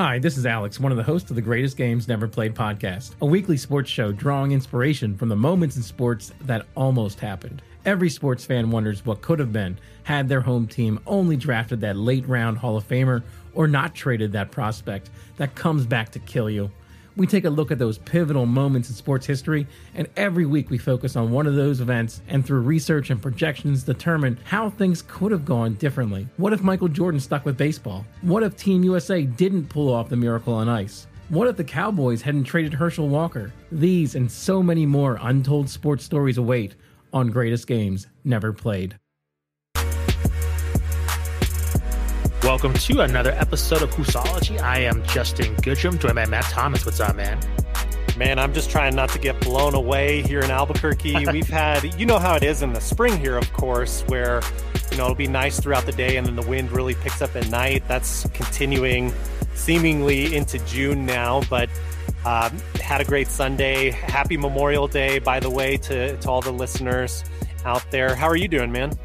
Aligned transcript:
Hi, 0.00 0.20
this 0.20 0.38
is 0.38 0.46
Alex, 0.46 0.78
one 0.78 0.92
of 0.92 0.96
the 0.96 1.02
hosts 1.02 1.28
of 1.28 1.34
the 1.34 1.42
Greatest 1.42 1.76
Games 1.76 2.06
Never 2.06 2.28
Played 2.28 2.54
podcast, 2.54 3.16
a 3.20 3.26
weekly 3.26 3.56
sports 3.56 3.90
show 3.90 4.12
drawing 4.12 4.52
inspiration 4.52 5.16
from 5.16 5.28
the 5.28 5.34
moments 5.34 5.74
in 5.74 5.82
sports 5.82 6.32
that 6.42 6.66
almost 6.76 7.18
happened. 7.18 7.62
Every 7.84 8.08
sports 8.08 8.44
fan 8.44 8.70
wonders 8.70 9.04
what 9.04 9.22
could 9.22 9.40
have 9.40 9.52
been 9.52 9.76
had 10.04 10.28
their 10.28 10.40
home 10.40 10.68
team 10.68 11.00
only 11.04 11.36
drafted 11.36 11.80
that 11.80 11.96
late 11.96 12.28
round 12.28 12.58
Hall 12.58 12.76
of 12.76 12.86
Famer 12.86 13.24
or 13.54 13.66
not 13.66 13.92
traded 13.92 14.30
that 14.34 14.52
prospect 14.52 15.10
that 15.36 15.56
comes 15.56 15.84
back 15.84 16.10
to 16.12 16.20
kill 16.20 16.48
you. 16.48 16.70
We 17.18 17.26
take 17.26 17.46
a 17.46 17.50
look 17.50 17.72
at 17.72 17.80
those 17.80 17.98
pivotal 17.98 18.46
moments 18.46 18.90
in 18.90 18.94
sports 18.94 19.26
history, 19.26 19.66
and 19.96 20.08
every 20.16 20.46
week 20.46 20.70
we 20.70 20.78
focus 20.78 21.16
on 21.16 21.32
one 21.32 21.48
of 21.48 21.56
those 21.56 21.80
events 21.80 22.22
and 22.28 22.46
through 22.46 22.60
research 22.60 23.10
and 23.10 23.20
projections 23.20 23.82
determine 23.82 24.38
how 24.44 24.70
things 24.70 25.02
could 25.02 25.32
have 25.32 25.44
gone 25.44 25.74
differently. 25.74 26.28
What 26.36 26.52
if 26.52 26.62
Michael 26.62 26.86
Jordan 26.86 27.18
stuck 27.18 27.44
with 27.44 27.56
baseball? 27.56 28.06
What 28.22 28.44
if 28.44 28.56
Team 28.56 28.84
USA 28.84 29.22
didn't 29.22 29.68
pull 29.68 29.92
off 29.92 30.08
the 30.08 30.16
miracle 30.16 30.54
on 30.54 30.68
ice? 30.68 31.08
What 31.28 31.48
if 31.48 31.56
the 31.56 31.64
Cowboys 31.64 32.22
hadn't 32.22 32.44
traded 32.44 32.72
Herschel 32.72 33.08
Walker? 33.08 33.52
These 33.72 34.14
and 34.14 34.30
so 34.30 34.62
many 34.62 34.86
more 34.86 35.18
untold 35.20 35.68
sports 35.68 36.04
stories 36.04 36.38
await 36.38 36.76
on 37.12 37.30
Greatest 37.30 37.66
Games 37.66 38.06
Never 38.22 38.52
Played. 38.52 38.96
Welcome 42.48 42.72
to 42.72 43.02
another 43.02 43.32
episode 43.32 43.82
of 43.82 43.90
Hoopsology. 43.90 44.58
I 44.58 44.78
am 44.78 45.04
Justin 45.04 45.54
Goodrum, 45.56 46.00
joined 46.00 46.14
by 46.14 46.24
Matt 46.24 46.44
Thomas. 46.44 46.86
What's 46.86 46.98
up, 46.98 47.14
man? 47.14 47.38
Man, 48.16 48.38
I'm 48.38 48.54
just 48.54 48.70
trying 48.70 48.96
not 48.96 49.10
to 49.10 49.18
get 49.18 49.38
blown 49.42 49.74
away 49.74 50.22
here 50.22 50.40
in 50.40 50.50
Albuquerque. 50.50 51.26
We've 51.30 51.46
had, 51.46 51.94
you 52.00 52.06
know 52.06 52.18
how 52.18 52.36
it 52.36 52.42
is 52.42 52.62
in 52.62 52.72
the 52.72 52.80
spring 52.80 53.20
here, 53.20 53.36
of 53.36 53.52
course, 53.52 54.00
where, 54.06 54.40
you 54.90 54.96
know, 54.96 55.04
it'll 55.04 55.14
be 55.14 55.28
nice 55.28 55.60
throughout 55.60 55.84
the 55.84 55.92
day 55.92 56.16
and 56.16 56.26
then 56.26 56.36
the 56.36 56.48
wind 56.48 56.72
really 56.72 56.94
picks 56.94 57.20
up 57.20 57.36
at 57.36 57.50
night. 57.50 57.86
That's 57.86 58.26
continuing 58.30 59.12
seemingly 59.52 60.34
into 60.34 60.58
June 60.60 61.04
now, 61.04 61.42
but 61.50 61.68
um, 62.24 62.56
had 62.80 63.02
a 63.02 63.04
great 63.04 63.28
Sunday. 63.28 63.90
Happy 63.90 64.38
Memorial 64.38 64.88
Day, 64.88 65.18
by 65.18 65.38
the 65.38 65.50
way, 65.50 65.76
to, 65.76 66.16
to 66.16 66.30
all 66.30 66.40
the 66.40 66.50
listeners 66.50 67.24
out 67.66 67.84
there. 67.90 68.14
How 68.14 68.26
are 68.26 68.36
you 68.36 68.48
doing, 68.48 68.72
man? 68.72 68.98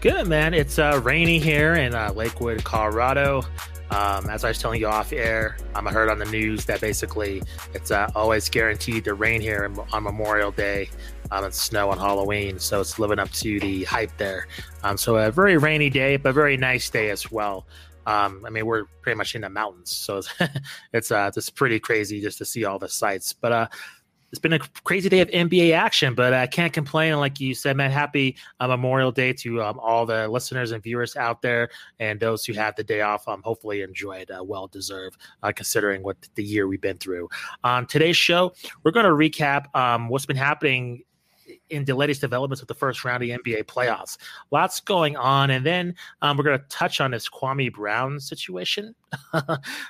Good, 0.00 0.28
man. 0.28 0.54
It's 0.54 0.78
uh, 0.78 1.00
rainy 1.02 1.40
here 1.40 1.74
in 1.74 1.92
uh, 1.92 2.12
Lakewood, 2.12 2.62
Colorado. 2.62 3.42
Um, 3.90 4.30
as 4.30 4.44
I 4.44 4.48
was 4.48 4.58
telling 4.60 4.80
you 4.80 4.86
off 4.86 5.12
air, 5.12 5.56
um, 5.74 5.88
I 5.88 5.90
heard 5.90 6.08
on 6.08 6.20
the 6.20 6.24
news 6.26 6.66
that 6.66 6.80
basically 6.80 7.42
it's 7.74 7.90
uh, 7.90 8.08
always 8.14 8.48
guaranteed 8.48 9.02
to 9.04 9.14
rain 9.14 9.40
here 9.40 9.68
on 9.92 10.02
Memorial 10.04 10.52
Day 10.52 10.88
um, 11.32 11.42
and 11.42 11.52
snow 11.52 11.90
on 11.90 11.98
Halloween. 11.98 12.60
So 12.60 12.80
it's 12.80 13.00
living 13.00 13.18
up 13.18 13.28
to 13.32 13.58
the 13.58 13.82
hype 13.84 14.16
there. 14.18 14.46
Um, 14.84 14.96
so 14.96 15.16
a 15.16 15.32
very 15.32 15.56
rainy 15.56 15.90
day, 15.90 16.16
but 16.16 16.32
very 16.32 16.56
nice 16.56 16.88
day 16.90 17.10
as 17.10 17.32
well. 17.32 17.66
Um, 18.06 18.44
I 18.46 18.50
mean, 18.50 18.66
we're 18.66 18.84
pretty 19.02 19.16
much 19.16 19.34
in 19.34 19.40
the 19.40 19.50
mountains, 19.50 19.94
so 19.96 20.18
it's 20.18 20.32
it's, 20.92 21.10
uh, 21.10 21.30
it's 21.36 21.50
pretty 21.50 21.80
crazy 21.80 22.20
just 22.20 22.38
to 22.38 22.44
see 22.44 22.64
all 22.64 22.78
the 22.78 22.88
sights. 22.88 23.32
But 23.32 23.52
uh, 23.52 23.68
it's 24.30 24.38
been 24.38 24.52
a 24.52 24.58
crazy 24.84 25.08
day 25.08 25.20
of 25.20 25.28
NBA 25.28 25.72
action, 25.72 26.14
but 26.14 26.34
I 26.34 26.46
can't 26.46 26.72
complain. 26.72 27.16
Like 27.16 27.40
you 27.40 27.54
said, 27.54 27.76
man, 27.76 27.90
happy 27.90 28.36
uh, 28.60 28.68
Memorial 28.68 29.10
Day 29.10 29.32
to 29.34 29.62
um, 29.62 29.78
all 29.78 30.04
the 30.04 30.28
listeners 30.28 30.72
and 30.72 30.82
viewers 30.82 31.16
out 31.16 31.40
there, 31.40 31.70
and 31.98 32.20
those 32.20 32.44
who 32.44 32.52
have 32.52 32.76
the 32.76 32.84
day 32.84 33.00
off. 33.00 33.26
Um, 33.26 33.42
hopefully, 33.42 33.82
enjoy 33.82 34.18
it. 34.18 34.30
Uh, 34.30 34.44
well 34.44 34.66
deserved, 34.66 35.20
uh, 35.42 35.52
considering 35.54 36.02
what 36.02 36.16
the 36.34 36.44
year 36.44 36.68
we've 36.68 36.80
been 36.80 36.98
through. 36.98 37.28
On 37.64 37.86
today's 37.86 38.16
show, 38.16 38.52
we're 38.82 38.90
going 38.90 39.06
to 39.06 39.12
recap 39.12 39.74
um, 39.74 40.08
what's 40.08 40.26
been 40.26 40.36
happening 40.36 41.04
in 41.70 41.84
the 41.86 41.94
latest 41.94 42.20
developments 42.20 42.60
of 42.60 42.68
the 42.68 42.74
first 42.74 43.04
round 43.04 43.22
of 43.22 43.28
NBA 43.28 43.64
playoffs. 43.64 44.18
Lots 44.50 44.80
going 44.80 45.16
on, 45.16 45.50
and 45.50 45.64
then 45.64 45.94
um, 46.20 46.36
we're 46.36 46.44
going 46.44 46.58
to 46.58 46.66
touch 46.68 47.00
on 47.00 47.10
this 47.10 47.28
Kwame 47.28 47.72
Brown 47.72 48.20
situation. 48.20 48.94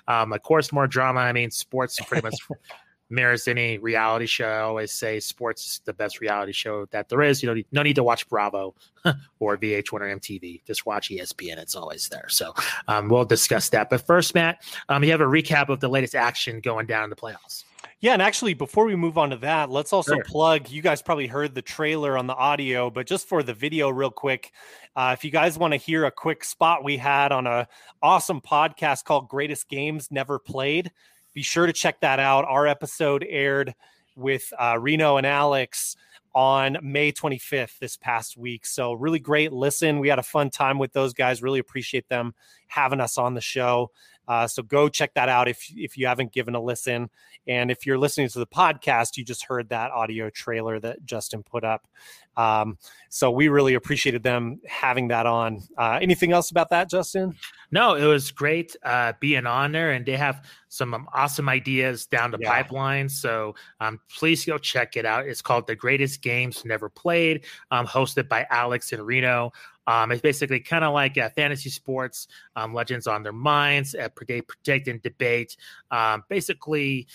um, 0.07 0.33
of 0.33 0.43
course, 0.43 0.73
more 0.73 0.87
drama. 0.87 1.21
I 1.21 1.33
mean, 1.33 1.51
sports 1.51 1.99
pretty 2.05 2.23
much 2.23 2.37
mirrors 3.11 3.49
any 3.49 3.79
reality 3.79 4.27
show. 4.27 4.47
I 4.49 4.61
always 4.61 4.93
say 4.93 5.21
sports 5.21 5.65
is 5.65 5.81
the 5.85 5.93
best 5.93 6.21
reality 6.21 6.53
show 6.53 6.87
that 6.87 7.09
there 7.09 7.23
is. 7.23 7.43
You 7.43 7.55
know, 7.55 7.63
no 7.73 7.83
need 7.83 7.97
to 7.97 8.05
watch 8.05 8.29
Bravo 8.29 8.75
or 9.39 9.57
VH1 9.57 9.93
or 9.93 10.01
MTV. 10.01 10.65
Just 10.67 10.87
watch 10.87 11.11
ESPN. 11.11 11.59
It's 11.59 11.75
always 11.75 12.09
there. 12.09 12.29
So 12.29 12.55
um, 12.87 13.09
we'll 13.09 13.25
discuss 13.25 13.69
that. 13.71 13.91
But 13.91 14.07
first, 14.07 14.35
Matt, 14.35 14.63
um, 14.89 15.03
you 15.05 15.11
have 15.11 15.21
a 15.21 15.25
recap 15.25 15.69
of 15.69 15.81
the 15.81 15.89
latest 15.89 16.15
action 16.15 16.61
going 16.61 16.87
down 16.87 17.05
in 17.05 17.11
the 17.11 17.17
playoffs. 17.17 17.65
Yeah, 18.01 18.13
and 18.13 18.23
actually, 18.23 18.55
before 18.55 18.85
we 18.85 18.95
move 18.95 19.19
on 19.19 19.31
to 19.31 19.37
that, 19.39 19.71
let's 19.71 19.93
also 19.93 20.15
sure. 20.15 20.25
plug. 20.25 20.71
You 20.71 20.83
guys 20.83 21.03
probably 21.03 21.27
heard 21.27 21.53
the 21.57 21.63
trailer 21.63 22.17
on 22.17 22.29
the 22.29 22.35
audio, 22.35 22.91
but 22.91 23.09
just 23.09 23.27
for 23.27 23.43
the 23.43 23.55
video, 23.55 23.89
real 23.89 24.13
quick, 24.13 24.53
uh, 24.95 25.17
if 25.19 25.25
you 25.25 25.33
guys 25.33 25.59
want 25.59 25.73
to 25.73 25.79
hear 25.79 26.05
a 26.05 26.11
quick 26.13 26.45
spot 26.45 26.85
we 26.85 26.97
had 26.97 27.33
on 27.33 27.49
a 27.49 27.67
awesome 28.01 28.41
podcast 28.41 29.05
called 29.05 29.29
"Greatest 29.29 29.69
Games 29.69 30.13
Never 30.13 30.39
Played," 30.39 30.93
be 31.39 31.43
sure 31.45 31.67
to 31.67 31.73
check 31.73 32.01
that 32.01 32.19
out. 32.19 32.45
Our 32.47 32.67
episode 32.67 33.25
aired 33.29 33.73
with 34.17 34.53
uh, 34.61 34.77
Reno 34.77 35.19
and 35.19 35.25
Alex 35.27 35.95
on 36.35 36.77
May 36.83 37.13
25th 37.13 37.79
this 37.79 37.97
past 37.97 38.37
week. 38.37 38.67
So, 38.67 38.93
really 38.93 39.21
great 39.21 39.53
listen. 39.53 40.01
We 40.01 40.09
had 40.09 40.19
a 40.19 40.25
fun 40.25 40.51
time 40.51 40.81
with 40.81 40.93
those 40.93 41.15
guys. 41.15 41.41
Really 41.41 41.61
appreciate 41.61 42.09
them 42.09 42.35
having 42.67 43.01
us 43.01 43.19
on 43.19 43.35
the 43.35 43.41
show. 43.41 43.93
Uh, 44.29 44.47
so, 44.47 44.63
go 44.63 44.89
check 44.89 45.15
that 45.15 45.29
out 45.29 45.49
if, 45.49 45.73
if 45.75 45.97
you 45.97 46.07
haven't 46.07 46.33
given 46.33 46.55
a 46.55 46.61
listen. 46.61 47.11
And 47.47 47.71
if 47.71 47.87
you're 47.87 47.99
listening 47.99 48.29
to 48.29 48.39
the 48.39 48.47
podcast, 48.47 49.17
you 49.17 49.25
just 49.25 49.45
heard 49.45 49.71
that 49.71 49.91
audio 49.91 50.31
trailer 50.31 50.79
that 50.81 51.05
Justin 51.05 51.43
put 51.43 51.65
up. 51.65 51.89
Um, 52.37 52.79
so, 53.09 53.31
we 53.31 53.49
really 53.49 53.75
appreciated 53.75 54.23
them 54.23 54.61
having 54.69 55.09
that 55.09 55.27
on. 55.27 55.63
Uh, 55.77 55.99
anything 56.01 56.33
else 56.33 56.51
about 56.51 56.71
that, 56.71 56.91
Justin? 56.91 57.35
No, 57.71 57.95
it 57.95 58.05
was 58.05 58.31
great 58.31 58.77
uh, 58.85 59.15
being 59.21 59.47
on 59.47 59.73
there, 59.73 59.93
and 59.93 60.07
they 60.07 60.17
have 60.17 60.45
some 60.69 60.95
um, 60.95 61.09
awesome 61.13 61.49
ideas 61.49 62.07
down 62.07 62.31
the 62.31 62.39
yeah. 62.41 62.51
pipeline. 62.51 63.09
So 63.09 63.55
um, 63.81 64.01
please 64.15 64.45
go 64.45 64.59
check 64.59 64.97
it 64.97 65.07
out. 65.07 65.27
It's 65.27 65.43
called 65.43 65.67
The 65.67 65.75
Greatest 65.75 66.23
Games 66.23 66.65
Never 66.65 66.89
Played, 66.89 67.45
um, 67.71 67.87
hosted 67.87 68.29
by 68.29 68.47
Alex 68.51 68.93
and 68.93 69.05
Reno. 69.07 69.53
Um, 69.89 70.13
it's 70.13 70.21
basically 70.21 70.61
kind 70.61 70.85
of 70.85 70.93
like 70.93 71.17
uh, 71.17 71.31
fantasy 71.31 71.71
sports, 71.71 72.29
um, 72.55 72.75
legends 72.75 73.07
on 73.07 73.23
their 73.23 73.33
minds, 73.33 73.95
uh, 73.95 74.11
predict, 74.11 74.49
predict 74.49 74.87
and 74.87 75.03
debate. 75.03 75.57
Um, 75.91 76.23
basically, 76.29 77.09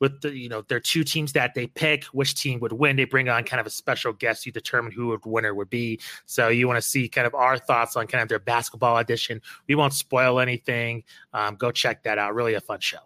with 0.00 0.20
the 0.22 0.36
you 0.36 0.48
know 0.48 0.62
their 0.62 0.80
two 0.80 1.04
teams 1.04 1.32
that 1.32 1.54
they 1.54 1.66
pick 1.66 2.04
which 2.06 2.34
team 2.34 2.60
would 2.60 2.72
win. 2.72 2.96
They 2.96 3.04
bring 3.04 3.28
on 3.28 3.44
kind 3.44 3.60
of 3.60 3.66
a 3.66 3.70
special 3.70 4.12
guest 4.12 4.44
to 4.44 4.50
determine 4.50 4.92
who 4.92 5.08
would 5.08 5.24
winner 5.24 5.54
would 5.54 5.70
be. 5.70 6.00
So 6.26 6.48
you 6.48 6.66
want 6.66 6.78
to 6.78 6.88
see 6.88 7.08
kind 7.08 7.26
of 7.26 7.34
our 7.34 7.58
thoughts 7.58 7.96
on 7.96 8.06
kind 8.06 8.22
of 8.22 8.28
their 8.28 8.38
basketball 8.38 8.98
edition 8.98 9.40
we 9.68 9.74
won't 9.74 9.92
spoil 9.92 10.40
anything. 10.40 11.04
Um, 11.32 11.56
go 11.56 11.70
check 11.70 12.02
that 12.04 12.18
out. 12.18 12.34
Really 12.34 12.54
a 12.54 12.60
fun 12.60 12.80
show 12.80 12.98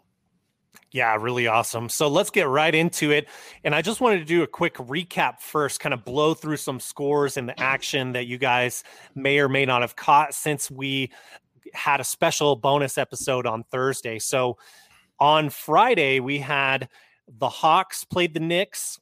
yeah, 0.92 1.16
really 1.20 1.46
awesome. 1.46 1.88
So 1.88 2.08
let's 2.08 2.30
get 2.30 2.48
right 2.48 2.74
into 2.74 3.12
it. 3.12 3.28
And 3.62 3.74
I 3.74 3.82
just 3.82 4.00
wanted 4.00 4.18
to 4.18 4.24
do 4.24 4.42
a 4.42 4.46
quick 4.46 4.74
recap 4.74 5.40
first, 5.40 5.80
kind 5.80 5.94
of 5.94 6.04
blow 6.04 6.34
through 6.34 6.56
some 6.56 6.80
scores 6.80 7.36
and 7.36 7.48
the 7.48 7.60
action 7.60 8.12
that 8.12 8.26
you 8.26 8.38
guys 8.38 8.82
may 9.14 9.38
or 9.38 9.48
may 9.48 9.64
not 9.64 9.82
have 9.82 9.94
caught 9.94 10.34
since 10.34 10.70
we 10.70 11.10
had 11.74 12.00
a 12.00 12.04
special 12.04 12.56
bonus 12.56 12.98
episode 12.98 13.46
on 13.46 13.62
Thursday. 13.70 14.18
So 14.18 14.58
on 15.20 15.50
Friday, 15.50 16.18
we 16.18 16.38
had 16.38 16.88
the 17.28 17.48
Hawks 17.48 18.02
played 18.02 18.34
the 18.34 18.40
Knicks 18.40 18.98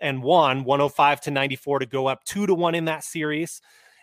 and 0.00 0.22
won 0.22 0.62
105 0.62 1.20
to 1.22 1.30
94 1.32 1.80
to 1.80 1.86
go 1.86 2.06
up 2.06 2.22
two 2.24 2.46
to 2.46 2.54
one 2.54 2.76
in 2.76 2.84
that 2.84 3.02
series. 3.02 3.60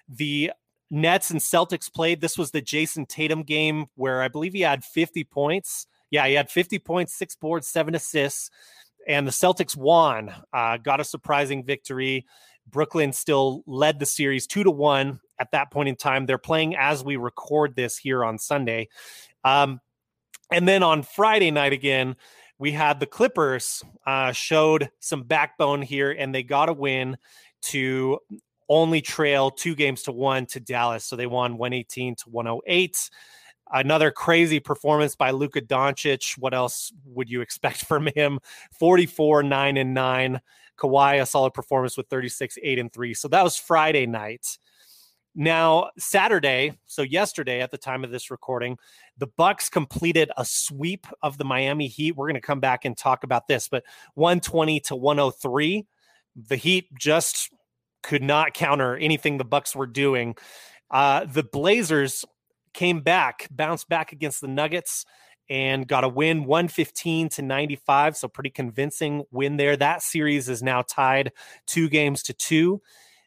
The 0.10 0.52
Nets 0.92 1.32
and 1.32 1.40
Celtics 1.40 1.92
played. 1.92 2.20
This 2.20 2.38
was 2.38 2.52
the 2.52 2.62
Jayson 2.62 3.06
Tatum 3.06 3.44
game 3.44 3.86
where 3.96 4.22
I 4.22 4.28
believe 4.28 4.54
he 4.54 4.62
had 4.62 4.84
50 4.84 5.24
points. 5.24 5.88
Yeah, 6.12 6.28
he 6.28 6.34
had 6.34 6.50
50 6.50 6.80
points, 6.80 7.16
six 7.16 7.36
boards, 7.36 7.68
seven 7.68 7.96
assists. 7.96 8.50
And 9.08 9.28
the 9.28 9.32
Celtics 9.32 9.76
won, 9.76 10.34
uh, 10.52 10.78
got 10.78 11.00
a 11.00 11.04
surprising 11.04 11.64
victory. 11.64 12.26
Brooklyn 12.68 13.14
still 13.14 13.64
led 13.68 14.00
the 14.00 14.06
series 14.06 14.48
two 14.48 14.64
to 14.64 14.72
one 14.72 15.20
at 15.40 15.52
that 15.52 15.72
point 15.72 15.90
in 15.90 15.96
time. 15.96 16.26
They're 16.26 16.38
playing 16.38 16.76
as 16.76 17.04
we 17.04 17.16
record 17.16 17.76
this 17.76 17.98
here 17.98 18.24
on 18.24 18.40
Sunday. 18.40 18.90
Um, 19.44 19.80
and 20.52 20.68
then 20.68 20.84
on 20.84 21.04
Friday 21.04 21.52
night 21.52 21.74
again, 21.74 22.16
we 22.58 22.72
had 22.72 23.00
the 23.00 23.06
Clippers 23.06 23.84
uh, 24.08 24.32
showed 24.32 24.90
some 25.00 25.24
backbone 25.24 25.82
here, 25.82 26.12
and 26.12 26.34
they 26.34 26.44
got 26.44 26.70
a 26.70 26.74
win 26.74 27.18
to 27.64 28.20
only 28.70 29.02
trail 29.02 29.52
two 29.52 29.76
games 29.76 30.04
to 30.04 30.12
one 30.12 30.46
to 30.48 30.60
Dallas. 30.60 31.04
So 31.04 31.16
they 31.16 31.28
won 31.28 31.58
118 31.58 32.16
to 32.16 32.30
108. 32.30 33.10
Another 33.72 34.12
crazy 34.12 34.60
performance 34.60 35.16
by 35.16 35.32
Luka 35.32 35.62
Doncic. 35.62 36.38
What 36.38 36.54
else 36.54 36.92
would 37.06 37.30
you 37.30 37.42
expect 37.42 37.86
from 37.86 38.08
him? 38.16 38.40
44, 38.80 39.44
9 39.44 39.78
and 39.78 39.94
9. 39.94 40.42
Kawhi, 40.78 41.22
a 41.22 41.26
solid 41.26 41.54
performance 41.54 41.96
with 41.98 42.08
36, 42.10 42.58
8 42.62 42.80
and 42.80 42.92
3. 42.92 43.14
So 43.14 43.28
that 43.30 43.44
was 43.44 43.58
Friday 43.58 44.06
night. 44.06 44.58
Now, 45.38 45.90
Saturday, 45.98 46.78
so 46.86 47.02
yesterday 47.02 47.62
at 47.62 47.70
the 47.70 47.78
time 47.78 48.06
of 48.06 48.12
this 48.12 48.32
recording, 48.32 48.78
the 49.18 49.28
Bucks 49.28 49.68
completed 49.68 50.32
a 50.38 50.46
sweep 50.46 51.08
of 51.22 51.38
the 51.38 51.44
Miami 51.44 51.88
Heat. 51.88 52.16
We're 52.16 52.28
going 52.28 52.36
to 52.36 52.42
come 52.42 52.62
back 52.62 52.86
and 52.86 52.98
talk 52.98 53.26
about 53.26 53.48
this, 53.48 53.68
but 53.68 53.84
120 54.14 54.80
to 54.82 54.96
103. 54.96 55.86
The 56.48 56.56
Heat 56.56 56.88
just 56.98 57.50
could 58.02 58.24
not 58.24 58.54
counter 58.54 58.96
anything 58.96 59.38
the 59.38 59.44
Bucks 59.44 59.76
were 59.76 59.88
doing. 59.88 60.36
Uh, 60.90 61.26
the 61.26 61.44
Blazers 61.44 62.24
came 62.76 63.02
back, 63.02 63.48
bounced 63.50 63.90
back 63.90 64.12
against 64.12 64.42
the 64.42 64.48
Nuggets, 64.48 65.06
and 65.50 65.88
got 65.88 66.04
a 66.04 66.10
win 66.10 66.46
115 66.46 67.30
to 67.30 67.42
95. 67.42 68.18
So, 68.18 68.28
pretty 68.28 68.52
convincing 68.52 69.24
win 69.32 69.58
there. 69.58 69.76
That 69.76 70.04
series 70.04 70.50
is 70.50 70.62
now 70.62 70.84
tied 70.84 71.32
two 71.66 71.90
games 71.90 72.22
to 72.24 72.34
two. 72.34 72.82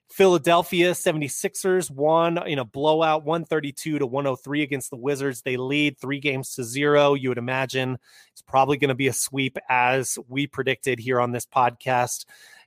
Philadelphia 0.08 0.92
76ers 0.92 1.90
won 1.90 2.38
in 2.48 2.58
a 2.58 2.64
blowout 2.64 3.24
132 3.24 3.98
to 3.98 4.06
103 4.06 4.62
against 4.62 4.90
the 4.90 4.96
Wizards. 4.96 5.42
They 5.42 5.58
lead 5.58 5.98
three 5.98 6.18
games 6.18 6.54
to 6.54 6.64
zero. 6.64 7.12
You 7.14 7.28
would 7.28 7.38
imagine 7.38 7.98
it's 8.32 8.42
probably 8.42 8.78
going 8.78 8.88
to 8.88 8.94
be 8.94 9.08
a 9.08 9.12
sweep 9.12 9.58
as 9.68 10.18
we 10.28 10.46
predicted 10.46 10.98
here 10.98 11.20
on 11.20 11.32
this 11.32 11.44
podcast. 11.44 12.24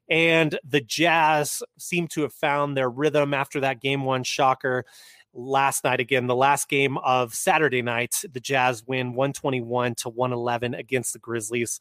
And 0.07 0.59
the 0.63 0.81
Jazz 0.81 1.63
seem 1.79 2.07
to 2.09 2.21
have 2.21 2.33
found 2.33 2.77
their 2.77 2.89
rhythm 2.89 3.33
after 3.33 3.61
that 3.61 3.81
game 3.81 4.03
one 4.03 4.23
shocker 4.23 4.85
last 5.33 5.83
night. 5.83 5.99
Again, 5.99 6.27
the 6.27 6.35
last 6.35 6.69
game 6.69 6.97
of 6.99 7.33
Saturday 7.33 7.81
night, 7.81 8.23
the 8.31 8.39
Jazz 8.39 8.83
win 8.85 9.13
121 9.13 9.95
to 9.95 10.09
111 10.09 10.73
against 10.73 11.13
the 11.13 11.19
Grizzlies. 11.19 11.79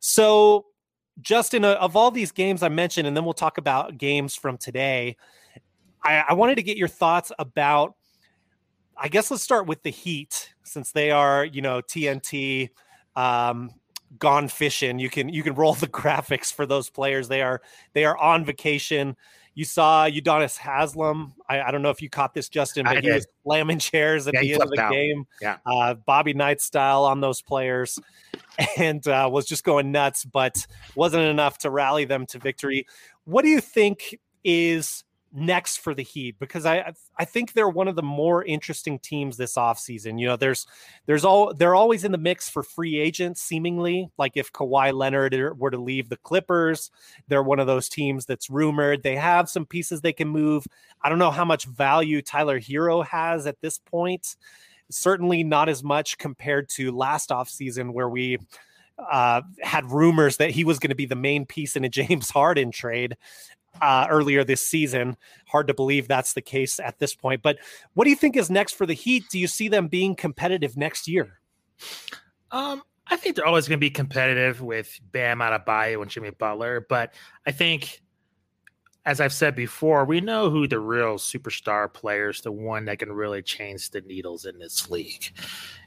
So 0.00 0.66
Justin, 1.20 1.64
of 1.64 1.96
all 1.96 2.10
these 2.10 2.32
games 2.32 2.62
I 2.62 2.68
mentioned, 2.68 3.06
and 3.06 3.16
then 3.16 3.24
we'll 3.24 3.34
talk 3.34 3.58
about 3.58 3.98
games 3.98 4.34
from 4.34 4.56
today, 4.56 5.16
I, 6.02 6.24
I, 6.28 6.34
wanted 6.34 6.56
to 6.56 6.62
get 6.62 6.76
your 6.76 6.88
thoughts 6.88 7.32
about. 7.38 7.94
I 8.96 9.08
guess 9.08 9.30
let's 9.30 9.42
start 9.42 9.66
with 9.66 9.82
the 9.82 9.90
Heat, 9.90 10.54
since 10.62 10.92
they 10.92 11.10
are, 11.10 11.44
you 11.44 11.60
know, 11.60 11.80
TNT 11.80 12.70
um, 13.16 13.70
gone 14.18 14.48
fishing. 14.48 14.98
You 14.98 15.10
can 15.10 15.28
you 15.28 15.42
can 15.42 15.54
roll 15.54 15.74
the 15.74 15.86
graphics 15.88 16.52
for 16.52 16.66
those 16.66 16.88
players. 16.88 17.28
They 17.28 17.42
are 17.42 17.60
they 17.94 18.04
are 18.04 18.16
on 18.16 18.44
vacation. 18.44 19.16
You 19.58 19.64
saw 19.64 20.08
Udonis 20.08 20.56
Haslem. 20.56 21.34
I, 21.48 21.62
I 21.62 21.72
don't 21.72 21.82
know 21.82 21.90
if 21.90 22.00
you 22.00 22.08
caught 22.08 22.32
this, 22.32 22.48
Justin, 22.48 22.84
but 22.84 22.92
I 22.92 23.00
he 23.00 23.08
did. 23.08 23.14
was 23.14 23.26
slamming 23.42 23.80
chairs 23.80 24.28
at 24.28 24.34
yeah, 24.34 24.40
the 24.42 24.52
end 24.52 24.62
of 24.62 24.70
the 24.70 24.80
out. 24.80 24.92
game. 24.92 25.26
Yeah, 25.42 25.56
uh, 25.66 25.94
Bobby 25.94 26.32
Knight 26.32 26.60
style 26.60 27.02
on 27.02 27.20
those 27.20 27.42
players, 27.42 27.98
and 28.78 29.04
uh, 29.08 29.28
was 29.32 29.46
just 29.46 29.64
going 29.64 29.90
nuts, 29.90 30.24
but 30.24 30.64
wasn't 30.94 31.24
enough 31.24 31.58
to 31.58 31.70
rally 31.70 32.04
them 32.04 32.24
to 32.26 32.38
victory. 32.38 32.86
What 33.24 33.42
do 33.42 33.48
you 33.48 33.60
think 33.60 34.20
is 34.44 35.02
next 35.32 35.78
for 35.78 35.94
the 35.94 36.02
Heat 36.02 36.36
because 36.38 36.64
I 36.64 36.92
I 37.18 37.24
think 37.24 37.52
they're 37.52 37.68
one 37.68 37.88
of 37.88 37.96
the 37.96 38.02
more 38.02 38.44
interesting 38.44 38.98
teams 38.98 39.36
this 39.36 39.56
offseason. 39.56 40.18
You 40.18 40.28
know, 40.28 40.36
there's 40.36 40.66
there's 41.06 41.24
all 41.24 41.52
they're 41.54 41.74
always 41.74 42.04
in 42.04 42.12
the 42.12 42.18
mix 42.18 42.48
for 42.48 42.62
free 42.62 42.98
agents, 42.98 43.42
seemingly. 43.42 44.10
Like 44.18 44.32
if 44.36 44.52
Kawhi 44.52 44.92
Leonard 44.92 45.36
were 45.58 45.70
to 45.70 45.78
leave 45.78 46.08
the 46.08 46.16
Clippers, 46.16 46.90
they're 47.28 47.42
one 47.42 47.60
of 47.60 47.66
those 47.66 47.88
teams 47.88 48.26
that's 48.26 48.50
rumored. 48.50 49.02
They 49.02 49.16
have 49.16 49.48
some 49.48 49.66
pieces 49.66 50.00
they 50.00 50.12
can 50.12 50.28
move. 50.28 50.66
I 51.02 51.08
don't 51.08 51.18
know 51.18 51.30
how 51.30 51.44
much 51.44 51.66
value 51.66 52.22
Tyler 52.22 52.60
Herro 52.60 53.04
has 53.04 53.46
at 53.46 53.60
this 53.60 53.78
point. 53.78 54.36
Certainly 54.90 55.44
not 55.44 55.68
as 55.68 55.82
much 55.82 56.16
compared 56.16 56.70
to 56.70 56.92
last 56.92 57.28
offseason 57.28 57.92
where 57.92 58.08
we 58.08 58.38
uh, 58.98 59.42
had 59.62 59.90
rumors 59.90 60.38
that 60.38 60.50
he 60.50 60.64
was 60.64 60.78
going 60.78 60.88
to 60.88 60.96
be 60.96 61.06
the 61.06 61.14
main 61.14 61.46
piece 61.46 61.76
in 61.76 61.84
a 61.84 61.88
James 61.98 62.30
Harden 62.30 62.70
trade 62.70 63.16
uh, 63.80 64.06
earlier 64.10 64.44
this 64.44 64.66
season. 64.66 65.16
Hard 65.46 65.68
to 65.68 65.74
believe 65.74 66.08
that's 66.08 66.32
the 66.32 66.42
case 66.42 66.80
at 66.80 66.98
this 66.98 67.14
point. 67.14 67.42
But 67.42 67.58
what 67.94 68.04
do 68.04 68.10
you 68.10 68.16
think 68.16 68.36
is 68.36 68.50
next 68.50 68.74
for 68.74 68.86
the 68.86 68.94
Heat? 68.94 69.24
Do 69.30 69.38
you 69.38 69.46
see 69.46 69.68
them 69.68 69.88
being 69.88 70.14
competitive 70.14 70.76
next 70.76 71.08
year? 71.08 71.40
Um, 72.50 72.82
I 73.06 73.16
think 73.16 73.36
they're 73.36 73.46
always 73.46 73.68
going 73.68 73.78
to 73.78 73.80
be 73.80 73.90
competitive 73.90 74.60
with 74.60 74.98
Bam 75.12 75.38
Adebayo 75.38 76.02
and 76.02 76.10
Jimmy 76.10 76.30
Butler, 76.30 76.84
but 76.88 77.14
I 77.46 77.52
think, 77.52 78.02
as 79.06 79.20
I've 79.20 79.32
said 79.32 79.54
before, 79.54 80.04
we 80.04 80.20
know 80.20 80.50
who 80.50 80.68
the 80.68 80.78
real 80.78 81.14
superstar 81.14 81.92
players, 81.92 82.42
the 82.42 82.52
one 82.52 82.84
that 82.86 82.98
can 82.98 83.10
really 83.12 83.42
change 83.42 83.90
the 83.90 84.02
needles 84.02 84.44
in 84.44 84.58
this 84.58 84.90
league. 84.90 85.32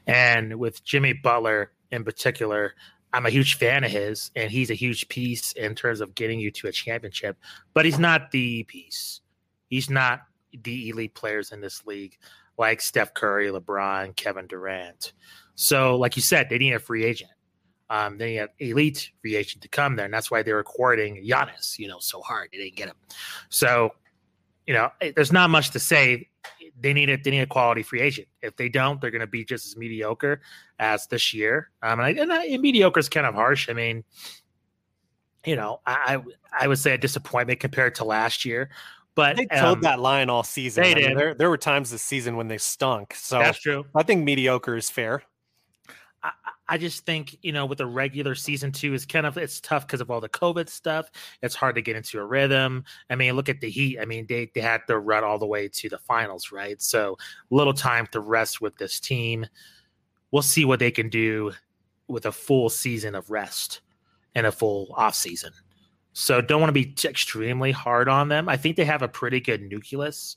And 0.06 0.58
with 0.58 0.82
Jimmy 0.82 1.12
Butler 1.12 1.72
in 1.92 2.02
particular, 2.02 2.74
I'm 3.12 3.26
a 3.26 3.30
huge 3.30 3.54
fan 3.54 3.84
of 3.84 3.90
his, 3.90 4.30
and 4.34 4.50
he's 4.50 4.70
a 4.70 4.74
huge 4.74 5.08
piece 5.08 5.52
in 5.52 5.74
terms 5.74 6.00
of 6.00 6.14
getting 6.14 6.40
you 6.40 6.50
to 6.52 6.68
a 6.68 6.72
championship. 6.72 7.36
But 7.74 7.84
he's 7.84 7.98
not 7.98 8.30
the 8.30 8.64
piece. 8.64 9.20
He's 9.68 9.90
not 9.90 10.22
the 10.62 10.88
elite 10.88 11.14
players 11.14 11.52
in 11.52 11.60
this 11.60 11.84
league 11.86 12.16
like 12.58 12.80
Steph 12.80 13.14
Curry, 13.14 13.48
LeBron, 13.48 14.14
Kevin 14.16 14.46
Durant. 14.46 15.12
So, 15.54 15.96
like 15.96 16.16
you 16.16 16.22
said, 16.22 16.48
they 16.48 16.58
need 16.58 16.72
a 16.74 16.78
free 16.78 17.04
agent. 17.04 17.30
Um, 17.90 18.16
they 18.16 18.32
need 18.32 18.38
an 18.38 18.48
elite 18.58 19.10
free 19.20 19.36
agent 19.36 19.62
to 19.62 19.68
come 19.68 19.96
there, 19.96 20.06
and 20.06 20.14
that's 20.14 20.30
why 20.30 20.42
they're 20.42 20.62
courting 20.62 21.22
Giannis, 21.26 21.78
you 21.78 21.88
know, 21.88 21.98
so 21.98 22.20
hard. 22.22 22.48
They 22.52 22.58
didn't 22.58 22.76
get 22.76 22.88
him. 22.88 22.96
So, 23.50 23.90
you 24.66 24.74
know, 24.74 24.90
there's 25.14 25.32
not 25.32 25.50
much 25.50 25.70
to 25.70 25.78
say 25.78 26.28
they 26.80 26.92
need 26.92 27.10
a 27.10 27.16
they 27.16 27.30
need 27.30 27.40
a 27.40 27.46
quality 27.46 27.82
free 27.82 28.00
agent. 28.00 28.28
If 28.40 28.56
they 28.56 28.68
don't, 28.68 29.00
they're 29.00 29.10
going 29.10 29.20
to 29.20 29.26
be 29.26 29.44
just 29.44 29.66
as 29.66 29.76
mediocre 29.76 30.40
as 30.78 31.06
this 31.06 31.32
year. 31.32 31.70
Um, 31.82 32.00
and, 32.00 32.02
I, 32.02 32.22
and, 32.22 32.32
I, 32.32 32.44
and 32.46 32.62
mediocre 32.62 33.00
is 33.00 33.08
kind 33.08 33.26
of 33.26 33.34
harsh. 33.34 33.68
I 33.68 33.72
mean, 33.72 34.04
you 35.44 35.56
know, 35.56 35.80
I 35.86 36.22
I 36.58 36.68
would 36.68 36.78
say 36.78 36.94
a 36.94 36.98
disappointment 36.98 37.60
compared 37.60 37.94
to 37.96 38.04
last 38.04 38.44
year. 38.44 38.70
But 39.14 39.36
they 39.36 39.44
told 39.44 39.78
um, 39.78 39.80
that 39.82 40.00
line 40.00 40.30
all 40.30 40.42
season. 40.42 40.84
They 40.84 40.92
I 40.92 40.94
did. 40.94 41.06
Mean, 41.08 41.16
there, 41.18 41.34
there 41.34 41.50
were 41.50 41.58
times 41.58 41.90
this 41.90 42.00
season 42.02 42.36
when 42.36 42.48
they 42.48 42.56
stunk. 42.56 43.14
So 43.14 43.38
that's 43.38 43.60
true. 43.60 43.84
I 43.94 44.02
think 44.04 44.24
mediocre 44.24 44.74
is 44.74 44.88
fair. 44.88 45.22
I 46.22 46.30
just 46.78 47.04
think 47.04 47.36
you 47.42 47.52
know 47.52 47.66
with 47.66 47.78
the 47.78 47.86
regular 47.86 48.34
season 48.34 48.72
two 48.72 48.94
is 48.94 49.06
kind 49.06 49.26
of 49.26 49.36
it's 49.36 49.60
tough 49.60 49.86
because 49.86 50.00
of 50.00 50.10
all 50.10 50.20
the 50.20 50.28
COVID 50.28 50.68
stuff. 50.68 51.10
It's 51.42 51.54
hard 51.54 51.74
to 51.74 51.82
get 51.82 51.96
into 51.96 52.18
a 52.18 52.24
rhythm. 52.24 52.84
I 53.10 53.16
mean, 53.16 53.34
look 53.34 53.48
at 53.48 53.60
the 53.60 53.70
Heat. 53.70 53.98
I 54.00 54.04
mean, 54.04 54.26
they 54.28 54.50
they 54.54 54.60
had 54.60 54.82
to 54.88 54.98
run 54.98 55.24
all 55.24 55.38
the 55.38 55.46
way 55.46 55.68
to 55.68 55.88
the 55.88 55.98
finals, 55.98 56.52
right? 56.52 56.80
So 56.80 57.16
little 57.50 57.74
time 57.74 58.06
to 58.12 58.20
rest 58.20 58.60
with 58.60 58.76
this 58.76 59.00
team. 59.00 59.46
We'll 60.30 60.42
see 60.42 60.64
what 60.64 60.78
they 60.78 60.90
can 60.90 61.08
do 61.08 61.52
with 62.08 62.26
a 62.26 62.32
full 62.32 62.70
season 62.70 63.14
of 63.14 63.30
rest 63.30 63.80
and 64.34 64.46
a 64.46 64.52
full 64.52 64.92
off 64.96 65.14
season. 65.14 65.52
So 66.14 66.40
don't 66.40 66.60
want 66.60 66.68
to 66.68 66.72
be 66.72 66.94
extremely 67.04 67.72
hard 67.72 68.08
on 68.08 68.28
them. 68.28 68.48
I 68.48 68.56
think 68.56 68.76
they 68.76 68.84
have 68.84 69.02
a 69.02 69.08
pretty 69.08 69.40
good 69.40 69.62
nucleus. 69.62 70.36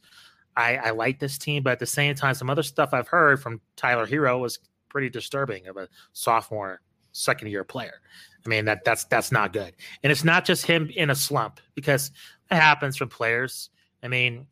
I, 0.55 0.77
I 0.77 0.89
like 0.91 1.19
this 1.19 1.37
team, 1.37 1.63
but 1.63 1.71
at 1.71 1.79
the 1.79 1.85
same 1.85 2.15
time, 2.15 2.33
some 2.33 2.49
other 2.49 2.63
stuff 2.63 2.93
I've 2.93 3.09
heard 3.09 3.41
from 3.41 3.59
Tyler 3.75 4.07
Herro 4.07 4.39
was 4.39 4.59
pretty 4.95 5.09
disturbing 5.09 5.67
of 5.67 5.75
a 5.75 5.89
sophomore, 6.13 6.79
second 7.11 7.49
year 7.49 7.65
player. 7.65 7.99
I 8.45 8.47
mean 8.47 8.63
that 8.63 8.85
that's 8.85 9.03
that's 9.03 9.29
not 9.29 9.51
good. 9.51 9.73
And 10.03 10.09
it's 10.09 10.23
not 10.23 10.45
just 10.45 10.65
him 10.65 10.89
in 10.95 11.09
a 11.09 11.15
slump 11.15 11.59
because 11.75 12.11
it 12.49 12.55
happens 12.55 12.95
from 12.95 13.09
players. 13.09 13.71
I 14.01 14.07
mean, 14.07 14.47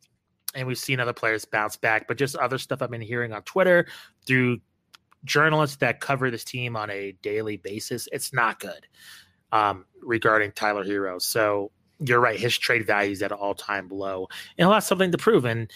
and 0.54 0.68
we've 0.68 0.76
seen 0.76 1.00
other 1.00 1.14
players 1.14 1.46
bounce 1.46 1.76
back, 1.78 2.06
but 2.06 2.18
just 2.18 2.36
other 2.36 2.58
stuff 2.58 2.82
I've 2.82 2.90
been 2.90 3.00
hearing 3.00 3.32
on 3.32 3.40
Twitter 3.44 3.86
through 4.26 4.58
journalists 5.24 5.76
that 5.76 6.00
cover 6.00 6.30
this 6.30 6.44
team 6.44 6.76
on 6.76 6.90
a 6.90 7.12
daily 7.22 7.56
basis. 7.56 8.06
It's 8.12 8.34
not 8.34 8.60
good 8.60 8.86
um, 9.50 9.86
regarding 10.02 10.52
Tyler 10.52 10.84
Herro. 10.84 11.22
So 11.22 11.70
you're 12.00 12.20
right, 12.20 12.38
his 12.38 12.58
trade 12.58 12.86
value 12.86 13.12
is 13.12 13.22
at 13.22 13.32
an 13.32 13.38
all 13.38 13.54
time 13.54 13.88
low, 13.88 14.28
and 14.58 14.66
he'll 14.66 14.74
have 14.74 14.84
something 14.84 15.10
to 15.10 15.16
prove. 15.16 15.46
And 15.46 15.70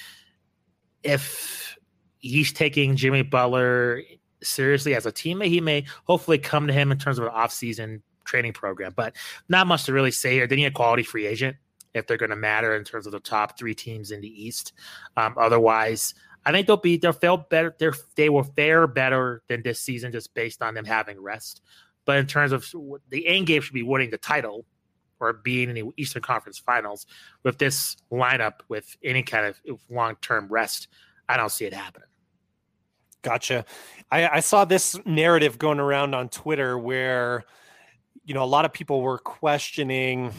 if 1.02 1.78
he's 2.18 2.52
taking 2.52 2.96
Jimmy 2.96 3.22
Butler 3.22 4.02
seriously 4.42 4.94
as 4.94 5.06
a 5.06 5.12
teammate, 5.12 5.48
he 5.48 5.60
may 5.60 5.84
hopefully 6.04 6.38
come 6.38 6.66
to 6.66 6.72
him 6.72 6.92
in 6.92 6.98
terms 6.98 7.18
of 7.18 7.24
an 7.24 7.32
offseason 7.32 8.02
training 8.24 8.52
program. 8.52 8.92
But 8.94 9.16
not 9.48 9.66
much 9.66 9.84
to 9.84 9.92
really 9.92 10.10
say 10.10 10.34
here. 10.34 10.46
They 10.46 10.56
need 10.56 10.66
a 10.66 10.70
quality 10.70 11.02
free 11.02 11.26
agent 11.26 11.56
if 11.94 12.06
they're 12.06 12.16
going 12.16 12.30
to 12.30 12.36
matter 12.36 12.76
in 12.76 12.84
terms 12.84 13.06
of 13.06 13.12
the 13.12 13.20
top 13.20 13.58
three 13.58 13.74
teams 13.74 14.10
in 14.10 14.20
the 14.20 14.28
East. 14.28 14.72
Um, 15.16 15.34
otherwise, 15.38 16.14
I 16.44 16.52
think 16.52 16.66
they'll 16.66 16.76
be 16.76 16.96
they'll 16.96 17.12
feel 17.12 17.36
better. 17.36 17.74
They're, 17.78 17.94
they 18.16 18.28
will 18.28 18.44
fare 18.44 18.86
better 18.86 19.42
than 19.48 19.62
this 19.62 19.80
season 19.80 20.12
just 20.12 20.34
based 20.34 20.62
on 20.62 20.74
them 20.74 20.84
having 20.84 21.20
rest. 21.20 21.62
But 22.04 22.18
in 22.18 22.26
terms 22.26 22.52
of 22.52 22.66
the 23.10 23.26
end 23.26 23.46
game, 23.46 23.60
should 23.60 23.74
be 23.74 23.82
winning 23.82 24.10
the 24.10 24.18
title 24.18 24.64
or 25.20 25.32
being 25.32 25.68
in 25.68 25.74
the 25.74 25.92
Eastern 25.96 26.22
Conference 26.22 26.58
Finals 26.58 27.06
with 27.42 27.58
this 27.58 27.96
lineup 28.10 28.60
with 28.68 28.96
any 29.02 29.22
kind 29.22 29.46
of 29.46 29.80
long 29.90 30.16
term 30.22 30.46
rest. 30.48 30.88
I 31.28 31.36
don't 31.36 31.50
see 31.50 31.66
it 31.66 31.74
happening. 31.74 32.08
Gotcha. 33.28 33.66
I, 34.10 34.26
I 34.28 34.40
saw 34.40 34.64
this 34.64 34.98
narrative 35.04 35.58
going 35.58 35.80
around 35.80 36.14
on 36.14 36.30
Twitter 36.30 36.78
where, 36.78 37.44
you 38.24 38.32
know, 38.32 38.42
a 38.42 38.46
lot 38.46 38.64
of 38.64 38.72
people 38.72 39.02
were 39.02 39.18
questioning 39.18 40.32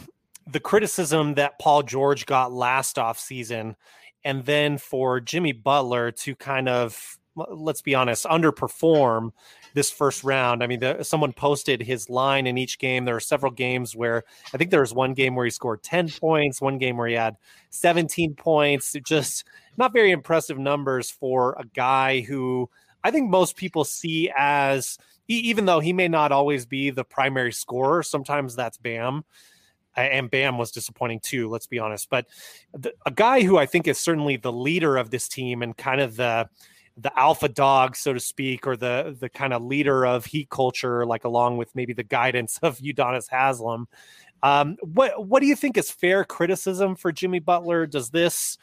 the 0.44 0.58
criticism 0.58 1.34
that 1.34 1.60
Paul 1.60 1.84
George 1.84 2.26
got 2.26 2.52
last 2.52 2.98
off 2.98 3.16
season, 3.16 3.76
and 4.24 4.44
then 4.44 4.76
for 4.76 5.20
Jimmy 5.20 5.52
Butler 5.52 6.10
to 6.10 6.34
kind 6.34 6.68
of 6.68 7.16
let's 7.36 7.80
be 7.80 7.94
honest 7.94 8.24
underperform 8.24 9.30
this 9.74 9.90
first 9.90 10.24
round. 10.24 10.62
I 10.62 10.66
mean, 10.66 10.80
the, 10.80 11.02
someone 11.02 11.32
posted 11.32 11.82
his 11.82 12.10
line 12.10 12.46
in 12.46 12.58
each 12.58 12.78
game. 12.78 13.04
There 13.04 13.16
are 13.16 13.20
several 13.20 13.52
games 13.52 13.94
where 13.94 14.24
I 14.52 14.56
think 14.56 14.70
there 14.70 14.80
was 14.80 14.94
one 14.94 15.14
game 15.14 15.34
where 15.34 15.44
he 15.44 15.50
scored 15.50 15.82
10 15.82 16.10
points, 16.10 16.60
one 16.60 16.78
game 16.78 16.96
where 16.96 17.08
he 17.08 17.14
had 17.14 17.36
17 17.70 18.34
points. 18.34 18.94
Just 19.04 19.44
not 19.76 19.92
very 19.92 20.10
impressive 20.10 20.58
numbers 20.58 21.10
for 21.10 21.54
a 21.58 21.64
guy 21.64 22.20
who 22.20 22.68
I 23.02 23.10
think 23.10 23.30
most 23.30 23.56
people 23.56 23.84
see 23.84 24.30
as, 24.36 24.98
even 25.28 25.64
though 25.64 25.80
he 25.80 25.92
may 25.92 26.08
not 26.08 26.32
always 26.32 26.66
be 26.66 26.90
the 26.90 27.04
primary 27.04 27.52
scorer, 27.52 28.02
sometimes 28.02 28.54
that's 28.54 28.78
Bam. 28.78 29.24
And 29.96 30.30
Bam 30.30 30.56
was 30.56 30.70
disappointing 30.70 31.20
too, 31.20 31.48
let's 31.48 31.66
be 31.66 31.78
honest. 31.78 32.08
But 32.10 32.26
the, 32.72 32.92
a 33.06 33.10
guy 33.10 33.42
who 33.42 33.58
I 33.58 33.66
think 33.66 33.88
is 33.88 33.98
certainly 33.98 34.36
the 34.36 34.52
leader 34.52 34.96
of 34.96 35.10
this 35.10 35.28
team 35.28 35.62
and 35.62 35.76
kind 35.76 36.00
of 36.00 36.16
the 36.16 36.48
the 37.00 37.18
alpha 37.18 37.48
dog, 37.48 37.96
so 37.96 38.12
to 38.12 38.20
speak, 38.20 38.66
or 38.66 38.76
the 38.76 39.16
the 39.18 39.28
kind 39.28 39.52
of 39.52 39.62
leader 39.62 40.04
of 40.04 40.26
Heat 40.26 40.50
culture, 40.50 41.06
like 41.06 41.24
along 41.24 41.56
with 41.56 41.74
maybe 41.74 41.92
the 41.92 42.02
guidance 42.02 42.58
of 42.62 42.78
Udonis 42.78 43.28
Haslem. 43.28 43.86
Um, 44.42 44.76
what 44.80 45.26
what 45.26 45.40
do 45.40 45.46
you 45.46 45.56
think 45.56 45.76
is 45.76 45.90
fair 45.90 46.24
criticism 46.24 46.96
for 46.96 47.12
Jimmy 47.12 47.38
Butler? 47.38 47.86
Does 47.86 48.10
this 48.10 48.58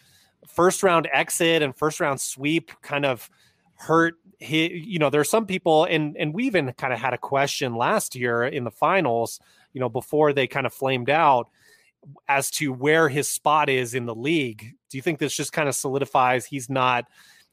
first 0.48 0.84
round 0.84 1.08
exit 1.12 1.62
and 1.62 1.76
first 1.76 2.00
round 2.00 2.22
sweep 2.22 2.72
kind 2.82 3.06
of 3.06 3.30
hurt 3.76 4.16
he, 4.40 4.68
you 4.68 5.00
know, 5.00 5.10
there 5.10 5.22
are 5.22 5.26
some 5.26 5.46
people, 5.46 5.86
and 5.86 6.16
and 6.18 6.34
we 6.34 6.46
even 6.46 6.72
kind 6.74 6.94
of 6.94 7.00
had 7.00 7.14
a 7.14 7.18
question 7.18 7.76
last 7.76 8.16
year 8.16 8.44
in 8.44 8.64
the 8.64 8.72
finals, 8.72 9.40
you 9.74 9.82
know, 9.82 9.90
before 9.90 10.32
they 10.32 10.48
kind 10.48 10.66
of 10.68 10.74
flamed 10.74 11.10
out 11.10 11.50
as 12.28 12.52
to 12.52 12.72
where 12.72 13.10
his 13.10 13.28
spot 13.28 13.70
is 13.70 13.94
in 13.94 14.06
the 14.06 14.16
league. 14.16 14.74
Do 14.90 14.98
you 14.98 15.02
think 15.02 15.20
this 15.20 15.36
just 15.36 15.54
kind 15.54 15.68
of 15.68 15.76
solidifies 15.76 16.46
he's 16.46 16.70
not 16.70 17.06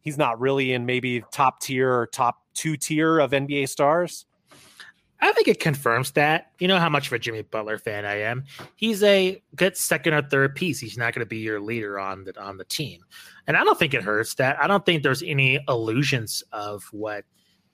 he's 0.05 0.19
not 0.19 0.39
really 0.39 0.73
in 0.73 0.87
maybe 0.87 1.25
top 1.33 1.61
tier 1.61 1.93
or 1.93 2.07
top 2.07 2.43
two 2.55 2.77
tier 2.77 3.19
of 3.19 3.33
NBA 3.33 3.69
stars? 3.69 4.27
I 5.21 5.33
think 5.33 5.49
it 5.49 5.59
confirms 5.59 6.11
that. 6.13 6.53
You 6.59 6.69
know 6.69 6.79
how 6.79 6.91
much 6.91 7.07
of 7.07 7.15
a 7.15 7.19
Jimmy 7.19 7.41
Butler 7.41 7.79
fan 7.79 8.05
I 8.05 8.21
am. 8.21 8.45
He's 8.77 9.03
a 9.03 9.43
good 9.57 9.75
second 9.75 10.13
or 10.13 10.21
third 10.21 10.55
piece. 10.55 10.79
He's 10.79 10.99
not 10.99 11.15
going 11.15 11.25
to 11.25 11.29
be 11.29 11.39
your 11.39 11.61
leader 11.61 11.99
on 11.99 12.25
the 12.25 12.39
on 12.41 12.59
the 12.59 12.65
team, 12.65 13.03
and 13.47 13.57
I 13.57 13.65
don't 13.65 13.79
think 13.79 13.95
it 13.95 14.03
hurts 14.03 14.35
that. 14.35 14.61
I 14.63 14.67
don't 14.67 14.85
think 14.85 15.03
there's 15.03 15.23
any 15.23 15.59
illusions 15.67 16.45
of 16.53 16.85
what 16.93 17.25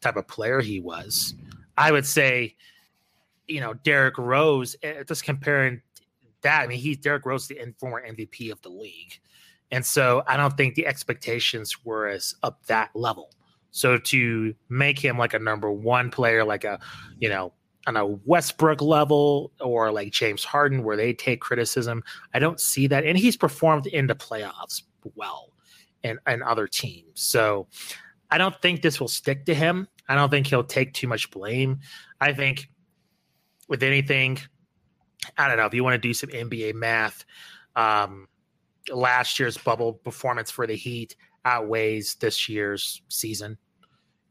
type 0.00 0.16
of 0.16 0.28
player 0.28 0.60
he 0.60 0.80
was. 0.80 1.34
I 1.76 1.90
would 1.90 2.06
say, 2.06 2.56
you 3.48 3.60
know, 3.60 3.74
Derrick 3.74 4.16
Rose. 4.18 4.76
Eh, 4.82 5.02
just 5.02 5.24
comparing 5.24 5.82
that. 6.42 6.60
I 6.62 6.66
mean, 6.68 6.78
he's 6.78 6.98
Derrick 6.98 7.26
Rose, 7.26 7.48
the 7.48 7.58
former 7.78 8.06
MVP 8.06 8.52
of 8.52 8.62
the 8.62 8.68
league, 8.68 9.18
and 9.70 9.84
so 9.84 10.22
I 10.26 10.36
don't 10.36 10.56
think 10.56 10.74
the 10.74 10.86
expectations 10.86 11.84
were 11.84 12.08
as 12.08 12.34
up 12.42 12.64
that 12.66 12.90
level. 12.94 13.30
So 13.70 13.98
to 13.98 14.54
make 14.68 14.98
him 14.98 15.16
like 15.16 15.34
a 15.34 15.38
number 15.38 15.70
one 15.70 16.10
player, 16.10 16.44
like 16.44 16.64
a, 16.64 16.80
you 17.18 17.28
know, 17.28 17.52
on 17.86 17.96
a 17.96 18.06
Westbrook 18.06 18.82
level 18.82 19.52
or 19.60 19.92
like 19.92 20.10
James 20.10 20.44
Harden, 20.44 20.82
where 20.82 20.96
they 20.96 21.12
take 21.12 21.40
criticism, 21.40 22.02
I 22.34 22.38
don't 22.38 22.60
see 22.60 22.86
that. 22.88 23.04
And 23.04 23.16
he's 23.16 23.36
performed 23.36 23.86
in 23.86 24.06
the 24.06 24.14
playoffs 24.14 24.82
well 25.14 25.52
and, 26.02 26.18
and 26.26 26.42
other 26.42 26.66
teams. 26.66 27.22
So 27.22 27.68
I 28.30 28.38
don't 28.38 28.60
think 28.60 28.82
this 28.82 29.00
will 29.00 29.08
stick 29.08 29.46
to 29.46 29.54
him. 29.54 29.88
I 30.08 30.14
don't 30.16 30.30
think 30.30 30.48
he'll 30.48 30.64
take 30.64 30.92
too 30.92 31.06
much 31.06 31.30
blame. 31.30 31.78
I 32.20 32.32
think 32.32 32.68
with 33.68 33.82
anything, 33.82 34.38
I 35.38 35.48
don't 35.48 35.56
know 35.56 35.66
if 35.66 35.74
you 35.74 35.84
want 35.84 35.94
to 35.94 36.08
do 36.08 36.12
some 36.12 36.30
NBA 36.30 36.74
math. 36.74 37.24
Um, 37.76 38.26
last 38.88 39.38
year's 39.38 39.58
bubble 39.58 39.94
performance 39.94 40.50
for 40.50 40.66
the 40.66 40.76
Heat 40.76 41.16
outweighs 41.44 42.16
this 42.16 42.48
year's 42.48 43.02
season. 43.08 43.58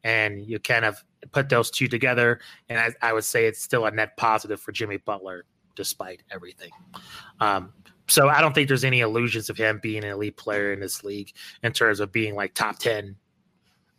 And 0.03 0.45
you 0.45 0.59
kind 0.59 0.85
of 0.85 1.03
put 1.31 1.49
those 1.49 1.69
two 1.69 1.87
together, 1.87 2.39
and 2.69 2.79
I, 2.79 3.09
I 3.09 3.13
would 3.13 3.25
say 3.25 3.47
it's 3.47 3.61
still 3.61 3.85
a 3.85 3.91
net 3.91 4.15
positive 4.15 4.61
for 4.61 4.71
Jimmy 4.71 4.97
Butler 4.97 5.45
despite 5.75 6.23
everything. 6.31 6.71
Um, 7.39 7.73
so 8.07 8.27
I 8.27 8.41
don't 8.41 8.53
think 8.53 8.67
there's 8.67 8.83
any 8.83 9.01
illusions 9.01 9.49
of 9.49 9.57
him 9.57 9.79
being 9.81 10.03
an 10.03 10.09
elite 10.09 10.35
player 10.35 10.73
in 10.73 10.79
this 10.79 11.03
league 11.03 11.31
in 11.63 11.71
terms 11.73 11.99
of 11.99 12.11
being 12.11 12.35
like 12.35 12.53
top 12.53 12.79
10. 12.79 13.15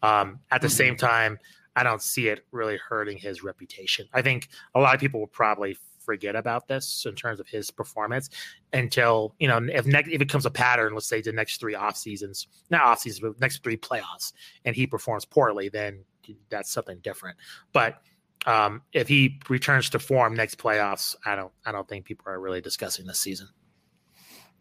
Um, 0.03 0.41
at 0.51 0.61
the 0.61 0.67
mm-hmm. 0.67 0.75
same 0.75 0.97
time, 0.97 1.39
I 1.77 1.83
don't 1.83 2.03
see 2.03 2.29
it 2.29 2.45
really 2.51 2.77
hurting 2.77 3.19
his 3.19 3.43
reputation. 3.43 4.07
I 4.13 4.23
think 4.23 4.49
a 4.75 4.81
lot 4.81 4.95
of 4.95 5.01
people 5.01 5.21
will 5.21 5.29
probably 5.29 5.77
forget 6.01 6.37
about 6.37 6.69
this 6.69 7.05
in 7.07 7.15
terms 7.15 7.41
of 7.41 7.49
his 7.49 7.71
performance 7.71 8.31
until 8.73 9.35
you 9.39 9.49
know 9.49 9.61
if 9.73 9.87
ne- 9.87 10.01
if 10.01 10.09
it 10.09 10.19
becomes 10.19 10.47
a 10.47 10.51
pattern, 10.51 10.95
let's 10.95 11.07
say 11.07 11.21
the 11.21 11.33
next 11.33 11.61
three 11.61 11.75
off 11.75 11.97
seasons, 11.97 12.49
not 12.71 12.83
off 12.83 13.01
seasons, 13.01 13.21
but 13.21 13.41
next 13.41 13.63
three 13.63 13.77
playoffs, 13.77 14.33
and 14.65 14.75
he 14.75 14.87
performs 14.87 15.25
poorly, 15.25 15.69
then 15.69 16.05
that's 16.49 16.71
something 16.71 16.99
different. 17.03 17.37
But 17.73 18.03
um, 18.47 18.83
if 18.93 19.09
he 19.09 19.41
returns 19.49 19.91
to 19.91 19.99
form 19.99 20.35
next 20.35 20.59
playoffs, 20.59 21.15
I 21.25 21.37
don't 21.37 21.53
I 21.65 21.73
don't 21.73 21.89
think 21.89 22.05
people 22.05 22.27
are 22.29 22.41
really 22.41 22.61
discussing 22.61 23.07
this 23.07 23.21
season. 23.21 23.49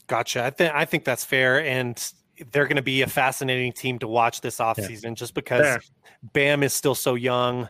Gotcha. 0.07 0.43
I 0.43 0.49
think 0.49 0.73
I 0.73 0.85
think 0.85 1.05
that's 1.05 1.23
fair, 1.23 1.63
and 1.63 2.11
they're 2.51 2.65
going 2.65 2.77
to 2.77 2.81
be 2.81 3.01
a 3.01 3.07
fascinating 3.07 3.71
team 3.73 3.99
to 3.99 4.07
watch 4.07 4.41
this 4.41 4.57
offseason 4.57 5.03
yeah. 5.03 5.13
just 5.13 5.33
because 5.33 5.61
fair. 5.61 5.81
Bam 6.33 6.63
is 6.63 6.73
still 6.73 6.95
so 6.95 7.15
young. 7.15 7.69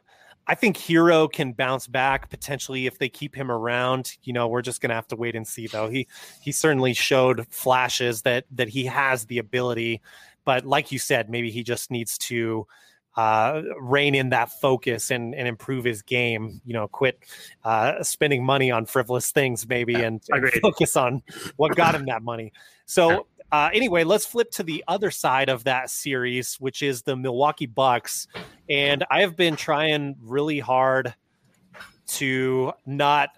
I 0.50 0.56
think 0.56 0.77
Herro 0.77 1.32
can 1.32 1.53
bounce 1.53 1.86
back 1.86 2.32
potentially 2.32 2.88
if 2.88 2.98
they 2.98 3.08
keep 3.08 3.36
him 3.36 3.51
around. 3.51 4.18
You 4.24 4.34
know, 4.34 4.48
we're 4.48 4.63
just 4.63 4.82
going 4.82 4.89
to 4.89 4.96
have 4.96 5.08
to 5.10 5.15
wait 5.15 5.36
and 5.36 5.48
see 5.48 5.68
though. 5.68 5.89
He 5.89 6.08
he 6.41 6.51
certainly 6.51 6.94
showed 6.94 7.46
flashes 7.51 8.24
that 8.24 8.46
that 8.53 8.68
he 8.68 8.86
has 8.86 9.25
the 9.25 9.38
ability, 9.38 10.01
but 10.46 10.65
like 10.65 10.91
you 10.91 10.98
said, 10.98 11.29
maybe 11.29 11.51
he 11.51 11.62
just 11.62 11.91
needs 11.91 12.18
to 12.18 12.65
uh, 13.15 13.62
rein 13.79 14.15
in 14.15 14.29
that 14.29 14.50
focus 14.60 15.12
and, 15.12 15.36
and 15.36 15.48
improve 15.48 15.86
his 15.86 16.01
game. 16.01 16.62
You 16.65 16.74
know, 16.74 16.88
quit 16.88 17.20
uh, 17.63 18.01
spending 18.01 18.44
money 18.44 18.72
on 18.72 18.88
frivolous 18.88 19.29
things, 19.29 19.68
maybe, 19.68 19.94
and, 19.94 20.20
and 20.29 20.51
focus 20.63 20.96
on 20.96 21.22
what 21.58 21.75
got 21.75 21.94
him 21.94 22.08
that 22.08 22.24
money. 22.24 22.53
So, 22.86 23.27
uh, 23.51 23.70
anyway, 23.74 24.03
let's 24.03 24.25
flip 24.25 24.51
to 24.51 24.63
the 24.63 24.84
other 24.88 25.12
side 25.12 25.50
of 25.50 25.63
that 25.63 25.89
series, 25.89 26.56
which 26.56 26.82
is 26.82 27.01
the 27.01 27.15
Milwaukee 27.15 27.65
Bucks. 27.65 28.27
And 28.70 29.03
I 29.10 29.22
have 29.22 29.36
been 29.36 29.56
trying 29.56 30.15
really 30.22 30.60
hard 30.60 31.13
to 32.08 32.74
not 32.86 33.29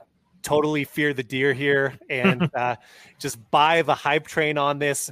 totally 0.41 0.84
fear 0.84 1.13
the 1.13 1.24
deer 1.24 1.53
here 1.53 1.98
and 2.10 2.50
uh, 2.56 2.75
just 3.20 3.38
buy 3.51 3.82
the 3.84 3.96
hype 3.96 4.27
train 4.27 4.58
on 4.58 4.80
this. 4.80 5.12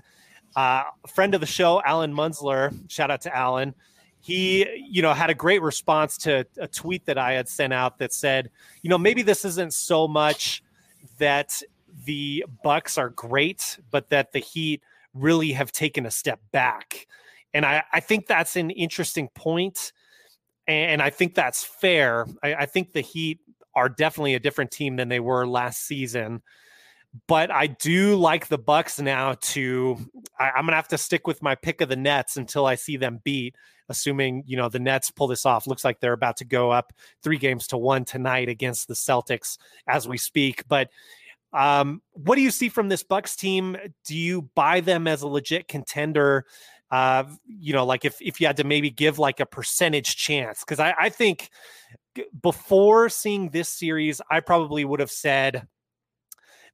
Uh, 0.56 0.84
friend 1.08 1.34
of 1.34 1.42
the 1.42 1.48
show, 1.48 1.82
Alan 1.84 2.14
Munzler, 2.14 2.74
shout 2.90 3.12
out 3.12 3.22
to 3.22 3.36
Alan. 3.36 3.74
He, 4.22 4.68
you 4.90 5.02
know, 5.02 5.14
had 5.14 5.30
a 5.30 5.34
great 5.34 5.62
response 5.62 6.18
to 6.20 6.46
a 6.58 6.68
tweet 6.68 7.06
that 7.06 7.18
I 7.18 7.34
had 7.34 7.48
sent 7.48 7.72
out 7.72 8.00
that 8.00 8.12
said, 8.12 8.50
you 8.82 8.90
know, 8.90 8.98
maybe 8.98 9.22
this 9.22 9.46
isn't 9.46 9.74
so 9.74 10.08
much 10.10 10.62
that 11.20 11.62
the 12.06 12.46
Bucks 12.64 12.98
are 12.98 13.10
great, 13.10 13.80
but 13.92 14.10
that 14.10 14.32
the 14.32 14.40
Heat 14.40 14.82
really 15.14 15.52
have 15.54 15.72
taken 15.72 16.06
a 16.06 16.12
step 16.12 16.40
back. 16.52 17.08
And 17.54 17.66
I, 17.66 17.84
I 17.92 18.00
think 18.00 18.28
that's 18.28 18.56
an 18.56 18.70
interesting 18.70 19.30
point, 19.30 19.92
and 20.68 21.02
I 21.02 21.10
think 21.10 21.36
that's 21.36 21.64
fair. 21.64 22.28
I, 22.44 22.56
I 22.56 22.66
think 22.66 22.94
the 22.94 23.02
Heat 23.02 23.40
are 23.76 23.90
definitely 23.90 24.36
a 24.36 24.40
different 24.40 24.72
team 24.72 24.96
than 24.96 25.10
they 25.10 25.20
were 25.20 25.48
last 25.48 25.86
season 25.86 26.42
but 27.28 27.52
I 27.52 27.68
do 27.68 28.16
like 28.16 28.48
the 28.48 28.58
Bucks 28.58 29.00
now. 29.00 29.34
To 29.34 29.98
I, 30.40 30.52
am 30.58 30.66
gonna 30.66 30.76
have 30.76 30.88
to 30.90 30.98
stick 30.98 31.26
with 31.26 31.42
my 31.42 31.56
pick 31.56 31.82
of 31.82 31.90
the 31.90 31.96
Nets 31.96 32.38
until 32.38 32.66
I 32.66 32.76
see 32.76 32.98
them 32.98 33.20
beat. 33.24 33.56
Assuming 33.92 34.44
you 34.46 34.56
know 34.56 34.70
the 34.70 34.80
Nets 34.80 35.10
pull 35.10 35.28
this 35.28 35.46
off, 35.46 35.66
looks 35.66 35.84
like 35.84 36.00
they're 36.00 36.14
about 36.14 36.38
to 36.38 36.46
go 36.46 36.70
up 36.70 36.94
three 37.24 37.38
games 37.38 37.66
to 37.68 37.78
one 37.78 38.06
tonight 38.06 38.48
against 38.48 38.88
the 38.88 38.94
Celtics 38.94 39.58
as 39.88 40.08
we 40.08 40.18
speak. 40.18 40.68
But 40.68 40.90
um, 41.54 42.02
what 42.12 42.36
do 42.36 42.42
you 42.42 42.52
see 42.52 42.70
from 42.70 42.90
this 42.90 43.04
Bucks 43.04 43.36
team? 43.36 43.78
Do 44.06 44.16
you 44.16 44.50
buy 44.56 44.82
them 44.82 45.08
as 45.08 45.22
a 45.22 45.28
legit 45.28 45.68
contender? 45.68 46.46
Uh, 46.92 47.24
you 47.48 47.74
know, 47.74 47.86
like 47.86 48.06
if 48.06 48.22
if 48.22 48.42
you 48.42 48.48
had 48.48 48.58
to 48.58 48.64
maybe 48.64 48.90
give 48.90 49.20
like 49.20 49.40
a 49.40 49.46
percentage 49.46 50.16
chance, 50.16 50.62
because 50.62 50.80
I, 50.80 50.94
I 51.00 51.10
think 51.10 51.50
before 52.42 53.10
seeing 53.10 53.50
this 53.50 53.70
series, 53.70 54.22
I 54.30 54.40
probably 54.40 54.86
would 54.86 55.00
have 55.00 55.12
said 55.12 55.68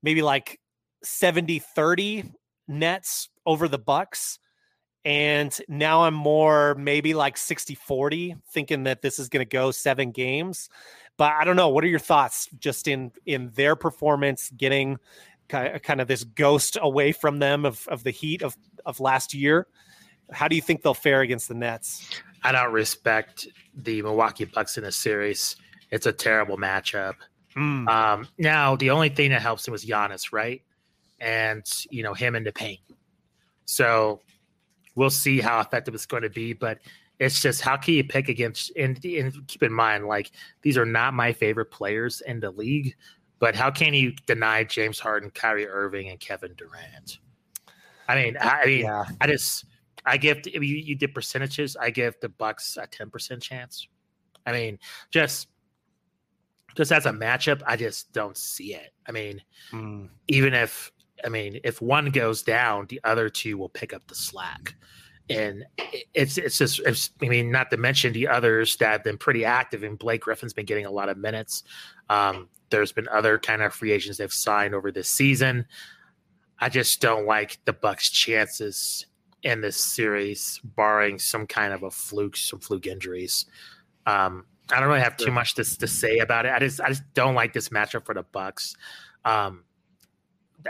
maybe 0.01 0.22
like 0.22 0.60
70 1.03 1.60
30 1.60 2.32
nets 2.67 3.29
over 3.46 3.67
the 3.67 3.77
bucks 3.77 4.39
and 5.03 5.60
now 5.67 6.03
i'm 6.03 6.15
more 6.15 6.74
maybe 6.75 7.13
like 7.13 7.38
60 7.38 7.75
40 7.75 8.36
thinking 8.51 8.84
that 8.84 9.01
this 9.01 9.20
is 9.20 9.29
going 9.29 9.46
to 9.46 9.50
go 9.50 9.70
seven 9.70 10.12
games 10.12 10.67
but 11.17 11.34
I 11.34 11.43
don't 11.43 11.55
know. 11.55 11.69
What 11.69 11.84
are 11.84 11.88
your 11.88 12.00
thoughts 12.00 12.50
just 12.60 12.88
in 12.88 13.12
in 13.25 13.51
their 13.55 13.75
performance, 13.75 14.51
getting 14.55 14.98
kind 15.48 16.01
of 16.01 16.07
this 16.07 16.24
ghost 16.24 16.77
away 16.81 17.12
from 17.12 17.39
them 17.39 17.65
of 17.65 17.88
of 17.88 18.03
the 18.03 18.12
heat 18.12 18.41
of 18.41 18.55
of 18.86 19.00
last 19.00 19.34
year? 19.34 19.67
How 20.31 20.48
do 20.48 20.55
you 20.55 20.62
think 20.62 20.81
they'll 20.81 20.93
fare 20.93 21.22
against 21.22 21.48
the 21.48 21.53
Nets? 21.53 22.22
I 22.43 22.51
don't 22.51 22.74
respect 22.74 23.48
the 23.75 24.01
Milwaukee 24.01 24.45
Bucks 24.45 24.77
in 24.77 24.84
this 24.84 24.95
series. 24.95 25.55
It's 25.91 26.05
a 26.05 26.12
terrible 26.12 26.57
matchup. 26.57 27.15
Mm. 27.55 27.88
Um, 27.88 28.27
now, 28.38 28.75
the 28.75 28.89
only 28.89 29.10
thing 29.10 29.31
that 29.31 29.41
helps 29.41 29.67
him 29.67 29.72
was 29.72 29.86
Giannis, 29.86 30.34
right? 30.34 30.62
And 31.19 31.63
you 31.89 32.03
know 32.03 32.13
him 32.13 32.36
in 32.36 32.43
the 32.43 32.51
paint. 32.51 32.81
So 33.65 34.22
we'll 34.95 35.10
see 35.10 35.39
how 35.39 35.60
effective 35.60 35.93
it's 35.93 36.05
going 36.05 36.24
to 36.24 36.29
be. 36.29 36.53
But 36.53 36.79
it's 37.19 37.41
just 37.41 37.62
how 37.62 37.77
can 37.77 37.93
you 37.93 38.03
pick 38.03 38.29
against 38.29 38.72
and, 38.75 39.03
and 39.05 39.48
keep 39.48 39.63
in 39.63 39.72
mind 39.72 40.05
like 40.05 40.31
these 40.62 40.77
are 40.77 40.86
not 40.86 41.13
my 41.13 41.31
favorite 41.31 41.72
players 41.72 42.22
in 42.22 42.39
the 42.39 42.51
league, 42.51 42.95
but 43.39 43.55
how 43.55 43.72
can 43.72 43.93
you 43.93 44.12
deny 44.25 44.63
James 44.63 45.00
Harden, 45.00 45.29
Kyrie 45.29 45.67
Irving, 45.67 46.10
and 46.10 46.19
Kevin 46.19 46.53
Durant? 46.55 47.19
I 48.07 48.15
mean, 48.15 48.38
I, 48.38 48.62
I 48.62 48.65
mean, 48.65 48.81
yeah. 48.81 49.05
I 49.22 49.27
just 49.27 49.65
I 50.05 50.17
give 50.17 50.45
you, 50.45 50.62
you 50.62 50.95
did 50.95 51.13
percentages. 51.13 51.75
I 51.75 51.89
give 51.89 52.15
the 52.22 52.29
Bucks 52.29 52.77
a 52.81 52.88
ten 52.88 53.10
percent 53.10 53.41
chance. 53.41 53.88
I 54.45 54.51
mean, 54.51 54.77
just 55.12 55.48
just 56.75 56.91
as 56.91 57.05
a 57.05 57.12
matchup, 57.12 57.62
I 57.65 57.77
just 57.77 58.12
don't 58.13 58.38
see 58.38 58.75
it. 58.75 58.93
I 59.07 59.12
mean, 59.12 59.41
mm. 59.72 60.10
even 60.27 60.53
if 60.53 60.91
I 61.24 61.29
mean 61.29 61.60
if 61.63 61.81
one 61.81 62.10
goes 62.12 62.43
down, 62.43 62.88
the 62.89 63.00
other 63.03 63.29
two 63.29 63.57
will 63.57 63.69
pick 63.69 63.93
up 63.93 64.05
the 64.07 64.15
slack. 64.15 64.75
And 65.29 65.65
it's 66.13 66.38
it's 66.38 66.58
just 66.58 66.79
it's, 66.86 67.12
I 67.22 67.27
mean, 67.27 67.51
not 67.51 67.72
to 67.72 67.77
mention 67.77 68.13
the 68.13 68.27
others 68.27 68.75
that 68.77 68.91
have 68.91 69.03
been 69.03 69.17
pretty 69.17 69.46
active. 69.46 69.84
And 69.84 69.98
Blake 69.98 70.22
Griffin's 70.22 70.53
been 70.53 70.65
getting 70.65 70.86
a 70.86 70.91
lot 70.91 71.10
of 71.10 71.17
minutes. 71.17 71.63
Um, 72.10 72.50
there's 72.70 72.91
been 72.91 73.08
other 73.10 73.39
kind 73.39 73.62
of 73.62 73.74
free 73.74 73.91
agents 73.91 74.17
they've 74.17 74.32
signed 74.32 74.75
over 74.75 74.91
this 74.91 75.10
season. 75.10 75.65
I 76.60 76.70
just 76.70 77.01
don't 77.01 77.25
like 77.25 77.60
the 77.65 77.74
Bucks' 77.74 78.10
chances 78.10 79.05
in 79.44 79.62
this 79.62 79.77
series, 79.77 80.60
barring 80.63 81.20
some 81.20 81.46
kind 81.48 81.74
of 81.74 81.84
a 81.84 81.91
fluke, 81.91 82.38
some 82.38 82.60
fluke 82.60 82.88
injuries. 82.88 83.46
Um, 84.05 84.46
I 84.72 84.79
don't 84.79 84.89
really 84.89 85.01
have 85.01 85.17
too 85.17 85.32
much 85.32 85.55
to, 85.55 85.63
to 85.63 85.88
say 85.88 86.20
about 86.20 86.46
it. 86.46 86.51
I 86.51 86.60
just 86.60 86.82
I 86.82 86.89
just 86.89 87.03
don't 87.13 87.36
like 87.36 87.53
this 87.53 87.70
matchup 87.70 88.05
for 88.05 88.13
the 88.13 88.24
Bucks. 88.24 88.75
Um, 89.24 89.63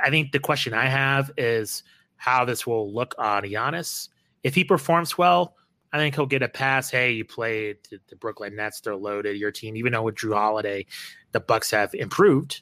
I 0.02 0.10
think 0.10 0.32
the 0.32 0.40
question 0.40 0.74
I 0.74 0.88
have 0.88 1.32
is 1.38 1.84
how 2.18 2.46
this 2.46 2.66
will 2.68 2.92
look 2.94 3.16
on 3.18 3.44
Giannis. 3.44 4.10
If 4.46 4.54
he 4.54 4.64
performs 4.64 5.18
well, 5.18 5.56
I 5.92 5.98
think 5.98 6.14
he'll 6.14 6.28
get 6.28 6.44
a 6.44 6.48
pass. 6.48 6.92
Hey, 6.92 7.14
you 7.14 7.26
played 7.26 7.78
the 7.90 8.16
Brooklyn 8.16 8.56
Nets; 8.56 8.80
they're 8.80 8.96
loaded. 8.96 9.38
Your 9.38 9.52
team, 9.52 9.76
even 9.76 9.92
though 9.92 10.04
with 10.04 10.16
Jrue 10.16 10.36
Holiday, 10.36 10.86
the 11.32 11.40
Bucks 11.40 11.72
have 11.72 11.96
improved. 11.96 12.62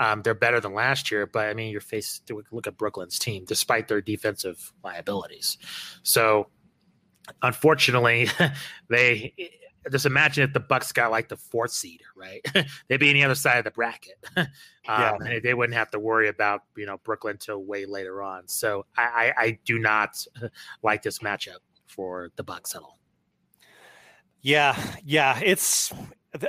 Um, 0.00 0.22
they're 0.22 0.32
better 0.32 0.60
than 0.60 0.72
last 0.72 1.10
year, 1.10 1.26
but 1.26 1.46
I 1.48 1.52
mean, 1.52 1.70
you're 1.70 1.82
faced 1.82 2.30
look 2.50 2.66
at 2.66 2.78
Brooklyn's 2.78 3.18
team 3.18 3.44
despite 3.46 3.86
their 3.86 4.00
defensive 4.00 4.72
liabilities. 4.82 5.58
So, 6.04 6.48
unfortunately, 7.42 8.28
they 8.88 9.34
just 9.90 10.06
imagine 10.06 10.44
if 10.44 10.52
the 10.52 10.60
Bucks 10.60 10.92
got 10.92 11.10
like 11.10 11.28
the 11.28 11.36
fourth 11.36 11.72
seed, 11.72 12.02
right? 12.16 12.44
They'd 12.88 12.98
be 12.98 13.08
on 13.08 13.14
the 13.14 13.24
other 13.24 13.34
side 13.34 13.58
of 13.58 13.64
the 13.64 13.70
bracket, 13.70 14.14
um, 14.36 14.46
yeah. 14.86 15.16
and 15.24 15.42
they 15.42 15.54
wouldn't 15.54 15.76
have 15.76 15.90
to 15.92 15.98
worry 15.98 16.28
about 16.28 16.62
you 16.76 16.86
know 16.86 16.98
Brooklyn 16.98 17.38
till 17.38 17.64
way 17.64 17.86
later 17.86 18.22
on. 18.22 18.46
So 18.48 18.86
I, 18.96 19.32
I, 19.36 19.42
I 19.42 19.58
do 19.64 19.78
not 19.78 20.24
like 20.82 21.02
this 21.02 21.20
matchup 21.20 21.58
for 21.86 22.30
the 22.36 22.42
Bucks 22.42 22.74
at 22.74 22.82
all. 22.82 22.98
Yeah, 24.42 24.76
yeah, 25.04 25.38
it's 25.42 25.92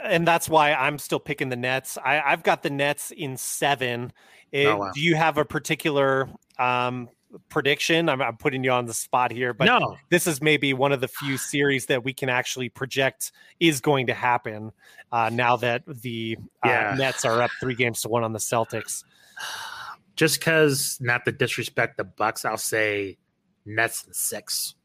and 0.04 0.28
that's 0.28 0.48
why 0.48 0.74
I'm 0.74 1.00
still 1.00 1.20
picking 1.20 1.50
the 1.50 1.56
Nets. 1.56 1.98
I, 2.04 2.22
I've 2.22 2.44
got 2.44 2.64
the 2.64 2.70
Nets 2.70 3.12
in 3.12 3.38
seven. 3.38 4.14
It, 4.52 4.68
oh, 4.68 4.78
wow. 4.78 4.92
Do 4.94 5.02
you 5.02 5.16
have 5.16 5.38
a 5.38 5.46
particular 5.46 6.30
um, 6.60 7.10
prediction? 7.50 8.10
I'm, 8.10 8.22
I'm, 8.22 8.38
putting 8.38 8.64
you 8.64 8.72
on 8.72 8.86
the 8.86 8.94
spot 8.94 9.32
here, 9.32 9.54
but 9.54 9.66
no. 9.66 9.98
this 10.10 10.28
is 10.28 10.42
maybe 10.42 10.74
one 10.74 10.92
of 10.92 11.02
the 11.02 11.08
few 11.08 11.38
series 11.38 11.88
that 11.88 12.04
we 12.04 12.14
can 12.14 12.30
actually 12.30 12.70
project 12.70 13.32
is 13.60 13.82
going 13.82 14.08
to 14.08 14.14
happen 14.14 14.72
uh, 15.12 15.30
now 15.32 15.58
that 15.58 15.84
the 15.86 16.38
uh. 16.64 16.96
Nets 16.98 17.26
are 17.26 17.42
up 17.42 17.52
three 17.60 17.76
games 17.76 18.02
to 18.02 18.10
one 18.10 18.24
on 18.24 18.34
the 18.34 18.40
Celtics. 18.40 19.04
Just 20.16 20.40
because, 20.40 20.98
not 21.02 21.26
to 21.26 21.32
disrespect 21.32 21.98
the 21.98 22.04
Bucks, 22.04 22.46
I'll 22.46 22.58
say 22.58 23.18
Nets 23.66 24.04
and 24.06 24.16
six. 24.16 24.76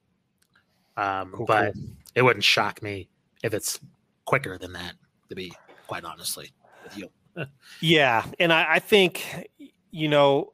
Um, 0.96 1.32
cool, 1.34 1.46
but 1.46 1.74
cool. 1.74 1.82
it 2.14 2.22
wouldn't 2.22 2.44
shock 2.44 2.82
me 2.82 3.08
if 3.42 3.52
it's 3.52 3.78
quicker 4.24 4.56
than 4.56 4.72
that, 4.72 4.94
to 5.28 5.34
be 5.34 5.52
quite 5.88 6.04
honestly 6.04 6.52
with 6.84 6.96
you. 6.96 7.10
yeah, 7.80 8.24
and 8.38 8.52
I, 8.52 8.74
I 8.74 8.78
think 8.78 9.50
you 9.90 10.08
know 10.08 10.52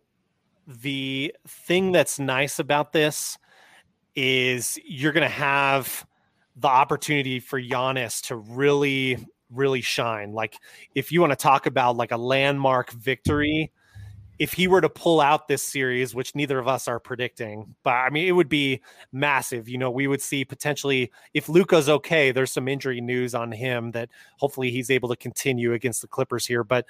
the 0.66 1.34
thing 1.46 1.92
that's 1.92 2.18
nice 2.18 2.58
about 2.58 2.92
this 2.92 3.38
is 4.14 4.78
you're 4.84 5.12
going 5.12 5.22
to 5.22 5.28
have 5.28 6.06
the 6.56 6.68
opportunity 6.68 7.40
for 7.40 7.60
Giannis 7.60 8.20
to 8.26 8.36
really, 8.36 9.16
really 9.50 9.80
shine. 9.80 10.32
Like, 10.32 10.56
if 10.94 11.10
you 11.12 11.20
want 11.20 11.32
to 11.32 11.36
talk 11.36 11.66
about 11.66 11.96
like 11.96 12.12
a 12.12 12.16
landmark 12.16 12.90
victory, 12.92 13.72
if 14.38 14.52
he 14.52 14.66
were 14.66 14.80
to 14.80 14.88
pull 14.88 15.20
out 15.20 15.46
this 15.46 15.62
series, 15.62 16.14
which 16.14 16.34
neither 16.34 16.58
of 16.58 16.66
us 16.66 16.88
are 16.88 16.98
predicting, 16.98 17.74
but 17.82 17.94
I 17.94 18.10
mean, 18.10 18.26
it 18.26 18.32
would 18.32 18.48
be 18.48 18.80
massive. 19.12 19.68
You 19.68 19.78
know, 19.78 19.90
we 19.90 20.06
would 20.06 20.22
see 20.22 20.44
potentially 20.44 21.12
if 21.34 21.48
Luka's 21.48 21.88
okay, 21.88 22.32
there's 22.32 22.50
some 22.50 22.68
injury 22.68 23.00
news 23.00 23.34
on 23.34 23.52
him 23.52 23.92
that 23.92 24.08
hopefully 24.38 24.70
he's 24.70 24.90
able 24.90 25.08
to 25.10 25.16
continue 25.16 25.74
against 25.74 26.00
the 26.00 26.08
Clippers 26.08 26.46
here. 26.46 26.64
But, 26.64 26.86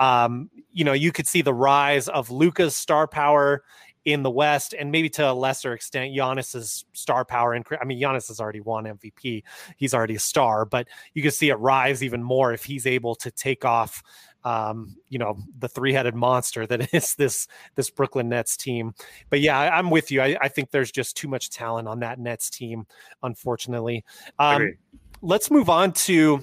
um, 0.00 0.50
you 0.72 0.84
know, 0.84 0.94
you 0.94 1.12
could 1.12 1.26
see 1.26 1.42
the 1.42 1.54
rise 1.54 2.08
of 2.08 2.30
Luka's 2.30 2.74
star 2.74 3.06
power 3.06 3.62
in 4.06 4.22
the 4.22 4.30
West, 4.30 4.72
and 4.72 4.92
maybe 4.92 5.10
to 5.10 5.28
a 5.28 5.34
lesser 5.34 5.72
extent, 5.72 6.14
Giannis's 6.14 6.84
star 6.92 7.24
power. 7.24 7.52
And 7.52 7.66
I 7.80 7.84
mean, 7.84 8.00
Giannis 8.00 8.28
has 8.28 8.40
already 8.40 8.60
won 8.60 8.84
MVP; 8.84 9.42
he's 9.76 9.92
already 9.92 10.14
a 10.14 10.20
star. 10.20 10.64
But 10.64 10.86
you 11.12 11.22
can 11.22 11.32
see 11.32 11.50
it 11.50 11.56
rise 11.56 12.04
even 12.04 12.22
more 12.22 12.52
if 12.52 12.64
he's 12.64 12.86
able 12.86 13.16
to 13.16 13.32
take 13.32 13.64
off 13.64 14.04
um, 14.46 14.94
you 15.08 15.18
know, 15.18 15.36
the 15.58 15.68
three-headed 15.68 16.14
monster 16.14 16.68
that 16.68 16.88
is 16.94 17.16
this 17.16 17.48
this 17.74 17.90
Brooklyn 17.90 18.28
Nets 18.28 18.56
team. 18.56 18.94
But 19.28 19.40
yeah, 19.40 19.58
I, 19.58 19.78
am 19.78 19.90
with 19.90 20.12
you. 20.12 20.22
I, 20.22 20.36
I, 20.40 20.46
think 20.46 20.70
there's 20.70 20.92
just 20.92 21.16
too 21.16 21.26
much 21.26 21.50
talent 21.50 21.88
on 21.88 21.98
that 22.00 22.20
Nets 22.20 22.48
team, 22.48 22.86
unfortunately. 23.24 24.04
Um, 24.38 24.74
let's 25.20 25.50
move 25.50 25.68
on 25.68 25.92
to 25.94 26.42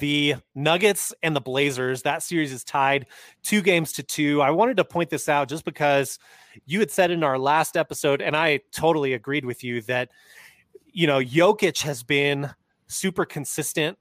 the 0.00 0.34
Nuggets 0.56 1.14
and 1.22 1.36
the 1.36 1.40
Blazers. 1.40 2.02
That 2.02 2.24
series 2.24 2.52
is 2.52 2.64
tied 2.64 3.06
two 3.44 3.62
games 3.62 3.92
to 3.92 4.02
two. 4.02 4.42
I 4.42 4.50
wanted 4.50 4.76
to 4.78 4.84
point 4.84 5.08
this 5.08 5.28
out 5.28 5.48
just 5.48 5.64
because 5.64 6.18
you 6.66 6.80
had 6.80 6.90
said 6.90 7.12
in 7.12 7.22
our 7.22 7.38
last 7.38 7.76
episode, 7.76 8.22
and 8.22 8.36
I 8.36 8.58
totally 8.72 9.12
agreed 9.12 9.44
with 9.44 9.62
you 9.62 9.82
that 9.82 10.10
you 10.86 11.06
know 11.06 11.20
Jokic 11.20 11.82
has 11.82 12.02
been 12.02 12.50
super 12.88 13.24
consistent 13.24 13.98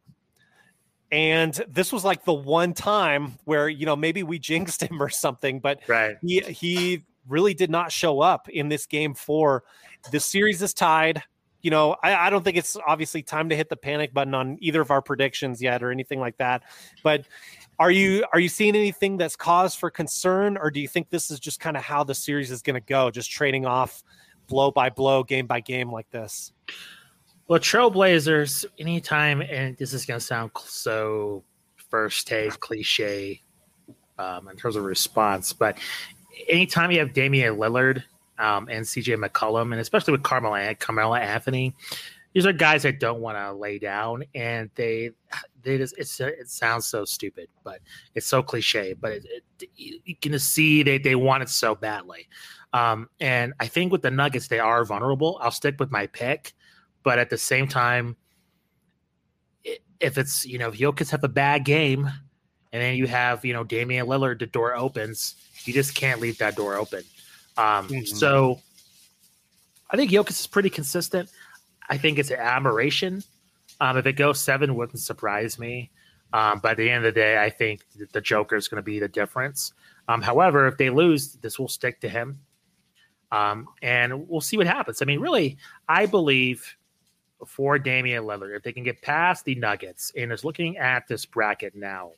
and 1.13 1.53
this 1.67 1.93
was 1.93 2.03
like 2.03 2.25
the 2.25 2.33
one 2.33 2.73
time 2.73 3.33
where 3.45 3.69
you 3.69 3.85
know 3.85 3.95
maybe 3.95 4.23
we 4.23 4.39
jinxed 4.49 4.81
him 4.81 5.01
or 5.01 5.09
something 5.09 5.59
but 5.59 5.79
right. 5.87 6.17
he 6.21 6.39
he 6.41 7.03
really 7.29 7.53
did 7.53 7.69
not 7.69 7.91
show 7.91 8.19
up 8.19 8.49
in 8.49 8.67
this 8.67 8.85
game 8.85 9.13
four. 9.13 9.63
The 10.11 10.19
series 10.19 10.61
is 10.61 10.73
tied. 10.73 11.23
You 11.61 11.71
know 11.71 11.95
I, 12.03 12.15
I 12.15 12.29
don't 12.29 12.43
think 12.43 12.57
it's 12.57 12.75
obviously 12.85 13.21
time 13.21 13.49
to 13.49 13.55
hit 13.55 13.69
the 13.69 13.77
panic 13.77 14.13
button 14.13 14.33
on 14.33 14.57
either 14.59 14.81
of 14.81 14.91
our 14.91 15.01
predictions 15.01 15.61
yet 15.61 15.83
or 15.83 15.91
anything 15.91 16.19
like 16.19 16.37
that. 16.37 16.63
But 17.03 17.25
are 17.79 17.91
you 17.91 18.25
are 18.33 18.39
you 18.39 18.49
seeing 18.49 18.75
anything 18.75 19.17
that's 19.17 19.35
cause 19.35 19.75
for 19.75 19.89
concern 19.89 20.57
or 20.57 20.71
do 20.71 20.79
you 20.79 20.87
think 20.87 21.09
this 21.09 21.31
is 21.31 21.39
just 21.39 21.59
kind 21.59 21.77
of 21.77 21.83
how 21.83 22.03
the 22.03 22.15
series 22.15 22.51
is 22.51 22.61
going 22.61 22.75
to 22.75 22.85
go 22.85 23.11
just 23.11 23.31
trading 23.31 23.65
off 23.65 24.03
blow 24.47 24.71
by 24.71 24.89
blow 24.89 25.23
game 25.23 25.47
by 25.47 25.59
game 25.59 25.91
like 25.91 26.09
this 26.09 26.51
well, 27.47 27.59
Trailblazers, 27.59 28.65
anytime, 28.79 29.41
and 29.41 29.77
this 29.77 29.93
is 29.93 30.05
going 30.05 30.19
to 30.19 30.25
sound 30.25 30.51
so 30.63 31.43
first 31.75 32.27
take 32.27 32.59
cliche 32.59 33.41
um, 34.17 34.47
in 34.47 34.55
terms 34.55 34.75
of 34.75 34.83
response, 34.83 35.53
but 35.53 35.77
anytime 36.47 36.91
you 36.91 36.99
have 36.99 37.13
Damian 37.13 37.55
Lillard 37.55 38.03
um, 38.39 38.67
and 38.69 38.85
CJ 38.85 39.23
McCollum, 39.23 39.71
and 39.71 39.81
especially 39.81 40.11
with 40.11 40.23
Carmelo, 40.23 40.73
Carmelo 40.75 41.15
Anthony, 41.15 41.75
these 42.33 42.45
are 42.45 42.53
guys 42.53 42.83
that 42.83 42.99
don't 42.99 43.21
want 43.21 43.37
to 43.37 43.53
lay 43.53 43.77
down, 43.77 44.23
and 44.33 44.71
they 44.73 45.11
they 45.61 45.77
just 45.77 45.95
it's 45.99 46.19
it 46.19 46.49
sounds 46.49 46.87
so 46.87 47.05
stupid, 47.05 47.47
but 47.63 47.79
it's 48.15 48.25
so 48.25 48.41
cliche, 48.41 48.93
but 48.93 49.11
it, 49.11 49.25
it, 49.59 50.01
you 50.03 50.15
can 50.15 50.37
see 50.39 50.81
they 50.81 50.97
they 50.97 51.15
want 51.15 51.43
it 51.43 51.49
so 51.49 51.75
badly. 51.75 52.27
Um, 52.73 53.07
and 53.19 53.53
I 53.59 53.67
think 53.67 53.91
with 53.91 54.01
the 54.01 54.09
Nuggets, 54.09 54.47
they 54.47 54.57
are 54.57 54.83
vulnerable. 54.83 55.37
I'll 55.41 55.51
stick 55.51 55.75
with 55.79 55.91
my 55.91 56.07
pick 56.07 56.53
but 57.03 57.19
at 57.19 57.29
the 57.29 57.37
same 57.37 57.67
time, 57.67 58.15
if 59.99 60.17
it's 60.17 60.45
you 60.45 60.57
know 60.57 60.69
if 60.69 60.77
Jokic 60.77 61.09
have 61.11 61.23
a 61.23 61.29
bad 61.29 61.65
game, 61.65 62.05
and 62.71 62.81
then 62.81 62.95
you 62.95 63.07
have 63.07 63.43
you 63.45 63.53
know 63.53 63.63
Damian 63.63 64.07
Lillard, 64.07 64.39
the 64.39 64.45
door 64.45 64.75
opens. 64.75 65.35
You 65.65 65.73
just 65.73 65.95
can't 65.95 66.19
leave 66.19 66.37
that 66.39 66.55
door 66.55 66.75
open. 66.75 67.03
Um, 67.57 67.87
mm-hmm. 67.87 68.03
So 68.03 68.59
I 69.89 69.97
think 69.97 70.11
Jokic 70.11 70.31
is 70.31 70.47
pretty 70.47 70.69
consistent. 70.69 71.29
I 71.89 71.97
think 71.97 72.17
it's 72.17 72.31
an 72.31 72.39
aberration. 72.39 73.23
Um, 73.79 73.97
if 73.97 74.05
it 74.05 74.13
goes 74.13 74.41
seven, 74.41 74.75
wouldn't 74.75 74.99
surprise 74.99 75.59
me. 75.59 75.91
Um, 76.33 76.59
but 76.63 76.71
at 76.71 76.77
the 76.77 76.89
end 76.89 77.05
of 77.05 77.13
the 77.13 77.19
day, 77.19 77.41
I 77.41 77.49
think 77.49 77.81
the 78.11 78.21
Joker 78.21 78.55
is 78.55 78.67
going 78.67 78.77
to 78.77 78.83
be 78.83 78.99
the 78.99 79.07
difference. 79.07 79.73
Um, 80.07 80.21
however, 80.21 80.67
if 80.67 80.77
they 80.77 80.89
lose, 80.89 81.33
this 81.33 81.59
will 81.59 81.67
stick 81.67 82.01
to 82.01 82.09
him. 82.09 82.39
Um, 83.31 83.67
and 83.81 84.27
we'll 84.27 84.41
see 84.41 84.57
what 84.57 84.67
happens. 84.67 85.01
I 85.01 85.05
mean, 85.05 85.19
really, 85.19 85.57
I 85.87 86.05
believe 86.05 86.75
for 87.45 87.79
Damian 87.79 88.23
Lillard 88.23 88.55
if 88.55 88.63
they 88.63 88.71
can 88.71 88.83
get 88.83 89.01
past 89.01 89.45
the 89.45 89.55
Nuggets 89.55 90.11
and 90.15 90.31
is 90.31 90.43
looking 90.43 90.77
at 90.77 91.07
this 91.07 91.25
bracket 91.25 91.75
now. 91.75 92.11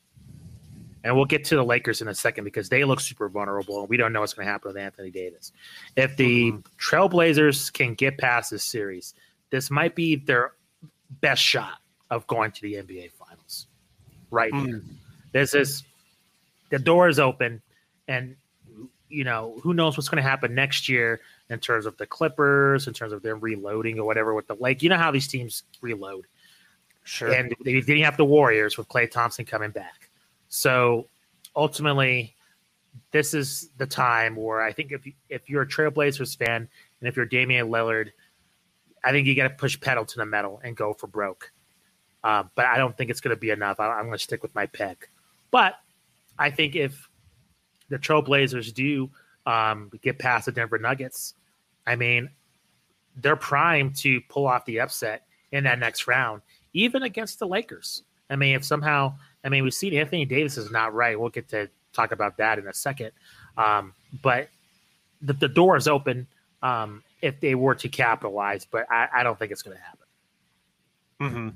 And 1.04 1.16
we'll 1.16 1.26
get 1.26 1.46
to 1.46 1.56
the 1.56 1.64
Lakers 1.64 2.02
in 2.02 2.08
a 2.08 2.16
second 2.16 2.46
because 2.46 2.68
they 2.68 2.84
look 2.84 3.00
super 3.00 3.30
vulnerable 3.30 3.82
and 3.82 3.90
we 3.90 3.96
don't 3.96 4.12
know 4.12 4.22
what's 4.22 4.34
going 4.34 4.48
to 4.48 4.52
happen 4.52 4.70
with 4.70 4.78
Anthony 4.78 5.12
Davis. 5.12 5.52
If 5.96 6.18
the. 6.18 6.54
Trailblazers 6.80 7.72
can 7.72 7.94
get 7.94 8.18
past 8.18 8.50
this 8.50 8.64
series, 8.64 9.14
this 9.52 9.70
might 9.70 9.96
be 9.96 10.16
their 10.16 10.54
best 11.22 11.42
shot 11.42 11.80
of 12.10 12.26
going 12.28 12.52
to 12.52 12.62
the 12.62 12.74
NBA 12.74 13.12
Finals 13.12 13.68
right 14.32 14.52
mm. 14.52 14.66
here. 14.66 14.84
This 15.32 15.54
is 15.54 15.84
the 16.70 16.80
door 16.80 17.08
is 17.08 17.20
open 17.20 17.62
and 18.08 18.36
you 19.10 19.24
know, 19.24 19.60
who 19.62 19.74
knows 19.74 19.98
what's 19.98 20.10
going 20.10 20.22
to 20.22 20.28
happen 20.28 20.56
next 20.56 20.90
year 20.90 21.22
in 21.50 21.60
terms 21.60 21.86
of 21.86 21.98
the 21.98 22.06
Clippers, 22.06 22.88
in 22.88 22.94
terms 22.94 23.14
of 23.14 23.22
them 23.22 23.40
reloading 23.40 24.00
or 24.00 24.06
whatever 24.06 24.34
with 24.34 24.48
the 24.48 24.56
Lake. 24.56 24.82
You 24.82 24.90
know 24.90 24.98
how 24.98 25.12
these 25.12 25.28
teams 25.28 25.64
reload. 25.82 26.26
Sure. 27.04 27.32
And 27.32 27.56
they 27.64 27.80
didn't 27.80 28.04
have 28.04 28.18
the 28.18 28.26
Warriors 28.26 28.78
with 28.78 28.88
Klay 28.88 29.10
Thompson 29.10 29.46
coming 29.46 29.70
back. 29.70 30.10
So 30.48 31.08
ultimately, 31.56 32.36
this 33.12 33.34
is 33.34 33.70
the 33.78 33.86
time 33.86 34.36
where 34.36 34.62
I 34.62 34.72
think 34.72 34.92
if 34.92 35.06
you, 35.06 35.14
if 35.30 35.50
you're 35.50 35.62
a 35.62 35.68
Trailblazers 35.68 36.38
fan 36.38 36.68
and 37.00 37.08
if 37.08 37.16
you're 37.16 37.26
Damian 37.26 37.68
Lillard, 37.68 38.10
I 39.04 39.12
think 39.12 39.28
you 39.28 39.36
got 39.36 39.44
to 39.44 39.52
push 39.52 39.80
pedal 39.80 40.04
to 40.06 40.18
the 40.18 40.26
metal 40.26 40.60
and 40.64 40.76
go 40.76 40.94
for 40.94 41.06
broke. 41.06 41.52
Uh, 42.24 42.44
but 42.56 42.66
I 42.66 42.78
don't 42.78 42.98
think 42.98 43.12
it's 43.12 43.22
going 43.22 43.36
to 43.36 43.40
be 43.40 43.52
enough. 43.52 43.80
I, 43.80 44.00
am 44.00 44.08
going 44.08 44.18
to 44.18 44.24
stick 44.24 44.42
with 44.42 44.56
my 44.56 44.66
pick. 44.66 45.10
But 45.52 45.76
I 46.40 46.50
think 46.50 46.76
if 46.76 47.08
the 47.90 48.00
Trailblazers 48.00 48.74
do 48.74 49.12
um, 49.46 49.92
get 50.02 50.20
past 50.20 50.46
the 50.46 50.52
Denver 50.52 50.78
Nuggets, 50.78 51.36
I 51.86 51.96
mean, 51.96 52.30
they're 53.16 53.36
primed 53.36 53.96
to 53.98 54.22
pull 54.30 54.48
off 54.48 54.66
the 54.66 54.80
upset 54.80 55.24
in 55.52 55.64
that 55.64 55.80
next 55.80 56.08
round, 56.08 56.42
even 56.74 57.04
against 57.04 57.40
the 57.40 57.48
Lakers. 57.48 58.04
I 58.30 58.36
mean, 58.36 58.56
if 58.56 58.66
somehow, 58.66 59.14
I 59.44 59.50
mean, 59.50 59.64
we've 59.64 59.74
seen 59.74 59.94
Anthony 59.94 60.26
Davis 60.26 60.58
is 60.58 60.72
not 60.72 60.94
right. 60.94 61.20
We'll 61.20 61.30
get 61.30 61.48
to 61.50 61.70
talk 61.94 62.12
about 62.12 62.38
that 62.38 62.60
in 62.60 62.68
a 62.68 62.74
second. 62.74 63.12
Um, 63.58 63.94
but 64.22 64.50
the, 65.22 65.34
the 65.34 65.48
door 65.48 65.78
is 65.78 65.88
open 65.88 66.28
um, 66.62 67.04
if 67.22 67.40
they 67.40 67.56
were 67.56 67.76
to 67.76 67.88
capitalize, 67.88 68.66
but 68.66 68.86
I, 68.92 69.08
I 69.14 69.24
don't 69.24 69.38
think 69.38 69.52
it's 69.52 69.62
going 69.62 69.78
to 69.78 69.84
happen. 69.84 70.00
Mm-hmm. 71.22 71.50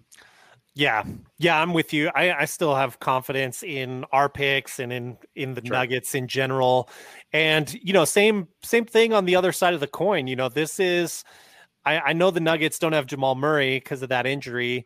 Yeah, 0.79 1.03
yeah, 1.39 1.61
I'm 1.61 1.73
with 1.73 1.91
you. 1.91 2.09
I, 2.15 2.31
I 2.31 2.45
still 2.45 2.73
have 2.73 3.01
confidence 3.01 3.63
in 3.63 4.05
our 4.13 4.29
picks 4.29 4.79
and 4.79 4.93
in 4.93 5.17
in 5.35 5.53
the 5.53 5.61
sure. 5.61 5.73
Nuggets 5.73 6.15
in 6.15 6.25
general. 6.29 6.89
And 7.33 7.73
you 7.83 7.91
know, 7.91 8.05
same 8.05 8.47
same 8.63 8.85
thing 8.85 9.11
on 9.11 9.25
the 9.25 9.35
other 9.35 9.51
side 9.51 9.73
of 9.73 9.81
the 9.81 9.87
coin. 9.87 10.27
You 10.27 10.37
know, 10.37 10.47
this 10.47 10.79
is 10.79 11.25
I, 11.83 11.99
I 11.99 12.13
know 12.13 12.31
the 12.31 12.39
Nuggets 12.39 12.79
don't 12.79 12.93
have 12.93 13.07
Jamal 13.07 13.35
Murray 13.35 13.75
because 13.77 14.01
of 14.03 14.07
that 14.07 14.25
injury, 14.25 14.85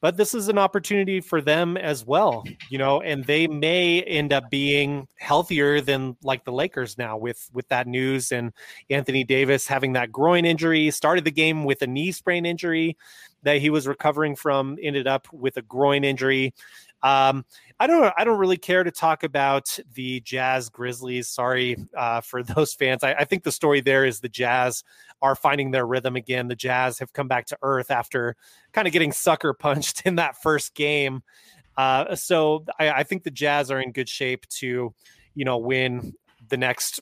but 0.00 0.16
this 0.16 0.32
is 0.32 0.46
an 0.46 0.58
opportunity 0.58 1.20
for 1.20 1.40
them 1.40 1.76
as 1.76 2.06
well, 2.06 2.44
you 2.70 2.78
know, 2.78 3.00
and 3.00 3.24
they 3.24 3.48
may 3.48 4.00
end 4.02 4.32
up 4.32 4.44
being 4.48 5.08
healthier 5.18 5.80
than 5.80 6.16
like 6.22 6.44
the 6.44 6.52
Lakers 6.52 6.96
now 6.98 7.16
with 7.16 7.50
with 7.52 7.66
that 7.66 7.88
news 7.88 8.30
and 8.30 8.52
Anthony 8.90 9.24
Davis 9.24 9.66
having 9.66 9.94
that 9.94 10.12
groin 10.12 10.44
injury, 10.44 10.88
started 10.92 11.24
the 11.24 11.32
game 11.32 11.64
with 11.64 11.82
a 11.82 11.88
knee 11.88 12.12
sprain 12.12 12.46
injury 12.46 12.96
that 13.42 13.58
he 13.58 13.70
was 13.70 13.86
recovering 13.86 14.36
from, 14.36 14.78
ended 14.82 15.06
up 15.06 15.28
with 15.32 15.56
a 15.56 15.62
groin 15.62 16.04
injury. 16.04 16.54
Um, 17.02 17.44
I 17.80 17.88
don't. 17.88 18.14
I 18.16 18.22
don't 18.22 18.38
really 18.38 18.58
care 18.58 18.84
to 18.84 18.92
talk 18.92 19.24
about 19.24 19.76
the 19.94 20.20
Jazz 20.20 20.68
Grizzlies. 20.68 21.28
Sorry 21.28 21.76
uh, 21.96 22.20
for 22.20 22.42
those 22.44 22.74
fans. 22.74 23.02
I, 23.02 23.14
I, 23.14 23.24
think 23.24 23.42
the 23.42 23.50
story 23.50 23.80
there 23.80 24.04
is 24.04 24.20
the 24.20 24.28
Jazz 24.28 24.84
are 25.20 25.34
finding 25.34 25.72
their 25.72 25.86
rhythm 25.86 26.14
again. 26.14 26.46
The 26.46 26.54
Jazz 26.54 27.00
have 27.00 27.12
come 27.12 27.26
back 27.26 27.46
to 27.46 27.58
earth 27.62 27.90
after 27.90 28.36
kind 28.72 28.86
of 28.86 28.92
getting 28.92 29.10
sucker 29.10 29.52
punched 29.52 30.02
in 30.04 30.16
that 30.16 30.40
first 30.40 30.74
game. 30.74 31.22
Uh, 31.76 32.14
so 32.14 32.64
I, 32.78 32.90
I 32.90 33.02
think 33.02 33.24
the 33.24 33.30
Jazz 33.30 33.70
are 33.70 33.80
in 33.80 33.92
good 33.92 34.08
shape 34.08 34.46
to, 34.60 34.94
you 35.34 35.44
know, 35.44 35.58
win 35.58 36.14
the 36.48 36.56
next 36.56 37.00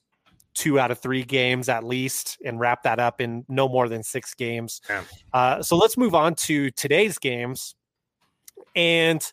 two 0.61 0.79
out 0.79 0.91
of 0.91 0.99
three 0.99 1.25
games 1.25 1.71
at 1.71 1.85
least 1.85 2.37
and 2.45 2.61
wrap 2.61 2.83
that 2.83 2.99
up 2.99 3.23
in 3.23 3.47
no 3.49 3.67
more 3.67 3.89
than 3.89 4.03
six 4.03 4.35
games. 4.35 4.83
Yeah. 4.91 5.03
Uh, 5.33 5.63
so 5.63 5.75
let's 5.75 5.97
move 5.97 6.15
on 6.15 6.35
to 6.35 6.71
today's 6.73 7.17
games. 7.17 7.75
And 8.77 9.25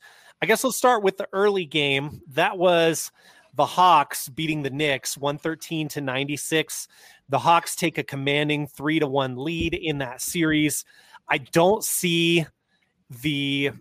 I 0.42 0.46
guess 0.46 0.64
let's 0.64 0.78
start 0.78 1.04
with 1.04 1.18
the 1.18 1.28
early 1.34 1.66
game. 1.66 2.22
That 2.30 2.58
was 2.58 3.12
the 3.56 3.66
Hawks 3.66 4.30
beating 4.30 4.62
the 4.64 4.70
Knicks 4.70 5.18
113 5.18 5.90
to 5.90 6.02
96. 6.02 6.88
The 7.28 7.40
Hawks 7.40 7.76
take 7.76 7.98
a 7.98 8.04
commanding 8.04 8.66
3 8.66 9.00
to 9.00 9.08
1 9.08 9.36
lead 9.36 9.74
in 9.74 9.98
that 9.98 10.22
series. 10.22 10.86
I 11.28 11.40
don't 11.40 11.84
see 11.84 12.46
the 13.22 13.72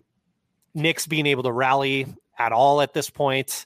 Knicks 0.73 1.07
being 1.07 1.25
able 1.25 1.43
to 1.43 1.51
rally 1.53 2.07
at 2.37 2.51
all 2.51 2.81
at 2.81 2.93
this 2.93 3.09
point. 3.09 3.65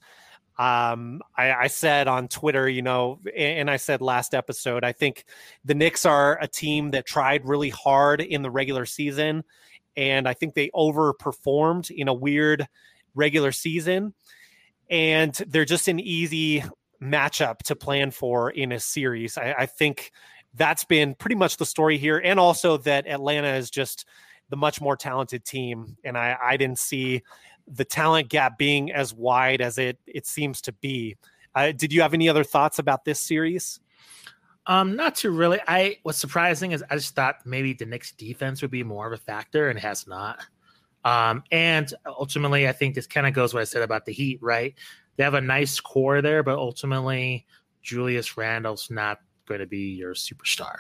Um, 0.62 1.22
I, 1.36 1.54
I, 1.54 1.68
said 1.68 2.08
on 2.08 2.28
Twitter, 2.28 2.70
you 2.70 2.84
know, 2.84 3.20
and 3.36 3.70
I 3.70 3.78
said 3.78 4.00
last 4.00 4.36
episode, 4.36 4.84
I 4.84 4.92
think 4.92 5.26
the 5.66 5.74
Knicks 5.74 6.06
are 6.06 6.38
a 6.40 6.48
team 6.48 6.92
that 6.92 7.08
tried 7.08 7.48
really 7.48 7.70
hard 7.70 8.22
in 8.22 8.44
the 8.44 8.52
regular 8.52 8.86
season 8.86 9.44
and 9.96 10.28
I 10.28 10.34
think 10.34 10.54
they 10.54 10.70
overperformed 10.70 11.92
in 11.92 12.08
a 12.08 12.14
weird 12.14 12.68
regular 13.16 13.52
season. 13.52 14.14
And 14.90 15.34
they're 15.48 15.66
just 15.66 15.88
an 15.88 16.00
easy 16.00 16.64
matchup 17.02 17.60
to 17.60 17.76
plan 17.76 18.12
for 18.12 18.50
in 18.50 18.72
a 18.72 18.80
series. 18.80 19.38
I, 19.38 19.54
I 19.60 19.66
think 19.66 20.12
that's 20.54 20.84
been 20.84 21.16
pretty 21.16 21.36
much 21.36 21.58
the 21.58 21.66
story 21.66 21.98
here, 21.98 22.18
and 22.18 22.40
also 22.40 22.78
that 22.78 23.08
Atlanta 23.08 23.56
is 23.56 23.70
just 23.70 24.06
the 24.50 24.58
much 24.58 24.82
more 24.82 24.98
talented 24.98 25.46
team, 25.46 25.96
and 26.04 26.18
I, 26.18 26.36
I 26.44 26.58
didn't 26.58 26.80
see 26.80 27.24
the 27.68 27.86
talent 27.86 28.30
gap 28.30 28.58
being 28.58 28.92
as 28.92 29.14
wide 29.14 29.62
as 29.62 29.78
it 29.78 29.98
it 30.06 30.26
seems 30.26 30.62
to 30.62 30.72
be. 30.74 31.18
Uh, 31.54 31.72
did 31.72 31.92
you 31.92 32.02
have 32.02 32.14
any 32.14 32.30
other 32.30 32.44
thoughts 32.44 32.80
about 32.80 33.06
this 33.06 33.20
series? 33.20 33.80
Um, 34.68 34.96
not 34.96 35.16
too 35.16 35.32
really. 35.32 35.60
I 35.68 35.98
what's 36.04 36.20
surprising 36.20 36.72
is 36.72 36.84
I 36.90 36.96
just 36.96 37.16
thought 37.16 37.46
maybe 37.46 37.74
the 37.74 37.86
Knicks 37.86 38.12
defense 38.12 38.62
would 38.62 38.72
be 38.72 38.84
more 38.84 39.08
of 39.08 39.14
a 39.14 39.24
factor, 39.24 39.70
and 39.70 39.80
has 39.80 40.08
not. 40.08 40.40
Um, 41.04 41.44
and 41.52 41.92
ultimately, 42.06 42.68
I 42.68 42.72
think 42.72 42.96
this 42.96 43.08
kind 43.08 43.26
of 43.26 43.34
goes 43.34 43.54
what 43.54 43.62
I 43.62 43.66
said 43.66 43.82
about 43.82 44.06
the 44.06 44.14
Heat, 44.14 44.40
right? 44.42 44.76
They 45.18 45.24
have 45.24 45.34
a 45.34 45.42
nice 45.42 45.80
core 45.80 46.22
there, 46.22 46.44
but 46.44 46.58
ultimately, 46.58 47.46
Julius 47.82 48.38
Randle's 48.38 48.90
not 48.92 49.20
going 49.48 49.60
to 49.60 49.68
be 49.68 49.94
your 49.96 50.14
superstar. 50.14 50.76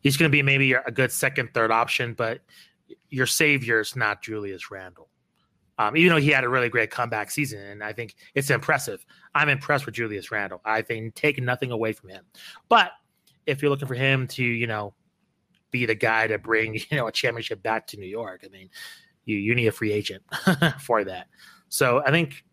He's 0.00 0.16
going 0.16 0.30
to 0.30 0.32
be 0.32 0.42
maybe 0.42 0.72
a 0.72 0.90
good 0.90 1.12
second, 1.12 1.50
third 1.54 1.70
option, 1.70 2.14
but 2.14 2.40
your 3.10 3.26
savior 3.26 3.80
is 3.80 3.94
not 3.94 4.22
Julius 4.22 4.70
Randle. 4.70 5.08
Um, 5.78 5.96
even 5.96 6.10
though 6.10 6.20
he 6.20 6.30
had 6.30 6.44
a 6.44 6.48
really 6.48 6.68
great 6.68 6.90
comeback 6.90 7.30
season, 7.30 7.60
and 7.60 7.82
I 7.82 7.92
think 7.92 8.14
it's 8.34 8.50
impressive. 8.50 9.04
I'm 9.34 9.48
impressed 9.48 9.86
with 9.86 9.94
Julius 9.94 10.30
Randle. 10.30 10.60
I 10.64 10.82
think 10.82 11.14
take 11.14 11.40
nothing 11.42 11.70
away 11.70 11.92
from 11.92 12.10
him, 12.10 12.24
but 12.68 12.92
if 13.46 13.62
you're 13.62 13.70
looking 13.70 13.88
for 13.88 13.94
him 13.94 14.26
to, 14.28 14.44
you 14.44 14.66
know, 14.66 14.94
be 15.70 15.86
the 15.86 15.94
guy 15.94 16.26
to 16.26 16.38
bring, 16.38 16.74
you 16.90 16.96
know, 16.96 17.06
a 17.06 17.12
championship 17.12 17.62
back 17.62 17.86
to 17.88 17.96
New 17.96 18.06
York, 18.06 18.42
I 18.44 18.48
mean, 18.48 18.70
you 19.24 19.36
you 19.36 19.54
need 19.54 19.66
a 19.66 19.72
free 19.72 19.92
agent 19.92 20.22
for 20.80 21.04
that. 21.04 21.28
So 21.68 22.02
I 22.04 22.10
think 22.10 22.44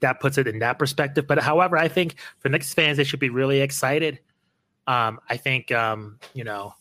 that 0.00 0.20
puts 0.20 0.38
it 0.38 0.46
in 0.46 0.58
that 0.58 0.78
perspective. 0.78 1.26
But 1.26 1.38
however, 1.38 1.76
I 1.76 1.88
think 1.88 2.16
for 2.38 2.48
Knicks 2.48 2.74
fans, 2.74 2.96
they 2.96 3.04
should 3.04 3.20
be 3.20 3.30
really 3.30 3.60
excited. 3.60 4.20
Um, 4.86 5.20
I 5.28 5.36
think 5.36 5.72
um, 5.72 6.18
you 6.34 6.44
know 6.44 6.74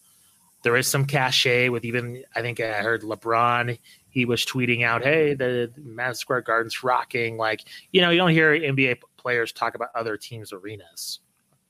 there 0.64 0.76
is 0.76 0.88
some 0.88 1.06
cachet 1.06 1.70
with 1.70 1.86
even 1.86 2.24
I 2.36 2.42
think 2.42 2.60
I 2.60 2.74
heard 2.74 3.02
LeBron. 3.04 3.78
He 4.16 4.26
was 4.26 4.44
tweeting 4.44 4.84
out, 4.84 5.04
"Hey, 5.04 5.36
the 5.36 5.72
Madison 5.78 6.20
Square 6.20 6.42
Garden's 6.42 6.84
rocking." 6.84 7.38
Like 7.38 7.66
you 7.92 8.02
know, 8.02 8.10
you 8.10 8.18
don't 8.18 8.32
hear 8.32 8.52
NBA 8.52 8.98
players 9.18 9.52
talk 9.52 9.76
about 9.76 9.90
other 9.94 10.18
teams' 10.18 10.52
arenas, 10.52 11.20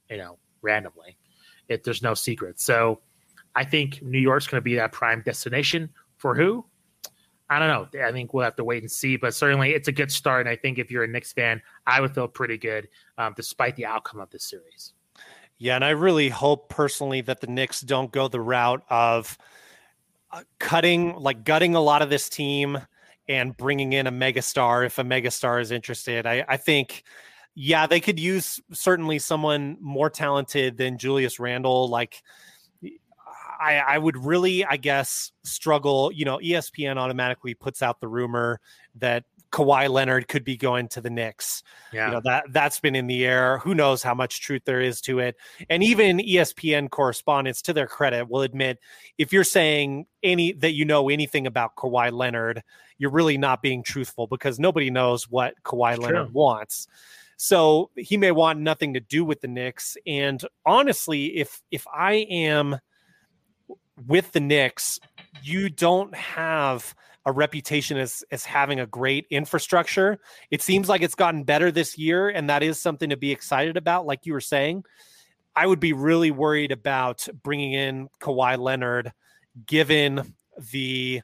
you 0.10 0.18
know, 0.18 0.38
randomly 0.62 1.18
it, 1.68 1.84
there's 1.84 2.02
no 2.02 2.14
secret. 2.14 2.60
So 2.60 3.02
I 3.56 3.64
think 3.64 4.02
New 4.02 4.20
York's 4.20 4.48
going 4.48 4.60
to 4.60 4.64
be 4.64 4.76
that 4.76 4.92
prime 4.92 5.22
destination 5.26 5.90
for 6.18 6.36
who? 6.36 6.66
I 7.50 7.60
don't 7.60 7.68
know. 7.68 8.04
I 8.04 8.12
think 8.12 8.34
we'll 8.34 8.44
have 8.44 8.56
to 8.56 8.64
wait 8.64 8.82
and 8.82 8.92
see, 8.92 9.18
but 9.18 9.36
certainly 9.36 9.72
it's 9.72 9.88
a 9.88 9.92
good 9.92 10.12
start. 10.12 10.48
And 10.48 10.50
I 10.50 10.56
think 10.56 10.80
if 10.80 10.90
you're 10.90 11.04
a 11.04 11.08
Knicks 11.08 11.32
fan, 11.32 11.62
I 11.86 12.02
would 12.02 12.16
feel 12.16 12.28
pretty 12.28 12.58
good 12.58 12.88
um, 13.20 13.34
despite 13.38 13.76
the 13.76 13.86
outcome 13.86 14.20
of 14.20 14.32
this 14.32 14.50
series. 14.50 14.94
Yeah, 15.58 15.76
and 15.76 15.86
I 15.86 15.92
really 15.92 16.28
hope 16.28 16.70
personally 16.70 17.22
that 17.22 17.42
the 17.42 17.48
Knicks 17.48 17.82
don't 17.82 18.12
go 18.12 18.28
the 18.28 18.42
route 18.42 18.84
of 18.90 19.38
Uh, 20.36 20.42
cutting, 20.60 21.16
like 21.16 21.46
gutting 21.46 21.76
a 21.76 21.82
lot 21.82 22.02
of 22.02 22.10
this 22.10 22.28
team 22.28 22.78
and 23.30 23.56
bringing 23.56 23.94
in 23.94 24.06
a 24.06 24.12
megastar 24.12 24.86
if 24.86 25.00
a 25.00 25.04
megastar 25.04 25.62
is 25.62 25.72
interested. 25.72 26.26
I, 26.26 26.44
I 26.46 26.58
think 26.58 27.04
yeah, 27.56 27.88
they 27.88 28.02
could 28.02 28.20
use 28.20 28.62
certainly 28.74 29.18
someone 29.18 29.78
more 29.80 30.10
talented 30.10 30.78
than 30.78 30.98
Julius 30.98 31.40
Randle. 31.40 31.88
Like, 31.88 32.22
I, 33.62 33.78
I 33.78 33.98
would 33.98 34.18
really, 34.18 34.66
I 34.66 34.76
guess, 34.76 35.32
struggle. 35.46 36.12
You 36.12 36.26
know, 36.26 36.40
ESPN 36.40 36.98
automatically 36.98 37.54
puts 37.54 37.82
out 37.82 38.02
the 38.02 38.10
rumor 38.10 38.60
that 38.96 39.24
Kawhi 39.56 39.90
Leonard 39.90 40.28
could 40.28 40.44
be 40.44 40.58
going 40.58 40.90
to 40.90 41.00
the 41.00 41.10
Knicks. 41.10 41.64
Yeah. 41.94 42.08
You 42.08 42.12
know, 42.16 42.22
that 42.26 42.44
that's 42.50 42.82
been 42.82 42.94
in 42.94 43.08
the 43.08 43.26
air. 43.26 43.60
Who 43.60 43.74
knows 43.74 44.04
how 44.04 44.14
much 44.14 44.42
truth 44.42 44.64
there 44.66 44.82
is 44.82 45.00
to 45.02 45.20
it. 45.20 45.38
And 45.70 45.82
even 45.82 46.18
ESPN 46.18 46.90
correspondents, 46.90 47.62
to 47.64 47.74
their 47.74 47.88
credit, 47.88 48.30
will 48.30 48.42
admit 48.42 48.80
if 49.18 49.32
you're 49.32 49.46
saying 49.46 50.08
any 50.24 50.52
that 50.52 50.74
you 50.74 50.84
know 50.84 51.08
anything 51.08 51.48
about 51.48 51.78
Kawhi 51.78 52.12
Leonard, 52.12 52.64
you're 52.98 53.12
really 53.12 53.38
not 53.38 53.62
being 53.62 53.82
truthful 53.82 54.28
because 54.28 54.60
nobody 54.60 54.90
knows 54.90 55.30
what 55.30 55.54
Kawhi 55.64 55.94
it's 55.94 56.02
Leonard 56.02 56.28
true. 56.28 56.34
wants. 56.34 56.90
So 57.38 57.92
he 57.96 58.18
may 58.18 58.32
want 58.32 58.60
nothing 58.60 58.94
to 58.96 59.00
do 59.00 59.24
with 59.24 59.40
the 59.40 59.48
Knicks. 59.48 59.96
And 60.06 60.44
honestly, 60.66 61.38
if 61.38 61.62
if 61.72 61.88
I 61.88 62.28
am 62.30 62.80
with 64.06 64.34
the 64.34 64.42
Knicks, 64.42 65.00
you 65.42 65.70
don't 65.70 66.14
have 66.14 66.94
a 67.26 67.32
reputation 67.32 67.98
as 67.98 68.24
as 68.32 68.46
having 68.46 68.80
a 68.80 68.86
great 68.86 69.26
infrastructure. 69.30 70.20
It 70.52 70.62
seems 70.62 70.88
like 70.88 71.02
it's 71.02 71.16
gotten 71.16 71.44
better 71.44 71.72
this 71.72 71.98
year, 71.98 72.30
and 72.30 72.50
that 72.50 72.64
is 72.64 72.80
something 72.80 73.10
to 73.10 73.18
be 73.18 73.32
excited 73.32 73.78
about. 73.78 74.06
Like 74.06 74.26
you 74.26 74.34
were 74.34 74.42
saying, 74.42 74.86
I 75.56 75.66
would 75.66 75.80
be 75.80 75.94
really 75.94 76.32
worried 76.32 76.72
about 76.72 77.28
bringing 77.44 77.74
in 77.74 78.10
Kawhi 78.20 78.58
Leonard, 78.58 79.12
given 79.66 80.36
the 80.72 81.22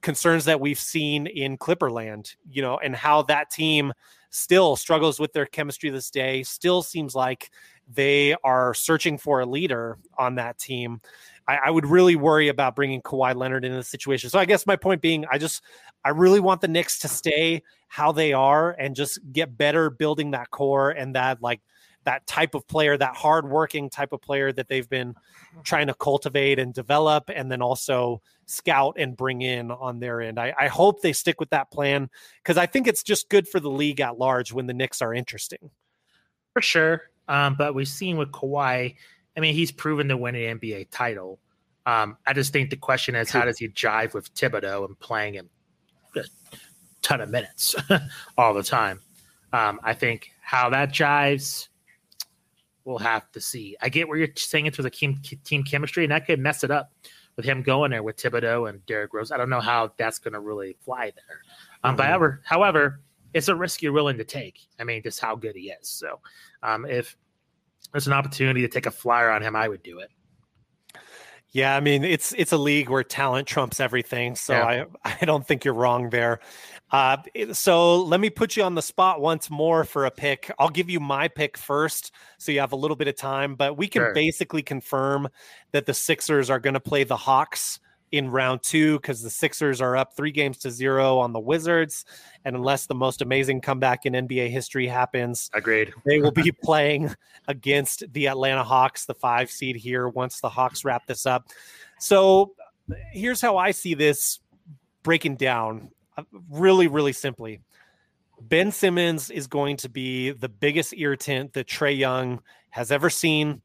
concerns 0.00 0.44
that 0.44 0.60
we've 0.60 0.78
seen 0.78 1.26
in 1.26 1.58
Clipperland, 1.58 2.36
you 2.48 2.62
know, 2.62 2.78
and 2.78 2.94
how 2.94 3.22
that 3.22 3.50
team 3.50 3.92
still 4.30 4.76
struggles 4.76 5.18
with 5.18 5.32
their 5.32 5.46
chemistry 5.46 5.90
this 5.90 6.10
day, 6.10 6.42
still 6.42 6.82
seems 6.82 7.14
like 7.14 7.50
they 7.88 8.34
are 8.44 8.74
searching 8.74 9.18
for 9.18 9.40
a 9.40 9.46
leader 9.46 9.98
on 10.18 10.34
that 10.36 10.58
team. 10.58 11.00
I, 11.46 11.56
I, 11.66 11.70
would 11.70 11.86
really 11.86 12.16
worry 12.16 12.48
about 12.48 12.74
bringing 12.74 13.02
Kawhi 13.02 13.34
Leonard 13.34 13.64
into 13.64 13.76
the 13.76 13.84
situation. 13.84 14.30
So 14.30 14.38
I 14.38 14.44
guess 14.44 14.66
my 14.66 14.76
point 14.76 15.00
being, 15.00 15.26
I 15.30 15.38
just 15.38 15.62
I 16.04 16.10
really 16.10 16.40
want 16.40 16.60
the 16.60 16.68
Knicks 16.68 16.98
to 17.00 17.08
stay 17.08 17.62
how 17.88 18.12
they 18.12 18.32
are 18.32 18.70
and 18.72 18.94
just 18.96 19.18
get 19.32 19.56
better 19.56 19.90
building 19.90 20.32
that 20.32 20.50
core 20.50 20.90
and 20.90 21.14
that 21.14 21.42
like 21.42 21.60
that 22.04 22.26
type 22.26 22.54
of 22.54 22.66
player, 22.68 22.96
that 22.96 23.16
hardworking 23.16 23.90
type 23.90 24.12
of 24.12 24.20
player 24.20 24.52
that 24.52 24.68
they've 24.68 24.88
been 24.88 25.14
trying 25.62 25.86
to 25.86 25.94
cultivate 25.94 26.58
and 26.58 26.72
develop, 26.72 27.30
and 27.34 27.50
then 27.50 27.62
also 27.62 28.20
scout 28.46 28.96
and 28.98 29.16
bring 29.16 29.42
in 29.42 29.70
on 29.70 30.00
their 30.00 30.20
end. 30.20 30.38
I, 30.38 30.54
I 30.58 30.68
hope 30.68 31.00
they 31.00 31.12
stick 31.12 31.40
with 31.40 31.50
that 31.50 31.70
plan 31.70 32.10
because 32.42 32.58
I 32.58 32.66
think 32.66 32.86
it's 32.86 33.02
just 33.02 33.28
good 33.28 33.48
for 33.48 33.60
the 33.60 33.70
league 33.70 34.00
at 34.00 34.18
large 34.18 34.52
when 34.52 34.66
the 34.66 34.74
Knicks 34.74 35.02
are 35.02 35.14
interesting. 35.14 35.70
For 36.52 36.62
sure. 36.62 37.02
Um, 37.26 37.54
but 37.56 37.74
we've 37.74 37.88
seen 37.88 38.16
with 38.16 38.32
Kawhi, 38.32 38.96
I 39.36 39.40
mean, 39.40 39.54
he's 39.54 39.72
proven 39.72 40.08
to 40.08 40.16
win 40.16 40.34
an 40.34 40.58
NBA 40.58 40.88
title. 40.90 41.40
Um, 41.86 42.16
I 42.26 42.32
just 42.32 42.52
think 42.52 42.70
the 42.70 42.76
question 42.76 43.14
is, 43.14 43.30
how 43.30 43.44
does 43.44 43.58
he 43.58 43.68
jive 43.68 44.14
with 44.14 44.32
Thibodeau 44.34 44.86
and 44.86 44.98
playing 44.98 45.34
him 45.34 45.50
a 46.16 46.22
ton 47.02 47.20
of 47.20 47.28
minutes 47.30 47.74
all 48.38 48.54
the 48.54 48.62
time? 48.62 49.00
Um, 49.52 49.80
I 49.82 49.94
think 49.94 50.30
how 50.40 50.70
that 50.70 50.90
jives, 50.90 51.68
we'll 52.84 52.98
have 52.98 53.30
to 53.32 53.40
see. 53.40 53.76
I 53.80 53.88
get 53.88 54.08
where 54.08 54.18
you're 54.18 54.28
saying 54.36 54.66
it's 54.66 54.78
with 54.78 54.86
a 54.86 54.90
team, 54.90 55.20
team 55.44 55.62
chemistry, 55.62 56.04
and 56.04 56.12
that 56.12 56.26
could 56.26 56.38
mess 56.38 56.64
it 56.64 56.70
up 56.70 56.92
with 57.36 57.44
him 57.44 57.62
going 57.62 57.90
there 57.90 58.02
with 58.02 58.16
Thibodeau 58.16 58.68
and 58.68 58.84
Derrick 58.86 59.12
Rose. 59.12 59.32
I 59.32 59.36
don't 59.36 59.50
know 59.50 59.60
how 59.60 59.92
that's 59.96 60.18
going 60.18 60.34
to 60.34 60.40
really 60.40 60.76
fly 60.84 61.12
there. 61.14 61.40
Um, 61.82 61.96
mm-hmm. 61.96 62.06
however, 62.06 62.40
however, 62.44 63.00
it's 63.32 63.48
a 63.48 63.54
risk 63.54 63.82
you're 63.82 63.92
willing 63.92 64.18
to 64.18 64.24
take. 64.24 64.60
I 64.78 64.84
mean, 64.84 65.02
just 65.02 65.20
how 65.20 65.34
good 65.34 65.56
he 65.56 65.70
is. 65.70 65.88
So, 65.88 66.20
um, 66.62 66.86
if 66.86 67.16
there's 67.92 68.06
an 68.06 68.12
opportunity 68.12 68.62
to 68.62 68.68
take 68.68 68.86
a 68.86 68.90
flyer 68.90 69.30
on 69.30 69.42
him, 69.42 69.56
I 69.56 69.68
would 69.68 69.82
do 69.82 69.98
it. 70.00 70.10
Yeah, 71.54 71.76
I 71.76 71.80
mean 71.80 72.02
it's 72.02 72.34
it's 72.36 72.50
a 72.50 72.56
league 72.56 72.88
where 72.88 73.04
talent 73.04 73.46
trumps 73.46 73.78
everything, 73.78 74.34
so 74.34 74.54
yeah. 74.54 74.84
I 75.04 75.16
I 75.22 75.24
don't 75.24 75.46
think 75.46 75.64
you're 75.64 75.74
wrong 75.74 76.10
there. 76.10 76.40
Uh, 76.90 77.18
so 77.52 78.02
let 78.02 78.20
me 78.20 78.28
put 78.28 78.56
you 78.56 78.64
on 78.64 78.74
the 78.74 78.82
spot 78.82 79.20
once 79.20 79.50
more 79.50 79.84
for 79.84 80.04
a 80.04 80.10
pick. 80.10 80.50
I'll 80.58 80.68
give 80.68 80.90
you 80.90 80.98
my 80.98 81.28
pick 81.28 81.56
first, 81.56 82.12
so 82.38 82.50
you 82.50 82.58
have 82.58 82.72
a 82.72 82.76
little 82.76 82.96
bit 82.96 83.06
of 83.06 83.16
time. 83.16 83.54
But 83.54 83.76
we 83.76 83.86
can 83.86 84.02
sure. 84.02 84.14
basically 84.14 84.62
confirm 84.62 85.28
that 85.70 85.86
the 85.86 85.94
Sixers 85.94 86.50
are 86.50 86.58
going 86.58 86.74
to 86.74 86.80
play 86.80 87.04
the 87.04 87.16
Hawks 87.16 87.78
in 88.12 88.30
round 88.30 88.62
two 88.62 88.98
because 88.98 89.22
the 89.22 89.30
Sixers 89.30 89.80
are 89.80 89.96
up 89.96 90.16
three 90.16 90.30
games 90.30 90.58
to 90.58 90.70
zero 90.70 91.18
on 91.18 91.32
the 91.32 91.40
Wizards. 91.40 92.04
And 92.44 92.54
unless 92.54 92.86
the 92.86 92.94
most 92.94 93.22
amazing 93.22 93.60
comeback 93.60 94.06
in 94.06 94.12
NBA 94.12 94.50
history 94.50 94.86
happens, 94.86 95.50
agreed, 95.52 95.92
they 96.04 96.20
will 96.20 96.30
be 96.30 96.52
playing 96.62 97.14
against 97.48 98.04
the 98.12 98.28
Atlanta 98.28 98.62
Hawks, 98.62 99.06
the 99.06 99.14
five 99.14 99.50
seed 99.50 99.76
here, 99.76 100.08
once 100.08 100.40
the 100.40 100.48
Hawks 100.48 100.84
wrap 100.84 101.06
this 101.06 101.26
up. 101.26 101.48
So 101.98 102.54
here's 103.12 103.40
how 103.40 103.56
I 103.56 103.70
see 103.70 103.94
this 103.94 104.40
breaking 105.02 105.36
down 105.36 105.90
uh, 106.16 106.22
really, 106.50 106.86
really 106.86 107.12
simply. 107.12 107.60
Ben 108.40 108.72
Simmons 108.72 109.30
is 109.30 109.46
going 109.46 109.76
to 109.78 109.88
be 109.88 110.30
the 110.30 110.48
biggest 110.48 110.92
irritant 110.94 111.54
that 111.54 111.66
Trae 111.66 111.96
Young 111.96 112.40
has 112.70 112.92
ever 112.92 113.08
seen. 113.08 113.62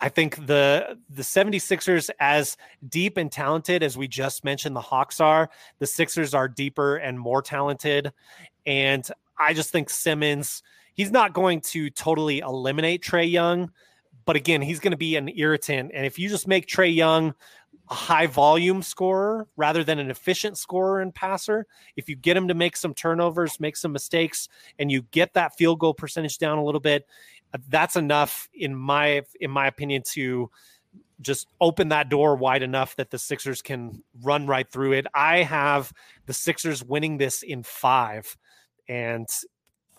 I 0.00 0.08
think 0.08 0.46
the 0.46 0.98
the 1.10 1.22
76ers 1.22 2.10
as 2.18 2.56
deep 2.88 3.16
and 3.16 3.30
talented 3.30 3.82
as 3.82 3.98
we 3.98 4.08
just 4.08 4.44
mentioned 4.44 4.74
the 4.74 4.80
Hawks 4.80 5.20
are, 5.20 5.50
the 5.78 5.86
Sixers 5.86 6.34
are 6.34 6.48
deeper 6.48 6.96
and 6.96 7.18
more 7.18 7.42
talented. 7.42 8.12
And 8.64 9.06
I 9.38 9.52
just 9.52 9.70
think 9.70 9.90
Simmons 9.90 10.62
he's 10.94 11.10
not 11.10 11.32
going 11.32 11.60
to 11.62 11.90
totally 11.90 12.40
eliminate 12.40 13.02
Trae 13.02 13.30
Young, 13.30 13.70
but 14.24 14.36
again, 14.36 14.60
he's 14.60 14.80
going 14.80 14.90
to 14.90 14.98
be 14.98 15.16
an 15.16 15.30
irritant. 15.34 15.92
And 15.94 16.04
if 16.04 16.18
you 16.18 16.28
just 16.28 16.46
make 16.46 16.66
Trae 16.66 16.94
Young 16.94 17.34
a 17.88 17.94
high 17.94 18.26
volume 18.26 18.82
scorer 18.82 19.48
rather 19.56 19.82
than 19.82 19.98
an 19.98 20.10
efficient 20.10 20.58
scorer 20.58 21.00
and 21.00 21.14
passer, 21.14 21.66
if 21.96 22.08
you 22.08 22.16
get 22.16 22.36
him 22.36 22.48
to 22.48 22.54
make 22.54 22.76
some 22.76 22.94
turnovers, 22.94 23.58
make 23.58 23.76
some 23.76 23.92
mistakes 23.92 24.48
and 24.78 24.92
you 24.92 25.02
get 25.10 25.32
that 25.34 25.56
field 25.56 25.78
goal 25.78 25.94
percentage 25.94 26.36
down 26.36 26.58
a 26.58 26.64
little 26.64 26.80
bit, 26.80 27.06
that's 27.68 27.96
enough 27.96 28.48
in 28.54 28.74
my 28.74 29.22
in 29.40 29.50
my 29.50 29.66
opinion 29.66 30.02
to 30.12 30.50
just 31.20 31.48
open 31.60 31.88
that 31.88 32.08
door 32.08 32.34
wide 32.36 32.62
enough 32.62 32.96
that 32.96 33.10
the 33.10 33.18
Sixers 33.18 33.62
can 33.62 34.02
run 34.22 34.46
right 34.46 34.70
through 34.70 34.92
it. 34.92 35.06
I 35.14 35.42
have 35.42 35.92
the 36.26 36.32
Sixers 36.32 36.82
winning 36.82 37.18
this 37.18 37.42
in 37.42 37.62
5 37.62 38.36
and 38.88 39.28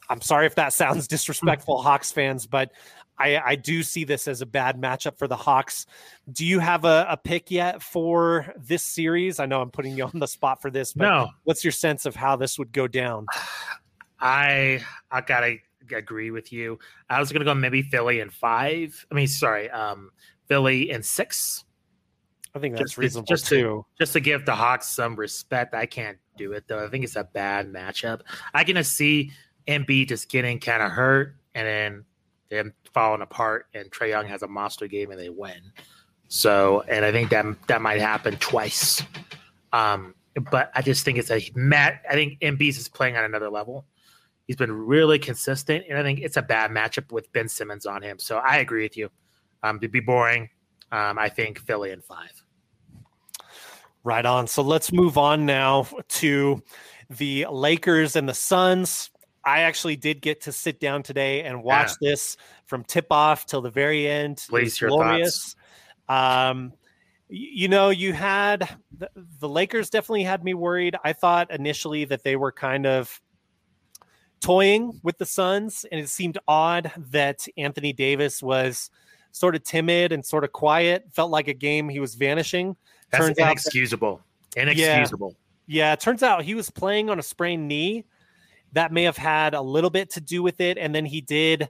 I'm 0.10 0.22
sorry 0.22 0.46
if 0.46 0.56
that 0.56 0.74
sounds 0.74 1.08
disrespectful 1.08 1.78
hmm. 1.78 1.88
Hawks 1.88 2.12
fans, 2.12 2.48
but 2.48 2.72
I, 3.18 3.38
I, 3.38 3.56
do 3.56 3.84
see 3.84 4.04
this 4.04 4.28
as 4.28 4.42
a 4.42 4.48
bad 4.48 4.82
matchup 4.82 5.18
for 5.20 5.28
the 5.28 5.36
Hawks. 5.36 5.86
Do 6.32 6.44
you 6.44 6.60
have 6.60 6.86
a, 6.86 7.06
a, 7.08 7.18
pick 7.18 7.52
yet 7.52 7.84
for 7.84 8.52
this 8.58 8.84
series? 8.84 9.40
I 9.40 9.46
know 9.46 9.62
I'm 9.62 9.70
putting 9.70 9.96
you 9.96 10.06
on 10.06 10.18
the 10.20 10.28
spot 10.28 10.62
for 10.62 10.72
this, 10.72 10.94
but 10.94 11.06
no. 11.06 11.30
what's 11.44 11.64
your 11.64 11.72
sense 11.72 12.08
of 12.08 12.16
how 12.16 12.36
this 12.36 12.58
would 12.58 12.72
go 12.72 12.88
down? 12.88 13.28
I 14.20 14.84
I 15.10 15.22
gotta 15.22 15.58
agree 15.92 16.32
with 16.32 16.52
you. 16.52 16.80
I 17.10 17.20
was 17.20 17.32
going 17.32 17.42
to 17.42 17.46
go 17.46 17.54
maybe 17.54 17.82
Philly 17.82 18.20
and 18.20 18.32
five. 18.32 19.06
I 19.12 19.16
mean, 19.16 19.28
sorry, 19.28 19.70
um, 19.70 20.12
Philly 20.48 20.92
and 20.92 21.06
six. 21.06 21.64
I 22.54 22.60
think 22.60 22.76
that's 22.76 22.92
just, 22.92 22.98
reasonable 22.98 23.28
just 23.28 23.48
too. 23.48 23.64
To, 23.64 23.86
just 24.00 24.14
to 24.14 24.20
give 24.20 24.46
the 24.46 24.56
Hawks 24.56 24.90
some 24.90 25.16
respect. 25.16 25.74
I 25.74 25.86
can't 25.86 26.18
do 26.38 26.52
it 26.54 26.68
though. 26.68 26.84
I 26.84 26.90
think 26.90 27.04
it's 27.04 27.16
a 27.16 27.24
bad 27.24 27.72
matchup. 27.72 28.22
I 28.54 28.64
can 28.64 28.76
just 28.76 28.94
see 28.94 29.32
Embiid 29.68 30.10
just 30.10 30.30
getting 30.30 30.60
kind 30.60 30.84
of 30.84 30.92
hurt 30.92 31.36
and 31.56 31.68
then 31.68 32.06
them 32.50 32.74
falling 32.94 33.22
apart, 33.22 33.68
and 33.74 33.90
Trae 33.90 34.10
Young 34.10 34.28
has 34.28 34.42
a 34.42 34.48
monster 34.48 34.88
game 34.88 35.12
and 35.12 35.20
they 35.20 35.30
win. 35.30 35.72
So, 36.28 36.82
and 36.82 37.04
I 37.04 37.12
think 37.12 37.30
that 37.30 37.46
that 37.68 37.82
might 37.82 38.00
happen 38.00 38.36
twice. 38.38 39.04
Um, 39.74 40.16
but 40.50 40.72
I 40.76 40.82
just 40.82 41.04
think 41.04 41.18
it's 41.18 41.32
a 41.32 41.42
Matt. 41.56 42.02
I 42.10 42.14
think 42.14 42.40
Embiid 42.40 42.70
is 42.78 42.90
playing 42.90 43.18
on 43.18 43.24
another 43.24 43.50
level. 43.50 43.86
He's 44.52 44.58
been 44.58 44.74
really 44.74 45.18
consistent, 45.18 45.86
and 45.88 45.98
I 45.98 46.04
think 46.04 46.20
it's 46.20 46.36
a 46.36 46.42
bad 46.42 46.72
matchup 46.72 47.14
with 47.14 47.32
Ben 47.32 47.48
Simmons 47.48 47.86
on 47.86 48.02
him. 48.02 48.20
So 48.20 48.36
I 48.40 48.58
agree 48.58 48.84
with 48.84 48.98
you. 48.98 49.10
Um, 49.64 49.80
to 49.80 49.88
be 49.88 50.02
boring, 50.02 50.50
um, 50.92 51.18
I 51.18 51.30
think 51.30 51.58
Philly 51.58 51.92
in 51.92 52.02
five. 52.02 52.44
Right 54.04 54.26
on. 54.26 54.48
So 54.48 54.62
let's 54.62 54.92
move 54.92 55.18
on 55.18 55.46
now 55.46 55.88
to 56.10 56.62
the 57.10 57.48
Lakers 57.50 58.18
and 58.18 58.28
the 58.28 58.34
Suns. 58.34 59.10
I 59.46 59.62
actually 59.62 59.96
did 59.96 60.22
get 60.22 60.42
to 60.42 60.52
sit 60.52 60.82
down 60.82 61.02
today 61.02 61.44
and 61.44 61.64
watch 61.64 61.92
yeah. 62.02 62.10
this 62.10 62.36
from 62.66 62.84
tip 62.84 63.08
off 63.10 63.46
till 63.46 63.62
the 63.62 63.70
very 63.70 64.06
end. 64.06 64.44
Please, 64.50 64.82
your 64.82 64.90
glorious. 64.90 65.56
thoughts. 66.10 66.44
Um, 66.50 66.74
you 67.30 67.70
know, 67.70 67.90
you 67.90 68.12
had 68.12 68.68
the, 68.98 69.10
the 69.40 69.48
Lakers 69.48 69.90
definitely 69.90 70.24
had 70.24 70.44
me 70.44 70.54
worried. 70.56 70.98
I 71.06 71.14
thought 71.14 71.50
initially 71.52 72.04
that 72.04 72.26
they 72.26 72.36
were 72.36 72.52
kind 72.52 72.86
of 72.86 73.22
toying 74.42 75.00
with 75.04 75.18
the 75.18 75.26
Suns, 75.26 75.86
and 75.92 76.02
it 76.02 76.10
seemed 76.10 76.38
odd 76.48 76.92
that 77.12 77.48
Anthony 77.58 77.94
Davis 77.94 78.44
was 78.44 78.90
sort 79.32 79.56
of 79.56 79.64
timid 79.64 80.12
and 80.12 80.26
sort 80.26 80.44
of 80.44 80.52
quiet. 80.52 81.06
Felt 81.12 81.32
like 81.32 81.48
a 81.48 81.54
game 81.54 81.88
he 81.88 82.00
was 82.00 82.16
vanishing. 82.16 82.76
That's 83.12 83.26
turns 83.26 83.38
inexcusable. 83.38 84.22
That, 84.56 84.64
inexcusable. 84.64 85.36
Yeah, 85.68 85.90
yeah, 85.92 85.96
turns 85.96 86.24
out 86.24 86.44
he 86.44 86.56
was 86.56 86.70
playing 86.70 87.10
on 87.10 87.20
a 87.20 87.24
sprained 87.24 87.68
knee. 87.68 88.06
That 88.74 88.92
may 88.92 89.04
have 89.04 89.18
had 89.18 89.54
a 89.54 89.62
little 89.62 89.90
bit 89.90 90.12
to 90.12 90.22
do 90.22 90.42
with 90.44 90.62
it, 90.62 90.78
and 90.78 90.94
then 90.96 91.06
he 91.06 91.22
did 91.22 91.70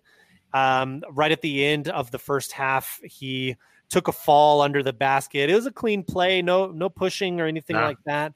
um, 0.54 1.04
right 1.12 1.32
at 1.32 1.42
the 1.42 1.66
end 1.66 1.90
of 1.90 2.12
the 2.12 2.20
first 2.20 2.52
half. 2.52 3.00
He 3.04 3.56
took 3.90 4.08
a 4.08 4.12
fall 4.12 4.62
under 4.62 4.82
the 4.82 4.94
basket. 4.94 5.50
It 5.50 5.56
was 5.56 5.66
a 5.66 5.72
clean 5.72 6.04
play, 6.04 6.42
no 6.42 6.68
no 6.72 6.90
pushing 6.90 7.42
or 7.42 7.46
anything 7.46 7.76
like 7.76 7.98
that. 8.06 8.34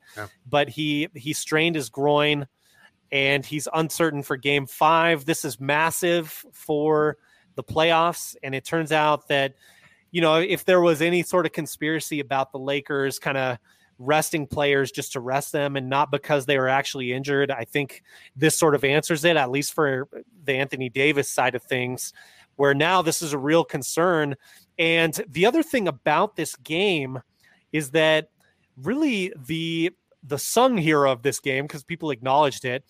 But 0.49 0.67
he 0.67 1.07
he 1.13 1.33
strained 1.33 1.75
his 1.75 1.89
groin 1.89 2.47
and 3.15 3.45
he's 3.45 3.65
uncertain 3.73 4.21
for 4.21 4.35
game 4.35 4.65
five. 4.65 5.23
This 5.23 5.45
is 5.45 5.57
massive 5.57 6.45
for 6.51 7.15
the 7.55 7.63
playoffs. 7.63 8.35
And 8.43 8.53
it 8.53 8.65
turns 8.65 8.91
out 8.91 9.29
that, 9.29 9.53
you 10.11 10.19
know, 10.19 10.35
if 10.35 10.65
there 10.65 10.81
was 10.81 11.01
any 11.01 11.23
sort 11.23 11.45
of 11.45 11.53
conspiracy 11.53 12.19
about 12.19 12.51
the 12.51 12.59
Lakers 12.59 13.17
kind 13.17 13.37
of 13.37 13.57
resting 13.99 14.45
players 14.45 14.91
just 14.91 15.13
to 15.13 15.21
rest 15.21 15.53
them 15.53 15.77
and 15.77 15.89
not 15.89 16.11
because 16.11 16.45
they 16.45 16.57
were 16.57 16.67
actually 16.67 17.13
injured, 17.13 17.51
I 17.51 17.63
think 17.63 18.03
this 18.35 18.57
sort 18.57 18.75
of 18.75 18.83
answers 18.83 19.23
it, 19.23 19.37
at 19.37 19.49
least 19.49 19.71
for 19.71 20.09
the 20.43 20.55
Anthony 20.55 20.89
Davis 20.89 21.29
side 21.29 21.55
of 21.55 21.63
things, 21.63 22.11
where 22.57 22.73
now 22.73 23.01
this 23.01 23.21
is 23.21 23.31
a 23.31 23.37
real 23.37 23.63
concern. 23.63 24.35
And 24.77 25.13
the 25.29 25.45
other 25.45 25.63
thing 25.63 25.87
about 25.87 26.35
this 26.35 26.57
game 26.57 27.21
is 27.71 27.91
that 27.91 28.27
really 28.75 29.31
the 29.47 29.91
the 30.27 30.39
sung 30.39 30.75
hero 30.75 31.11
of 31.11 31.21
this 31.21 31.39
game, 31.39 31.65
because 31.65 31.83
people 31.83 32.09
acknowledged 32.09 32.65
it, 32.65 32.83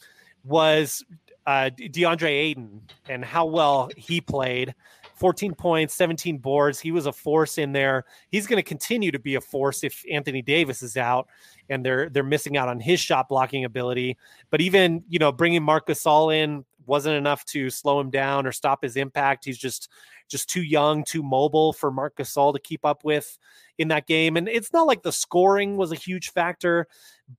was 0.45 1.03
uh, 1.45 1.69
DeAndre 1.77 2.29
Ayton 2.29 2.81
and 3.09 3.23
how 3.23 3.45
well 3.45 3.89
he 3.97 4.21
played. 4.21 4.73
14 5.15 5.53
points, 5.55 5.95
17 5.95 6.39
boards. 6.39 6.79
He 6.79 6.91
was 6.91 7.05
a 7.05 7.13
force 7.13 7.57
in 7.57 7.71
there. 7.71 8.03
He's 8.29 8.47
going 8.47 8.57
to 8.57 8.67
continue 8.67 9.11
to 9.11 9.19
be 9.19 9.35
a 9.35 9.41
force 9.41 9.83
if 9.83 10.03
Anthony 10.11 10.41
Davis 10.41 10.81
is 10.81 10.97
out 10.97 11.27
and 11.69 11.85
they're 11.85 12.09
they're 12.09 12.23
missing 12.23 12.57
out 12.57 12.67
on 12.67 12.79
his 12.79 12.99
shot 12.99 13.29
blocking 13.29 13.63
ability. 13.63 14.17
But 14.49 14.61
even 14.61 15.03
you 15.07 15.19
know 15.19 15.31
bringing 15.31 15.63
Marc 15.63 15.87
Gasol 15.87 16.35
in 16.35 16.65
wasn't 16.85 17.15
enough 17.15 17.45
to 17.45 17.69
slow 17.69 17.99
him 17.99 18.09
down 18.09 18.45
or 18.45 18.51
stop 18.51 18.83
his 18.83 18.97
impact. 18.97 19.45
He's 19.45 19.57
just 19.57 19.89
just 20.27 20.49
too 20.49 20.63
young, 20.63 21.03
too 21.03 21.23
mobile 21.23 21.71
for 21.71 21.91
Marc 21.91 22.17
Gasol 22.17 22.53
to 22.53 22.59
keep 22.59 22.83
up 22.83 23.03
with. 23.03 23.37
In 23.77 23.89
that 23.89 24.07
game. 24.07 24.37
And 24.37 24.47
it's 24.47 24.73
not 24.73 24.87
like 24.87 25.03
the 25.03 25.11
scoring 25.11 25.77
was 25.77 25.91
a 25.91 25.95
huge 25.95 26.31
factor, 26.31 26.87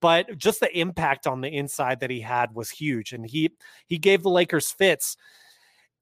but 0.00 0.36
just 0.36 0.60
the 0.60 0.78
impact 0.78 1.26
on 1.26 1.40
the 1.40 1.48
inside 1.48 2.00
that 2.00 2.10
he 2.10 2.20
had 2.20 2.54
was 2.54 2.70
huge. 2.70 3.12
And 3.12 3.28
he 3.28 3.50
he 3.86 3.98
gave 3.98 4.22
the 4.22 4.30
Lakers 4.30 4.70
fits. 4.70 5.16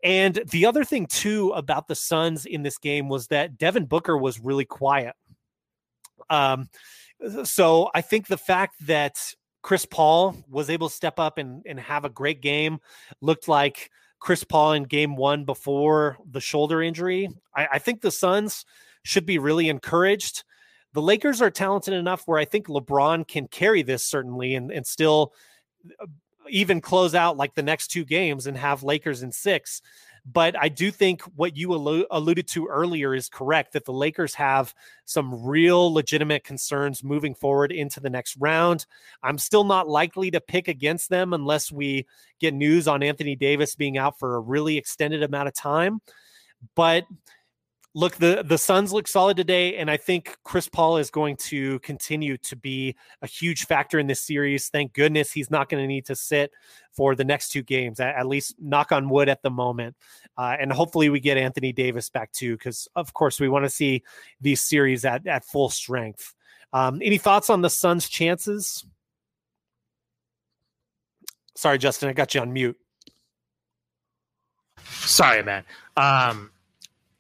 And 0.03 0.41
the 0.51 0.67
other 0.67 0.85
thing 0.85 1.07
too 1.07 1.51
about 1.53 1.89
the 1.89 1.95
Suns 1.95 2.45
in 2.45 2.63
this 2.63 2.79
game 2.79 3.09
was 3.09 3.29
that 3.29 3.57
Devin 3.57 3.87
Booker 3.87 4.19
was 4.19 4.39
really 4.39 4.67
quiet. 4.67 5.15
Um, 6.29 6.69
so 7.45 7.91
I 7.95 8.03
think 8.03 8.27
the 8.27 8.37
fact 8.37 8.75
that 8.87 9.35
Chris 9.63 9.87
Paul 9.87 10.37
was 10.49 10.69
able 10.69 10.91
to 10.91 10.95
step 10.95 11.19
up 11.19 11.39
and, 11.39 11.63
and 11.67 11.81
have 11.81 12.05
a 12.05 12.11
great 12.11 12.43
game 12.43 12.81
looked 13.23 13.49
like 13.49 13.91
Chris 14.21 14.45
Paul 14.45 14.73
in 14.73 14.85
game 14.85 15.17
one 15.17 15.45
before 15.45 16.19
the 16.31 16.41
shoulder 16.41 16.83
injury. 16.83 17.31
I, 17.57 17.69
I 17.73 17.79
think 17.79 18.01
the 18.03 18.11
Suns 18.11 18.67
should 19.05 19.27
be 19.27 19.39
really 19.39 19.69
encouraged. 19.69 20.45
The 20.93 21.03
Lakers 21.03 21.41
are 21.41 21.51
talented 21.51 21.95
enough 21.95 22.23
where 22.27 22.39
I 22.39 22.45
think 22.45 22.67
LeBron 22.67 23.29
can 23.29 23.47
carry 23.47 23.83
this 23.83 24.05
certainly 24.05 24.55
and, 24.55 24.71
and 24.71 24.87
still 24.87 25.33
uh, 26.01 26.07
even 26.49 26.81
close 26.81 27.15
out 27.15 27.37
like 27.37 27.55
the 27.55 27.63
next 27.63 27.89
two 27.89 28.05
games 28.05 28.47
and 28.47 28.57
have 28.57 28.83
Lakers 28.83 29.23
in 29.23 29.33
six. 29.33 29.81
But 30.27 30.57
I 30.59 30.69
do 30.69 30.91
think 30.91 31.21
what 31.37 31.57
you 31.57 31.69
allu- 31.69 32.07
alluded 32.11 32.49
to 32.49 32.67
earlier 32.67 33.15
is 33.15 33.29
correct 33.29 33.75
that 33.75 33.85
the 33.85 33.93
Lakers 33.93 34.35
have 34.35 34.75
some 35.05 35.45
real 35.45 35.93
legitimate 35.93 36.45
concerns 36.45 37.05
moving 37.05 37.35
forward 37.35 37.73
into 37.73 38.01
the 38.01 38.09
next 38.09 38.37
round. 38.39 38.87
I'm 39.23 39.37
still 39.37 39.65
not 39.65 39.87
likely 39.87 40.31
to 40.31 40.41
pick 40.41 40.69
against 40.69 41.11
them 41.11 41.35
unless 41.35 41.71
we 41.71 42.07
get 42.41 42.55
news 42.55 42.89
on 42.89 43.03
Anthony 43.03 43.37
Davis 43.37 43.75
being 43.75 43.99
out 43.99 44.19
for 44.19 44.37
a 44.37 44.41
really 44.41 44.79
extended 44.79 45.23
amount 45.23 45.49
of 45.49 45.55
time. 45.55 46.01
But 46.75 47.05
look, 47.95 48.17
the 48.17 48.43
the 48.45 48.59
Suns 48.59 48.93
look 48.93 49.07
solid 49.07 49.37
today, 49.37 49.77
and 49.77 49.91
I 49.91 49.97
think 49.97 50.37
Chris 50.43 50.69
Paul 50.69 50.99
is 50.99 51.11
going 51.11 51.37
to 51.37 51.79
continue 51.81 52.37
to 52.39 52.57
be 52.57 52.97
a 53.23 53.27
huge 53.27 53.67
factor 53.67 53.99
in 53.99 54.07
this 54.07 54.21
series. 54.21 54.69
Thank 54.69 54.93
goodness 54.93 55.33
he's 55.33 55.51
not 55.51 55.69
going 55.69 55.83
to 55.83 55.87
need 55.87 56.07
to 56.07 56.17
sit 56.17 56.53
for 56.93 57.15
the 57.15 57.25
next 57.25 57.51
two 57.51 57.63
games, 57.63 58.01
at, 58.01 58.17
at 58.17 58.27
least 58.27 58.57
knock 58.61 58.93
on 58.93 59.09
wood 59.09 59.29
at 59.29 59.43
the 59.43 59.51
moment. 59.51 59.97
Uh, 60.37 60.57
and 60.59 60.73
hopefully 60.73 61.09
we 61.09 61.21
get 61.21 61.37
Anthony 61.37 61.73
Davis 61.73 62.11
back 62.11 62.33
too, 62.33 62.57
because 62.57 62.89
of 62.97 63.15
course 63.15 63.41
we 63.41 63.49
want 63.49 63.65
to 63.65 63.71
see 63.71 64.03
these 64.41 64.61
series 64.61 65.05
at 65.05 65.27
at 65.27 65.45
full 65.45 65.69
strength. 65.69 66.35
Um, 66.73 67.01
any 67.03 67.19
thoughts 67.19 67.51
on 67.51 67.63
the 67.63 67.71
Suns' 67.71 68.09
chances? 68.09 68.85
Sorry, 71.57 71.79
Justin, 71.79 72.09
I 72.09 72.13
got 72.13 72.35
you 72.35 72.41
on 72.41 72.53
mute. 72.53 72.77
Sorry, 74.83 75.43
man. 75.45 75.65
Um, 75.97 76.51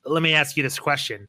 let 0.04 0.22
me 0.22 0.34
ask 0.34 0.56
you 0.56 0.62
this 0.62 0.78
question. 0.78 1.28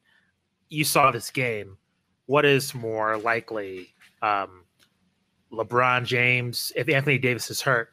You 0.68 0.84
saw 0.84 1.10
this 1.10 1.30
game. 1.30 1.78
What 2.26 2.44
is 2.44 2.74
more 2.74 3.16
likely? 3.18 3.94
Um, 4.22 4.64
LeBron 5.52 6.04
James, 6.04 6.72
if 6.74 6.88
Anthony 6.88 7.18
Davis 7.18 7.50
is 7.50 7.60
hurt, 7.60 7.90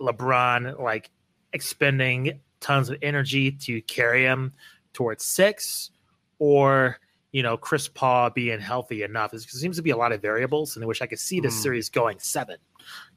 LeBron 0.00 0.80
like 0.80 1.10
expending 1.52 2.40
tons 2.60 2.90
of 2.90 2.98
energy 3.02 3.52
to 3.52 3.80
carry 3.82 4.24
him 4.24 4.52
towards 4.92 5.24
six, 5.24 5.90
or 6.38 6.98
you 7.30 7.42
know 7.42 7.56
Chris 7.56 7.86
Paul 7.86 8.30
being 8.30 8.60
healthy 8.60 9.02
enough. 9.02 9.30
There 9.30 9.40
seems 9.40 9.76
to 9.76 9.82
be 9.82 9.90
a 9.90 9.96
lot 9.96 10.12
of 10.12 10.20
variables, 10.20 10.74
and 10.74 10.84
I 10.84 10.88
wish 10.88 11.00
I 11.00 11.06
could 11.06 11.20
see 11.20 11.40
this 11.40 11.54
mm. 11.54 11.62
series 11.62 11.88
going 11.88 12.18
seven 12.18 12.56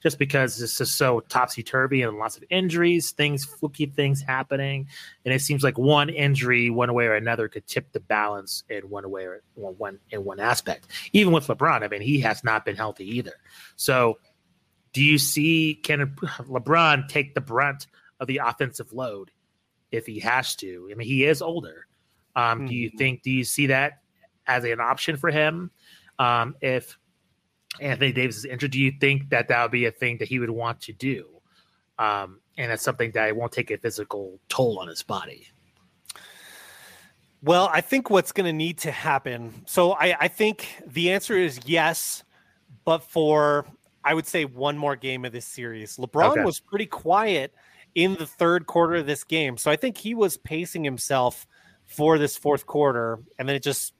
just 0.02 0.20
because 0.20 0.58
this 0.58 0.80
is 0.80 0.92
so 0.92 1.22
topsy 1.22 1.64
turvy 1.64 2.02
and 2.02 2.18
lots 2.18 2.38
of 2.38 2.44
injuries, 2.50 3.12
things, 3.12 3.46
fluky 3.46 3.86
things 3.86 4.22
happening. 4.22 4.88
And 5.26 5.34
it 5.34 5.42
seems 5.42 5.64
like 5.64 5.78
one 5.78 6.10
injury, 6.10 6.70
one 6.70 6.94
way 6.94 7.06
or 7.06 7.16
another, 7.16 7.48
could 7.48 7.68
tip 7.68 7.92
the 7.92 8.00
balance 8.00 8.64
in 8.70 8.90
one 8.90 9.10
way 9.10 9.24
or 9.24 9.42
one 9.56 10.00
in 10.12 10.24
one 10.24 10.40
aspect. 10.40 10.88
Even 11.14 11.34
with 11.34 11.48
LeBron, 11.48 11.84
I 11.84 11.88
mean, 11.88 12.02
he 12.02 12.20
has 12.22 12.44
not 12.44 12.66
been 12.66 12.76
healthy 12.76 13.06
either. 13.18 13.34
So, 13.76 14.20
do 14.94 15.04
you 15.04 15.18
see 15.18 15.76
can 15.84 16.16
LeBron 16.40 17.08
take 17.08 17.36
the 17.36 17.42
brunt 17.42 17.88
of 18.20 18.28
the 18.28 18.38
offensive 18.38 18.94
load 18.94 19.32
if 19.92 20.06
he 20.06 20.20
has 20.20 20.56
to? 20.58 20.90
I 20.92 20.96
mean, 20.96 21.08
he 21.08 21.26
is 21.26 21.42
older. 21.42 21.88
Um, 22.36 22.60
mm-hmm. 22.60 22.68
Do 22.68 22.76
you 22.76 22.90
hmm. 22.90 22.98
think? 22.98 23.24
Do 23.24 23.32
you 23.32 23.44
see 23.44 23.68
that 23.68 24.02
as 24.48 24.64
an 24.64 24.80
option 24.80 25.18
for 25.18 25.32
him? 25.32 25.72
Um, 26.20 26.56
if 26.62 26.98
Anthony 27.80 28.12
Davis 28.12 28.38
is 28.38 28.46
injured, 28.46 28.72
do 28.72 28.80
you 28.80 28.92
think 29.00 29.30
that 29.30 29.48
that 29.50 29.62
would 29.62 29.72
be 29.72 29.86
a 29.86 29.92
thing 29.92 30.18
that 30.18 30.28
he 30.28 30.40
would 30.40 30.50
want 30.50 30.82
to 30.82 30.94
do? 30.94 31.28
Um, 32.00 32.40
and 32.58 32.72
it's 32.72 32.84
something 32.84 33.12
that 33.12 33.36
won't 33.36 33.52
take 33.52 33.72
a 33.72 33.78
physical 33.78 34.40
toll 34.50 34.80
on 34.80 34.88
his 34.88 35.04
body. 35.04 35.48
Well, 37.44 37.70
I 37.72 37.82
think 37.82 38.10
what's 38.10 38.32
going 38.32 38.46
to 38.46 38.54
need 38.54 38.80
to 38.80 38.92
happen. 38.92 39.64
So 39.68 39.92
I, 39.94 40.16
I 40.22 40.28
think 40.28 40.68
the 40.86 41.12
answer 41.12 41.38
is 41.38 41.60
yes, 41.66 42.24
but 42.84 43.04
for 43.04 43.66
I 44.04 44.14
would 44.14 44.26
say 44.26 44.46
one 44.46 44.78
more 44.78 44.96
game 44.96 45.26
of 45.26 45.32
this 45.32 45.46
series. 45.46 45.98
LeBron 45.98 46.32
okay. 46.32 46.44
was 46.44 46.60
pretty 46.60 46.86
quiet 46.86 47.54
in 47.94 48.16
the 48.16 48.26
third 48.26 48.66
quarter 48.66 48.96
of 48.96 49.06
this 49.06 49.24
game, 49.24 49.58
so 49.58 49.70
I 49.70 49.76
think 49.76 49.98
he 49.98 50.16
was 50.16 50.38
pacing 50.38 50.84
himself 50.84 51.48
for 51.86 52.18
this 52.18 52.38
fourth 52.38 52.66
quarter, 52.66 53.20
and 53.38 53.48
then 53.48 53.56
it 53.56 53.64
just 53.64 53.94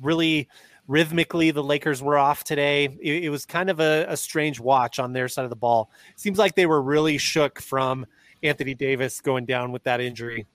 really 0.00 0.48
rhythmically 0.88 1.50
the 1.50 1.62
Lakers 1.62 2.02
were 2.02 2.18
off 2.18 2.44
today. 2.44 2.84
It, 3.00 3.24
it 3.24 3.30
was 3.30 3.44
kind 3.44 3.70
of 3.70 3.80
a, 3.80 4.06
a, 4.08 4.16
strange 4.16 4.60
watch 4.60 4.98
on 4.98 5.12
their 5.12 5.28
side 5.28 5.44
of 5.44 5.50
the 5.50 5.56
ball. 5.56 5.90
Seems 6.14 6.38
like 6.38 6.54
they 6.54 6.66
were 6.66 6.80
really 6.80 7.18
shook 7.18 7.60
from 7.60 8.06
Anthony 8.42 8.74
Davis 8.74 9.20
going 9.20 9.46
down 9.46 9.72
with 9.72 9.82
that 9.84 10.00
injury. 10.00 10.46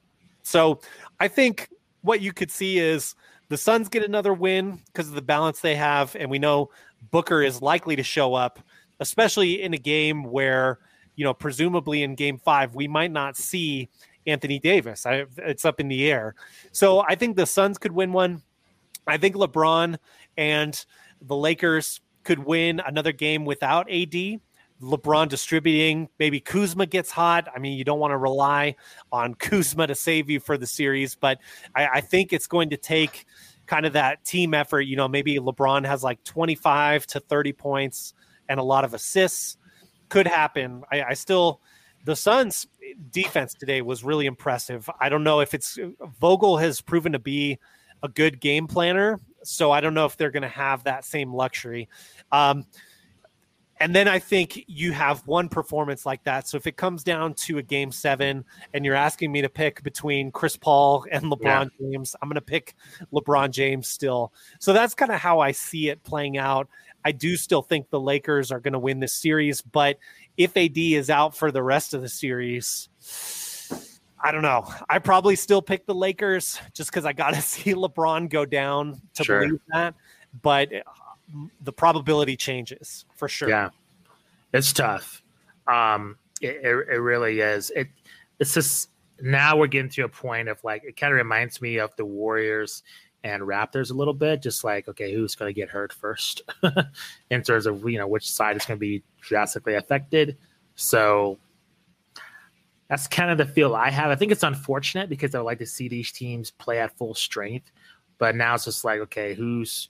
So 0.44 0.80
I 1.20 1.28
think 1.28 1.70
what 2.02 2.22
you 2.22 2.34
could 2.34 2.52
see 2.52 2.80
is 2.80 3.16
the 3.50 3.58
Suns 3.58 3.90
get 3.90 4.04
another 4.04 4.34
win 4.34 4.80
because 4.88 5.10
of 5.10 5.16
the 5.16 5.22
balance 5.22 5.60
they 5.60 5.76
have, 5.76 6.16
and 6.16 6.30
we 6.30 6.40
know 6.40 6.70
Booker 7.12 7.42
is 7.42 7.62
likely 7.62 7.96
to 7.96 8.04
show 8.04 8.34
up, 8.34 8.60
especially 9.00 9.62
in 9.62 9.74
a 9.74 9.78
game 9.78 10.24
where 10.24 10.80
you 11.16 11.26
know 11.26 11.34
presumably 11.34 12.04
in 12.04 12.16
Game 12.16 12.38
Five 12.38 12.76
we 12.76 12.88
might 12.88 13.12
not 13.12 13.36
see 13.36 13.90
Anthony 14.26 14.60
Davis. 14.60 15.06
I, 15.06 15.26
it's 15.38 15.66
up 15.66 15.80
in 15.80 15.90
the 15.90 16.10
air. 16.12 16.36
So 16.72 17.02
I 17.02 17.16
think 17.16 17.36
the 17.36 17.46
Suns 17.46 17.78
could 17.78 17.92
win 17.92 18.14
one. 18.14 18.42
I 19.08 19.18
think 19.18 19.36
LeBron 19.36 19.98
and 20.38 20.86
the 21.22 21.36
Lakers 21.36 22.02
could 22.24 22.40
win 22.40 22.82
another 22.86 23.12
game 23.12 23.46
without 23.46 23.92
AD. 23.92 24.40
LeBron 24.82 25.30
distributing, 25.30 26.10
maybe 26.18 26.40
Kuzma 26.40 26.88
gets 26.88 27.12
hot. 27.12 27.48
I 27.56 27.60
mean, 27.60 27.78
you 27.78 27.84
don't 27.84 28.00
want 28.00 28.12
to 28.12 28.18
rely 28.18 28.76
on 29.12 29.36
Kuzma 29.36 29.88
to 29.88 29.96
save 29.96 30.30
you 30.30 30.40
for 30.40 30.58
the 30.58 30.66
series, 30.66 31.16
but 31.16 31.40
I, 31.76 31.88
I 31.88 32.02
think 32.02 32.34
it's 32.34 32.48
going 32.48 32.72
to 32.72 32.78
take 32.78 33.26
kind 33.68 33.86
of 33.86 33.94
that 33.94 34.26
team 34.26 34.54
effort. 34.54 34.82
You 34.82 34.96
know, 34.96 35.08
maybe 35.08 35.38
LeBron 35.38 35.86
has 35.86 36.04
like 36.04 36.24
25 36.24 37.06
to 37.08 37.20
30 37.20 37.54
points 37.54 38.14
and 38.50 38.60
a 38.60 38.64
lot 38.64 38.84
of 38.84 38.94
assists. 38.94 39.58
Could 40.10 40.28
happen. 40.28 40.84
I, 40.92 41.04
I 41.04 41.14
still, 41.14 41.62
the 42.04 42.16
Suns' 42.16 42.68
defense 43.12 43.54
today 43.54 43.82
was 43.82 44.04
really 44.04 44.26
impressive. 44.26 44.90
I 45.00 45.10
don't 45.10 45.24
know 45.24 45.42
if 45.42 45.54
it's 45.54 45.78
Vogel 46.20 46.58
has 46.58 46.82
proven 46.82 47.12
to 47.12 47.20
be 47.20 47.60
a 48.04 48.10
good 48.10 48.40
game 48.40 48.68
planner. 48.68 49.20
So 49.44 49.72
I 49.72 49.82
don't 49.82 49.94
know 49.94 50.06
if 50.06 50.18
they're 50.18 50.32
going 50.32 50.44
to 50.44 50.50
have 50.50 50.84
that 50.84 51.06
same 51.06 51.34
luxury. 51.34 51.90
Um, 52.32 52.66
and 53.82 53.96
then 53.96 54.08
I 54.08 54.20
think 54.20 54.64
you 54.68 54.92
have 54.92 55.26
one 55.26 55.50
performance 55.50 56.06
like 56.06 56.24
that. 56.26 56.48
So 56.48 56.56
if 56.56 56.68
it 56.68 56.78
comes 56.78 57.04
down 57.04 57.34
to 57.46 57.58
a 57.58 57.64
game 57.64 57.92
seven 57.92 58.46
and 58.76 58.86
you're 58.86 58.94
asking 58.94 59.32
me 59.32 59.42
to 59.42 59.50
pick 59.50 59.82
between 59.82 60.32
Chris 60.32 60.56
Paul 60.56 61.08
and 61.12 61.24
LeBron 61.24 61.72
yeah. 61.80 61.90
James, 61.92 62.16
I'm 62.22 62.30
going 62.30 62.36
to 62.36 62.42
pick 62.42 62.76
LeBron 63.12 63.50
James 63.50 63.88
still. 63.88 64.34
So 64.60 64.72
that's 64.72 64.94
kind 64.94 65.12
of 65.12 65.20
how 65.20 65.40
I 65.40 65.52
see 65.52 65.90
it 65.90 66.04
playing 66.04 66.38
out. 66.38 66.70
I 67.04 67.12
do 67.12 67.36
still 67.36 67.64
think 67.64 67.90
the 67.90 68.00
Lakers 68.00 68.52
are 68.52 68.60
going 68.60 68.74
to 68.74 68.80
win 68.80 69.00
this 69.00 69.14
series, 69.14 69.64
but 69.64 69.98
if 70.38 70.56
AD 70.56 70.78
is 70.78 71.10
out 71.10 71.36
for 71.36 71.52
the 71.52 71.64
rest 71.64 71.96
of 71.96 72.04
the 72.04 72.10
series, 72.10 72.88
I 74.24 74.32
don't 74.32 74.44
know. 74.44 74.72
I 74.90 75.00
probably 75.00 75.36
still 75.36 75.62
pick 75.62 75.86
the 75.86 75.96
Lakers 75.96 76.60
just 76.74 76.92
because 76.92 77.06
I 77.06 77.14
got 77.14 77.34
to 77.34 77.42
see 77.42 77.74
LeBron 77.74 78.30
go 78.30 78.46
down 78.46 79.02
to 79.16 79.24
sure. 79.24 79.42
believe 79.42 79.62
that. 79.70 79.96
But 80.42 80.74
uh, 80.74 80.82
the 81.62 81.74
probability 81.74 82.38
changes 82.38 83.06
for 83.16 83.28
sure. 83.28 83.50
Yeah, 83.50 83.70
it's 84.54 84.72
tough. 84.74 85.24
Um, 85.68 86.18
it, 86.42 86.58
it, 86.64 86.88
it 86.94 87.00
really 87.00 87.40
is. 87.40 87.72
It 87.72 87.88
it's 88.40 88.54
just 88.54 88.90
now 89.22 89.58
we're 89.58 89.68
getting 89.68 89.90
to 89.90 90.04
a 90.04 90.10
point 90.10 90.50
of 90.50 90.64
like 90.64 90.84
it 90.84 90.98
kind 90.98 91.14
of 91.14 91.18
reminds 91.18 91.62
me 91.62 91.78
of 91.78 91.96
the 91.96 92.06
Warriors 92.06 92.84
and 93.24 93.44
Raptors 93.44 93.92
a 93.92 93.94
little 93.94 94.14
bit. 94.14 94.42
Just 94.42 94.64
like 94.64 94.88
okay, 94.88 95.14
who's 95.14 95.36
going 95.36 95.50
to 95.50 95.60
get 95.60 95.70
hurt 95.70 95.94
first 95.94 96.42
in 97.30 97.44
terms 97.44 97.66
of 97.66 97.88
you 97.90 97.98
know 97.98 98.08
which 98.08 98.30
side 98.30 98.56
is 98.56 98.66
going 98.66 98.78
to 98.78 98.82
be 98.82 99.04
drastically 99.22 99.76
affected. 99.76 100.38
So 100.76 101.38
that's 102.92 103.08
kind 103.08 103.32
of 103.32 103.38
the 103.38 103.46
feel 103.46 103.74
I 103.74 103.90
have. 103.90 104.12
I 104.12 104.16
think 104.16 104.34
it's 104.34 104.44
unfortunate 104.44 105.08
because 105.08 105.34
I 105.34 105.38
would 105.38 105.46
like 105.46 105.60
to 105.60 105.66
see 105.66 105.88
these 105.88 106.12
teams 106.12 106.52
play 106.52 106.78
at 106.78 106.98
full 106.98 107.16
strength, 107.16 107.72
but 108.18 108.36
now 108.36 108.54
it's 108.54 108.66
just 108.66 108.84
like, 108.84 109.00
okay, 109.00 109.34
who's 109.34 109.88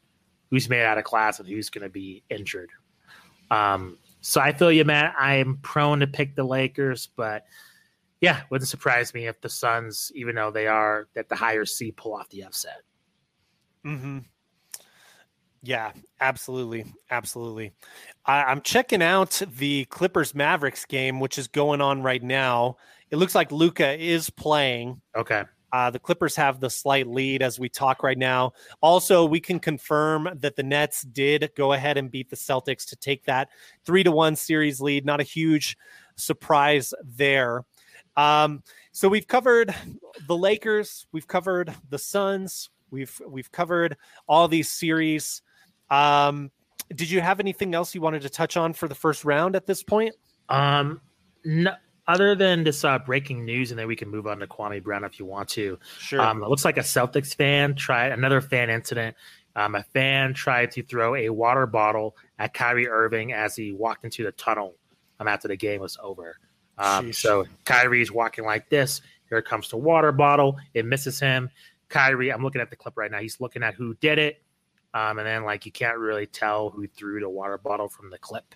who's 0.51 0.69
made 0.69 0.83
out 0.83 0.99
of 0.99 1.03
class 1.03 1.39
and 1.39 1.49
who's 1.49 1.71
going 1.71 1.81
to 1.81 1.89
be 1.89 2.21
injured. 2.29 2.69
Um, 3.49 3.97
so 4.21 4.39
I 4.39 4.53
feel 4.53 4.71
you, 4.71 4.85
man. 4.85 5.11
I 5.17 5.37
am 5.37 5.57
prone 5.63 6.01
to 6.01 6.07
pick 6.07 6.35
the 6.35 6.43
Lakers, 6.43 7.09
but 7.15 7.45
yeah, 8.19 8.41
wouldn't 8.51 8.69
surprise 8.69 9.15
me 9.15 9.25
if 9.25 9.41
the 9.41 9.49
Suns, 9.49 10.11
even 10.13 10.35
though 10.35 10.51
they 10.51 10.67
are 10.67 11.07
at 11.15 11.27
the 11.27 11.35
higher 11.35 11.65
C, 11.65 11.91
pull 11.91 12.13
off 12.13 12.29
the 12.29 12.43
upset. 12.43 12.81
Hmm. 13.83 14.19
Yeah, 15.63 15.91
absolutely, 16.19 16.85
absolutely. 17.11 17.73
I, 18.25 18.43
I'm 18.43 18.61
checking 18.61 19.03
out 19.03 19.41
the 19.57 19.85
Clippers 19.85 20.33
Mavericks 20.33 20.85
game, 20.85 21.19
which 21.19 21.37
is 21.37 21.47
going 21.47 21.81
on 21.81 22.01
right 22.01 22.23
now. 22.23 22.77
It 23.11 23.17
looks 23.17 23.35
like 23.35 23.51
Luka 23.51 23.93
is 24.01 24.29
playing. 24.29 25.01
Okay. 25.15 25.43
Uh, 25.71 25.89
the 25.89 25.99
Clippers 25.99 26.35
have 26.35 26.59
the 26.59 26.69
slight 26.69 27.07
lead 27.07 27.41
as 27.41 27.59
we 27.59 27.69
talk 27.69 28.03
right 28.03 28.17
now. 28.17 28.51
Also, 28.81 29.23
we 29.23 29.39
can 29.39 29.59
confirm 29.59 30.29
that 30.35 30.55
the 30.55 30.63
Nets 30.63 31.03
did 31.03 31.49
go 31.55 31.73
ahead 31.73 31.97
and 31.97 32.11
beat 32.11 32.29
the 32.29 32.35
Celtics 32.35 32.85
to 32.89 32.95
take 32.95 33.23
that 33.25 33.49
three 33.85 34.03
to 34.03 34.11
one 34.11 34.35
series 34.35 34.81
lead. 34.81 35.05
Not 35.05 35.21
a 35.21 35.23
huge 35.23 35.77
surprise 36.15 36.93
there. 37.03 37.63
Um, 38.17 38.63
so 38.91 39.07
we've 39.07 39.27
covered 39.27 39.73
the 40.27 40.35
Lakers, 40.35 41.07
we've 41.13 41.27
covered 41.27 41.73
the 41.89 41.99
Suns, 41.99 42.69
we've 42.89 43.21
we've 43.25 43.51
covered 43.51 43.95
all 44.27 44.47
these 44.47 44.69
series. 44.69 45.41
Um, 45.91 46.49
did 46.95 47.11
you 47.11 47.21
have 47.21 47.39
anything 47.39 47.75
else 47.75 47.93
you 47.93 48.01
wanted 48.01 48.23
to 48.23 48.29
touch 48.29 48.57
on 48.57 48.73
for 48.73 48.87
the 48.87 48.95
first 48.95 49.23
round 49.23 49.55
at 49.55 49.67
this 49.67 49.83
point? 49.83 50.15
Um, 50.49 51.01
no, 51.45 51.73
other 52.07 52.35
than 52.35 52.63
this 52.63 52.83
uh, 52.83 52.97
breaking 52.99 53.45
news, 53.45 53.71
and 53.71 53.79
then 53.79 53.87
we 53.87 53.95
can 53.95 54.09
move 54.09 54.25
on 54.27 54.39
to 54.39 54.47
Kwame 54.47 54.83
Brown 54.83 55.03
if 55.03 55.19
you 55.19 55.25
want 55.25 55.49
to. 55.49 55.77
Sure. 55.99 56.19
Um, 56.19 56.43
it 56.43 56.49
looks 56.49 56.65
like 56.65 56.77
a 56.77 56.81
Celtics 56.81 57.35
fan 57.35 57.75
tried 57.75 58.11
another 58.11 58.41
fan 58.41 58.69
incident. 58.69 59.15
Um, 59.55 59.75
a 59.75 59.83
fan 59.83 60.33
tried 60.33 60.71
to 60.71 60.83
throw 60.83 61.15
a 61.15 61.29
water 61.29 61.67
bottle 61.67 62.15
at 62.39 62.53
Kyrie 62.53 62.87
Irving 62.87 63.33
as 63.33 63.55
he 63.55 63.73
walked 63.73 64.05
into 64.05 64.23
the 64.23 64.31
tunnel 64.31 64.75
um, 65.19 65.27
after 65.27 65.47
the 65.47 65.57
game 65.57 65.81
was 65.81 65.97
over. 66.01 66.37
Um, 66.77 67.13
so 67.13 67.45
Kyrie's 67.65 68.11
walking 68.11 68.45
like 68.45 68.69
this. 68.69 69.01
Here 69.29 69.41
comes 69.41 69.69
the 69.69 69.77
water 69.77 70.11
bottle. 70.11 70.57
It 70.73 70.85
misses 70.85 71.19
him. 71.19 71.49
Kyrie, 71.89 72.31
I'm 72.31 72.43
looking 72.43 72.61
at 72.61 72.69
the 72.69 72.75
clip 72.75 72.97
right 72.97 73.11
now. 73.11 73.19
He's 73.19 73.39
looking 73.39 73.61
at 73.61 73.75
who 73.75 73.93
did 73.95 74.17
it. 74.17 74.41
Um, 74.93 75.19
and 75.19 75.27
then 75.27 75.43
like 75.43 75.65
you 75.65 75.71
can't 75.71 75.97
really 75.97 76.25
tell 76.25 76.69
who 76.69 76.87
threw 76.87 77.19
the 77.19 77.29
water 77.29 77.57
bottle 77.57 77.87
from 77.87 78.09
the 78.09 78.17
clip. 78.17 78.55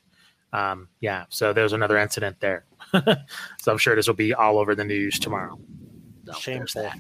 Um, 0.54 0.90
yeah, 1.00 1.26
so 1.30 1.54
there's 1.54 1.74
another 1.74 1.98
incident 1.98 2.40
there. 2.40 2.66
so 2.94 3.72
I'm 3.72 3.78
sure 3.78 3.96
this 3.96 4.08
will 4.08 4.14
be 4.16 4.34
all 4.34 4.58
over 4.58 4.76
the 4.76 4.86
news 4.86 5.20
tomorrow. 5.20 5.60
So 6.26 6.34
Shameful. 6.34 6.92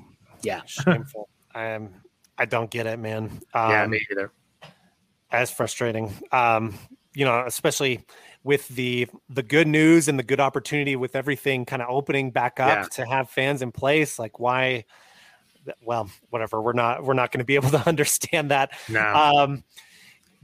Yeah. 0.41 0.61
Shameful. 0.65 1.29
I 1.53 1.65
am 1.67 2.01
I 2.37 2.45
don't 2.45 2.69
get 2.69 2.85
it, 2.85 2.99
man. 2.99 3.41
Um, 3.53 3.71
yeah, 3.71 3.87
me 3.87 4.01
either. 4.11 4.31
That's 5.31 5.51
frustrating. 5.51 6.13
Um, 6.31 6.77
you 7.13 7.25
know, 7.25 7.43
especially 7.45 8.05
with 8.43 8.67
the 8.69 9.07
the 9.29 9.43
good 9.43 9.67
news 9.67 10.07
and 10.07 10.19
the 10.19 10.23
good 10.23 10.39
opportunity 10.39 10.95
with 10.95 11.15
everything 11.15 11.65
kind 11.65 11.81
of 11.81 11.89
opening 11.89 12.31
back 12.31 12.59
up 12.59 12.83
yeah. 12.83 12.83
to 12.83 13.05
have 13.05 13.29
fans 13.29 13.61
in 13.61 13.71
place. 13.71 14.19
Like 14.19 14.39
why 14.39 14.85
well, 15.83 16.09
whatever. 16.29 16.61
We're 16.61 16.73
not 16.73 17.03
we're 17.03 17.13
not 17.13 17.31
going 17.31 17.39
to 17.39 17.45
be 17.45 17.55
able 17.55 17.69
to 17.71 17.83
understand 17.87 18.51
that. 18.51 18.71
No. 18.89 19.01
Um, 19.01 19.63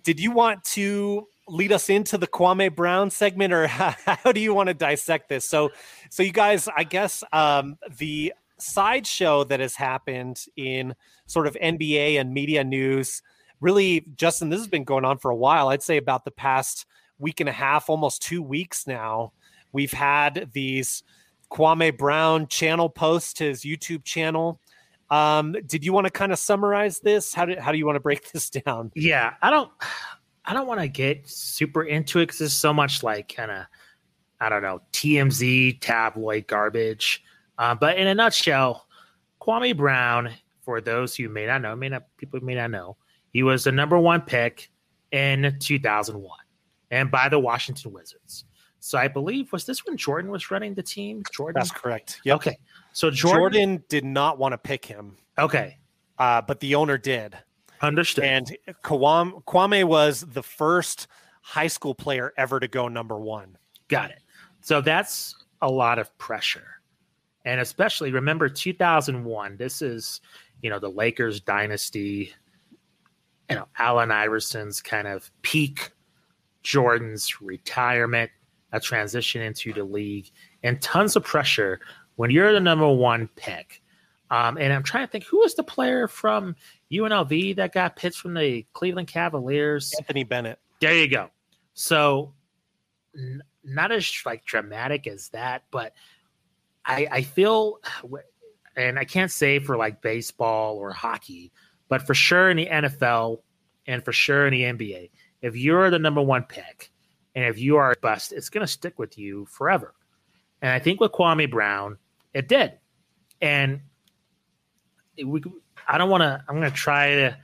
did 0.04 0.20
you 0.20 0.32
want 0.32 0.64
to 0.66 1.28
lead 1.48 1.72
us 1.72 1.90
into 1.90 2.18
the 2.18 2.28
Kwame 2.28 2.74
Brown 2.76 3.10
segment, 3.10 3.54
or 3.54 3.68
how, 3.68 3.96
how 4.06 4.32
do 4.32 4.40
you 4.40 4.54
want 4.54 4.68
to 4.68 4.74
dissect 4.74 5.30
this? 5.30 5.46
So, 5.46 5.72
so 6.10 6.24
you 6.24 6.32
guys, 6.32 6.68
I 6.76 6.84
guess 6.84 7.24
um, 7.34 7.78
the 7.98 8.34
sideshow 8.58 9.44
that 9.46 9.60
has 9.60 9.76
happened 9.76 10.46
in 10.56 10.96
sort 11.26 11.48
of 11.48 11.56
NBA 11.62 12.20
and 12.20 12.34
media 12.34 12.64
news, 12.64 13.22
really, 13.60 14.06
Justin, 14.16 14.50
this 14.50 14.60
has 14.60 14.68
been 14.68 14.84
going 14.84 15.06
on 15.06 15.18
for 15.18 15.32
a 15.32 15.36
while. 15.36 15.70
I'd 15.70 15.84
say 15.84 15.98
about 15.98 16.26
the 16.26 16.32
past 16.32 16.86
week 17.20 17.40
and 17.40 17.50
a 17.50 17.54
half, 17.54 17.90
almost 17.90 18.22
two 18.22 18.42
weeks 18.42 18.88
now. 18.88 19.34
We've 19.74 19.94
had 19.94 20.50
these 20.54 21.04
Kwame 21.52 21.98
Brown 21.98 22.48
channel 22.48 22.90
posts 22.90 23.34
to 23.34 23.46
his 23.46 23.62
YouTube 23.62 24.04
channel. 24.04 24.60
Um, 25.12 25.58
did 25.66 25.84
you 25.84 25.92
want 25.92 26.08
to 26.08 26.12
kind 26.12 26.32
of 26.32 26.40
summarize 26.40 27.00
this? 27.00 27.34
How 27.34 27.46
do 27.46 27.56
how 27.60 27.72
do 27.72 27.78
you 27.78 27.86
want 27.86 27.98
to 27.98 28.02
break 28.02 28.32
this 28.34 28.50
down? 28.50 28.92
Yeah, 28.96 29.34
I 29.42 29.52
don't. 29.52 29.72
I 30.44 30.54
don't 30.56 30.66
want 30.66 30.80
to 30.80 30.88
get 30.88 31.30
super 31.30 31.84
into 31.84 32.20
it 32.20 32.24
because 32.24 32.40
there's 32.40 32.54
so 32.54 32.74
much 32.74 33.04
like 33.04 33.36
kind 33.36 33.52
of 33.52 33.66
I 34.40 34.50
don't 34.50 34.64
know 34.64 34.82
TMZ 34.94 35.80
tabloid 35.82 36.48
garbage. 36.48 37.24
Uh, 37.58 37.76
but 37.76 37.98
in 37.98 38.08
a 38.08 38.16
nutshell, 38.16 38.88
Kwame 39.40 39.78
Brown, 39.78 40.32
for 40.62 40.82
those 40.82 41.16
who 41.16 41.30
may 41.30 41.46
not 41.46 41.62
know, 41.62 41.76
may 41.76 41.90
not 41.90 42.06
people 42.18 42.40
may 42.42 42.56
not 42.56 42.72
know, 42.72 42.98
he 43.34 43.44
was 43.44 43.66
the 43.66 43.72
number 43.72 44.00
one 44.00 44.22
pick 44.22 44.72
in 45.12 45.58
2001, 45.60 46.40
and 46.90 47.12
by 47.12 47.30
the 47.30 47.38
Washington 47.38 47.92
Wizards. 47.92 48.46
So 48.80 48.98
I 48.98 49.08
believe 49.08 49.52
was 49.52 49.66
this 49.66 49.86
when 49.86 49.96
Jordan 49.96 50.32
was 50.32 50.50
running 50.50 50.74
the 50.74 50.82
team? 50.82 51.22
Jordan, 51.32 51.60
that's 51.60 51.70
correct. 51.70 52.20
Yep. 52.24 52.36
Okay, 52.38 52.58
so 52.94 53.10
Jordan, 53.10 53.40
Jordan 53.40 53.84
did 53.90 54.06
not 54.06 54.38
want 54.38 54.54
to 54.54 54.58
pick 54.58 54.86
him. 54.86 55.18
Okay, 55.38 55.78
uh, 56.18 56.42
but 56.42 56.60
the 56.60 56.76
owner 56.76 56.98
did. 56.98 57.38
Understood. 57.82 58.24
And 58.24 58.58
Kwame, 58.84 59.44
Kwame 59.46 59.84
was 59.84 60.22
the 60.22 60.44
first 60.44 61.08
high 61.42 61.68
school 61.68 61.96
player 61.96 62.34
ever 62.38 62.60
to 62.60 62.68
go 62.68 62.88
number 62.88 63.20
one. 63.20 63.58
Got 63.88 64.12
it. 64.12 64.20
So 64.62 64.82
that's 64.82 65.36
a 65.62 65.70
lot 65.70 66.00
of 66.00 66.16
pressure. 66.18 66.82
And 67.44 67.60
especially 67.60 68.12
remember 68.12 68.48
2001, 68.48 69.58
this 69.58 69.82
is, 69.82 70.22
you 70.62 70.70
know, 70.70 70.78
the 70.78 70.90
Lakers 70.90 71.42
dynasty, 71.42 72.34
you 73.50 73.56
know, 73.56 73.68
Allen 73.80 74.12
Iverson's 74.12 74.82
kind 74.82 75.08
of 75.08 75.32
peak, 75.42 75.92
Jordan's 76.62 77.42
retirement, 77.42 78.30
a 78.72 78.80
transition 78.80 79.42
into 79.42 79.74
the 79.74 79.84
league, 79.84 80.30
and 80.62 80.80
tons 80.82 81.16
of 81.16 81.24
pressure 81.24 81.80
when 82.22 82.30
you're 82.30 82.54
the 82.54 82.60
number 82.60 82.88
one 82.88 83.28
pick. 83.36 83.82
Um, 84.30 84.60
and 84.60 84.72
I'm 84.72 84.84
trying 84.84 85.08
to 85.08 85.12
think 85.12 85.24
who 85.24 85.40
was 85.40 85.56
the 85.56 85.64
player 85.64 86.08
from 86.08 86.56
UNLV 86.92 87.56
that 87.56 87.74
got 87.74 87.96
picked 87.96 88.16
from 88.16 88.36
the 88.36 88.64
Cleveland 88.74 89.08
Cavaliers. 89.08 89.92
Anthony 89.98 90.24
Bennett. 90.24 90.60
There 90.82 90.94
you 90.94 91.08
go. 91.08 91.32
So 91.74 92.36
n- 93.18 93.42
not 93.64 93.92
as 93.92 94.08
like 94.24 94.46
dramatic 94.46 95.08
as 95.08 95.30
that, 95.30 95.64
but 95.72 95.96
I, 96.86 97.08
I 97.12 97.22
feel, 97.24 97.80
and 98.76 99.00
I 99.00 99.04
can't 99.04 99.32
say 99.32 99.58
for 99.58 99.76
like 99.76 100.04
baseball 100.04 100.76
or 100.76 100.94
hockey, 100.94 101.52
but 101.90 102.04
for 102.04 102.14
sure 102.14 102.52
in 102.52 102.58
the 102.58 102.68
NFL 102.68 103.40
and 103.88 104.06
for 104.06 104.14
sure 104.14 104.46
in 104.46 104.52
the 104.52 104.62
NBA, 104.62 105.10
if 105.42 105.56
you're 105.56 105.90
the 105.90 105.98
number 105.98 106.22
one 106.22 106.44
pick 106.44 106.92
and 107.34 107.46
if 107.46 107.58
you 107.58 107.78
are 107.78 107.94
a 107.94 107.96
bust, 108.00 108.32
it's 108.32 108.50
going 108.50 108.64
to 108.64 108.72
stick 108.72 109.00
with 109.00 109.18
you 109.18 109.48
forever. 109.48 109.96
And 110.62 110.72
I 110.72 110.78
think 110.78 111.00
with 111.00 111.14
Kwame 111.14 111.50
Brown, 111.50 111.98
it 112.34 112.48
did. 112.48 112.74
And 113.42 113.82
we 115.24 115.44
I 115.88 115.98
don't 115.98 116.10
want 116.10 116.22
to. 116.22 116.44
I'm 116.48 116.56
going 116.56 116.70
to 116.70 116.76
try 116.76 117.16
to 117.16 117.38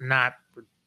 not 0.00 0.34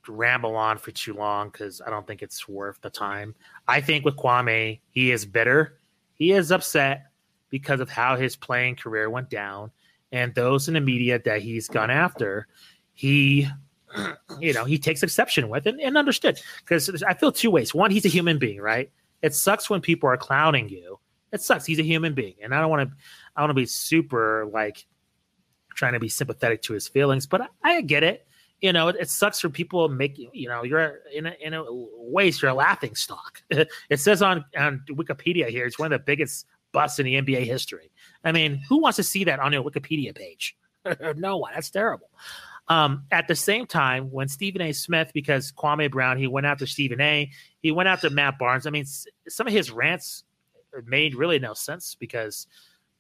ramble 0.08 0.56
on 0.56 0.78
for 0.78 0.92
too 0.92 1.14
long 1.14 1.50
because 1.50 1.82
I 1.82 1.90
don't 1.90 2.06
think 2.06 2.22
it's 2.22 2.48
worth 2.48 2.80
the 2.82 2.90
time. 2.90 3.36
I 3.68 3.82
think 3.82 4.06
with 4.06 4.16
Kwame, 4.16 4.80
he 4.90 5.12
is 5.12 5.26
bitter. 5.26 5.78
He 6.14 6.32
is 6.32 6.52
upset 6.52 7.08
because 7.50 7.80
of 7.80 7.90
how 7.90 8.16
his 8.16 8.36
playing 8.36 8.76
career 8.76 9.10
went 9.10 9.30
down, 9.30 9.72
and 10.12 10.34
those 10.36 10.68
in 10.68 10.74
the 10.74 10.82
media 10.82 11.20
that 11.26 11.42
he's 11.42 11.68
gone 11.68 11.90
after, 11.90 12.48
he, 12.94 13.48
you 14.40 14.54
know, 14.54 14.66
he 14.66 14.78
takes 14.78 15.04
exception 15.04 15.50
with 15.50 15.66
and, 15.66 15.80
and 15.82 15.98
understood. 15.98 16.40
Because 16.60 17.04
I 17.04 17.14
feel 17.14 17.32
two 17.32 17.52
ways. 17.52 17.74
One, 17.74 17.92
he's 17.92 18.06
a 18.06 18.10
human 18.10 18.38
being, 18.38 18.62
right? 18.62 18.92
It 19.22 19.34
sucks 19.34 19.70
when 19.70 19.82
people 19.82 20.10
are 20.10 20.18
clowning 20.18 20.70
you. 20.70 21.00
It 21.36 21.42
sucks. 21.42 21.66
He's 21.66 21.80
a 21.80 21.84
human 21.84 22.14
being, 22.14 22.36
and 22.42 22.56
I 22.56 22.62
don't 22.62 22.70
want 22.70 22.90
to. 22.90 22.96
I 23.36 23.42
want 23.42 23.50
to 23.52 23.56
be 23.56 23.66
super 23.66 24.48
like 24.52 24.86
trying 25.76 25.92
to 25.92 26.00
be 26.00 26.08
sympathetic 26.08 26.62
to 26.64 26.74
his 26.74 26.88
feelings, 26.88 27.28
but 27.28 27.42
I, 27.42 27.48
I 27.64 27.82
get 27.82 28.04
it. 28.04 28.26
You 28.62 28.72
know, 28.72 28.88
it, 28.88 28.96
it, 29.02 29.10
sucks 29.10 29.42
for 29.42 29.50
people 29.50 29.90
making, 29.90 30.30
you 30.32 30.48
know, 30.48 30.64
you're 30.64 31.02
in 31.14 31.26
a, 31.26 31.36
in 31.42 31.54
a 31.54 31.66
ways, 31.70 32.42
you're 32.42 32.52
a 32.52 32.56
laughing 32.56 32.96
stock. 32.96 33.44
it 33.50 34.00
says 34.00 34.22
on, 34.22 34.46
on 34.58 34.82
Wikipedia 34.90 35.50
here, 35.50 35.66
it's 35.66 35.78
one 35.78 35.92
of 35.92 36.00
the 36.00 36.04
biggest 36.04 36.46
busts 36.72 36.98
in 36.98 37.06
the 37.06 37.16
NBA 37.16 37.44
history. 37.44 37.92
I 38.24 38.32
mean, 38.32 38.62
who 38.70 38.78
wants 38.80 38.96
to 38.96 39.04
see 39.04 39.26
that 39.26 39.40
on 39.42 39.52
your 39.52 39.62
Wikipedia 39.62 40.16
page? 40.16 40.56
no 41.18 41.36
one. 41.36 41.52
That's 41.54 41.70
terrible. 41.70 42.10
Um, 42.70 43.04
at 43.12 43.28
the 43.28 43.36
same 43.36 43.68
time, 43.68 44.10
when 44.10 44.30
Stephen 44.30 44.62
A. 44.62 44.72
Smith, 44.72 45.12
because 45.14 45.52
Kwame 45.52 45.92
Brown, 45.92 46.18
he 46.18 46.28
went 46.28 46.48
after 46.48 46.66
Stephen 46.66 47.02
A. 47.02 47.30
He 47.62 47.72
went 47.72 47.90
after 47.90 48.10
Matt 48.10 48.40
Barnes. 48.40 48.66
I 48.66 48.70
mean, 48.70 48.86
some 49.28 49.48
of 49.48 49.54
his 49.54 49.70
rants 49.70 50.24
made 50.86 51.16
really 51.16 51.40
no 51.40 51.54
sense 51.54 51.96
because, 51.96 52.48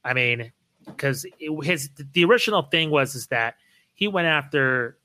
I 0.03 0.13
mean, 0.13 0.51
because 0.85 1.25
his 1.63 1.89
the 2.13 2.23
original 2.25 2.63
thing 2.63 2.89
was 2.89 3.15
is 3.15 3.27
that 3.27 3.55
he 3.93 4.07
went 4.07 4.27
after 4.27 4.97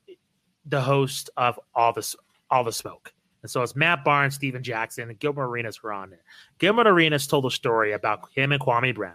the 0.67 0.81
host 0.81 1.31
of 1.37 1.59
all 1.75 1.93
this 1.93 2.17
all 2.51 2.65
the 2.65 2.73
smoke. 2.73 3.13
And 3.43 3.51
so 3.51 3.63
it's 3.63 3.75
Matt 3.75 4.05
Barnes, 4.05 4.35
Stephen 4.35 4.63
Jackson, 4.63 5.09
and 5.09 5.19
Gilbert 5.19 5.45
Arenas 5.45 5.83
were 5.83 5.93
on 5.93 6.11
there. 6.11 6.23
Gilbert 6.59 6.87
Arenas 6.87 7.27
told 7.27 7.47
a 7.47 7.51
story 7.51 7.93
about 7.93 8.29
him 8.35 8.53
and 8.53 8.61
Kwame 8.61 8.95
Brown. 8.95 9.15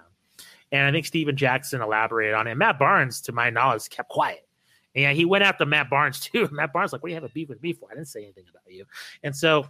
And 0.72 0.88
I 0.88 0.92
think 0.92 1.06
Stephen 1.06 1.38
Jackson 1.38 1.82
elaborated 1.82 2.34
on 2.34 2.48
it. 2.48 2.56
Matt 2.56 2.80
Barnes, 2.80 3.22
to 3.22 3.32
my 3.32 3.52
knowledge, 3.52 3.88
kept 3.90 4.10
quiet. 4.10 4.48
And 4.96 5.16
he 5.16 5.26
went 5.26 5.44
after 5.44 5.66
Matt 5.66 5.90
Barnes 5.90 6.20
too. 6.22 6.50
Matt 6.52 6.74
Barnes, 6.74 6.92
like, 6.92 7.04
what 7.04 7.10
do 7.10 7.12
you 7.12 7.22
have 7.22 7.30
a 7.30 7.34
beef 7.34 7.50
with 7.50 7.62
me 7.62 7.74
for? 7.74 7.90
I 7.92 7.96
didn't 7.96 8.08
say 8.08 8.24
anything 8.24 8.46
about 8.50 8.74
you. 8.74 8.86
And 9.24 9.36
so 9.36 9.68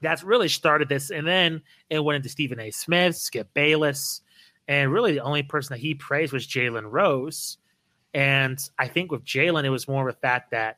that's 0.00 0.22
really 0.22 0.48
started 0.48 0.88
this. 0.88 1.10
And 1.10 1.26
then 1.26 1.62
it 1.90 2.02
went 2.02 2.16
into 2.16 2.28
Stephen 2.28 2.60
A. 2.60 2.70
Smith, 2.70 3.16
Skip 3.16 3.52
Bayless, 3.54 4.22
and 4.68 4.92
really, 4.92 5.14
the 5.14 5.22
only 5.22 5.42
person 5.42 5.74
that 5.74 5.80
he 5.80 5.94
praised 5.94 6.32
was 6.32 6.46
Jalen 6.46 6.90
Rose. 6.90 7.56
And 8.12 8.58
I 8.78 8.86
think 8.86 9.10
with 9.10 9.24
Jalen, 9.24 9.64
it 9.64 9.70
was 9.70 9.88
more 9.88 10.06
of 10.06 10.14
a 10.14 10.18
fact 10.18 10.50
that 10.50 10.76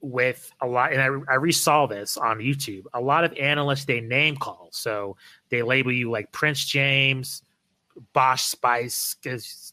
with 0.00 0.50
a 0.62 0.66
lot, 0.66 0.92
and 0.92 1.02
I, 1.02 1.06
I 1.06 1.36
resaw 1.36 1.88
this 1.88 2.16
on 2.16 2.38
YouTube. 2.38 2.84
A 2.94 3.00
lot 3.00 3.24
of 3.24 3.32
analysts 3.34 3.84
they 3.84 4.00
name 4.00 4.36
call, 4.36 4.68
so 4.72 5.16
they 5.50 5.62
label 5.62 5.92
you 5.92 6.10
like 6.10 6.32
Prince 6.32 6.64
James, 6.64 7.42
Bosh 8.14 8.44
Spice, 8.44 9.16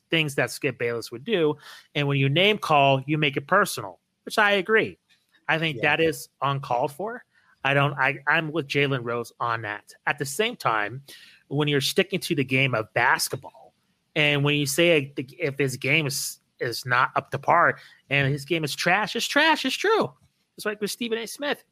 things 0.09 0.35
that 0.35 0.51
Skip 0.51 0.77
Bayless 0.77 1.11
would 1.11 1.23
do. 1.23 1.55
And 1.95 2.07
when 2.07 2.17
you 2.17 2.27
name 2.27 2.57
call, 2.57 3.01
you 3.05 3.17
make 3.17 3.37
it 3.37 3.47
personal, 3.47 3.99
which 4.25 4.37
I 4.37 4.51
agree. 4.53 4.97
I 5.47 5.57
think 5.57 5.77
yeah. 5.77 5.95
that 5.95 6.01
is 6.01 6.27
uncalled 6.41 6.91
for. 6.91 7.23
I 7.63 7.73
don't. 7.73 7.93
I 7.93 8.19
I'm 8.27 8.51
with 8.51 8.67
Jalen 8.67 9.01
Rose 9.03 9.31
on 9.39 9.61
that. 9.61 9.93
At 10.05 10.17
the 10.19 10.25
same 10.25 10.55
time, 10.55 11.01
when 11.47 11.67
you're 11.67 11.81
sticking 11.81 12.19
to 12.21 12.35
the 12.35 12.43
game 12.43 12.75
of 12.75 12.93
basketball, 12.93 13.73
and 14.15 14.43
when 14.43 14.55
you 14.55 14.65
say 14.65 15.13
if 15.17 15.57
his 15.57 15.77
game 15.77 16.07
is 16.07 16.39
is 16.59 16.85
not 16.85 17.11
up 17.15 17.31
to 17.31 17.39
par 17.39 17.77
and 18.09 18.31
his 18.31 18.45
game 18.45 18.63
is 18.63 18.75
trash, 18.75 19.15
it's 19.15 19.25
trash. 19.25 19.65
It's 19.65 19.75
true. 19.75 20.11
It's 20.55 20.65
like 20.65 20.79
with 20.81 20.91
Stephen 20.91 21.17
A. 21.17 21.25
Smith. 21.25 21.63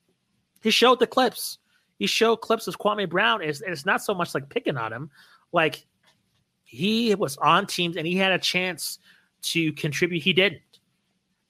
He 0.63 0.71
showed 0.71 0.99
the 0.99 1.07
clips. 1.07 1.57
He 1.97 2.07
showed 2.07 2.37
clips 2.37 2.67
of 2.67 2.79
Kwame 2.79 3.09
Brown. 3.09 3.41
It's, 3.41 3.61
it's 3.61 3.85
not 3.85 4.01
so 4.01 4.13
much 4.13 4.33
like 4.33 4.49
picking 4.49 4.77
on 4.77 4.91
him. 4.91 5.09
Like 5.51 5.85
he 6.63 7.13
was 7.15 7.37
on 7.37 7.67
teams 7.67 7.95
and 7.97 8.07
he 8.07 8.15
had 8.17 8.31
a 8.31 8.39
chance 8.39 8.99
to 9.43 9.71
contribute. 9.73 10.23
He 10.23 10.33
didn't. 10.33 10.61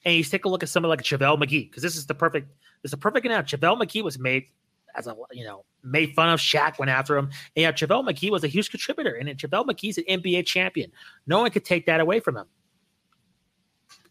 And 0.03 0.15
you 0.15 0.23
take 0.23 0.45
a 0.45 0.49
look 0.49 0.63
at 0.63 0.69
someone 0.69 0.89
like 0.89 1.03
JaVale 1.03 1.37
McGee, 1.37 1.69
because 1.69 1.83
this 1.83 1.95
is 1.95 2.05
the 2.05 2.15
perfect, 2.15 2.51
is 2.83 2.93
a 2.93 2.97
perfect 2.97 3.25
analogy. 3.25 3.57
JaVale 3.57 3.81
McGee 3.81 4.03
was 4.03 4.19
made 4.19 4.45
as 4.95 5.07
a 5.07 5.15
you 5.31 5.43
know 5.43 5.65
made 5.83 6.13
fun 6.13 6.29
of. 6.29 6.39
Shaq 6.39 6.79
went 6.79 6.89
after 6.89 7.17
him. 7.17 7.25
And 7.25 7.63
yeah, 7.63 7.71
JaVale 7.71 8.09
McGee 8.09 8.31
was 8.31 8.43
a 8.43 8.47
huge 8.47 8.69
contributor, 8.69 9.15
and 9.15 9.29
JaVale 9.29 9.65
McGee's 9.65 9.97
an 9.97 10.05
NBA 10.05 10.45
champion. 10.45 10.91
No 11.27 11.41
one 11.41 11.51
could 11.51 11.65
take 11.65 11.85
that 11.85 11.99
away 11.99 12.19
from 12.19 12.37
him. 12.37 12.45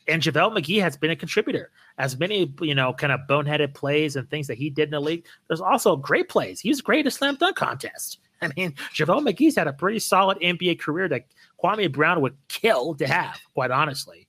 And 0.08 0.22
JaVale 0.22 0.58
McGee 0.58 0.80
has 0.80 0.96
been 0.96 1.10
a 1.10 1.16
contributor. 1.16 1.70
As 1.98 2.18
many, 2.18 2.52
you 2.60 2.74
know, 2.74 2.92
kind 2.92 3.12
of 3.12 3.20
boneheaded 3.28 3.74
plays 3.74 4.16
and 4.16 4.28
things 4.28 4.46
that 4.48 4.58
he 4.58 4.70
did 4.70 4.84
in 4.84 4.90
the 4.90 5.00
league, 5.00 5.26
there's 5.46 5.60
also 5.60 5.94
great 5.94 6.28
plays. 6.28 6.58
He 6.60 6.68
was 6.68 6.80
great 6.80 7.06
at 7.06 7.12
slam 7.12 7.36
dunk 7.36 7.56
contest. 7.56 8.18
I 8.42 8.50
mean, 8.56 8.72
JaVale 8.94 9.28
McGee's 9.28 9.56
had 9.56 9.68
a 9.68 9.72
pretty 9.72 9.98
solid 9.98 10.38
NBA 10.40 10.80
career 10.80 11.08
that 11.08 11.26
Kwame 11.62 11.92
Brown 11.92 12.22
would 12.22 12.36
kill 12.48 12.94
to 12.94 13.06
have, 13.06 13.38
quite 13.54 13.70
honestly. 13.70 14.26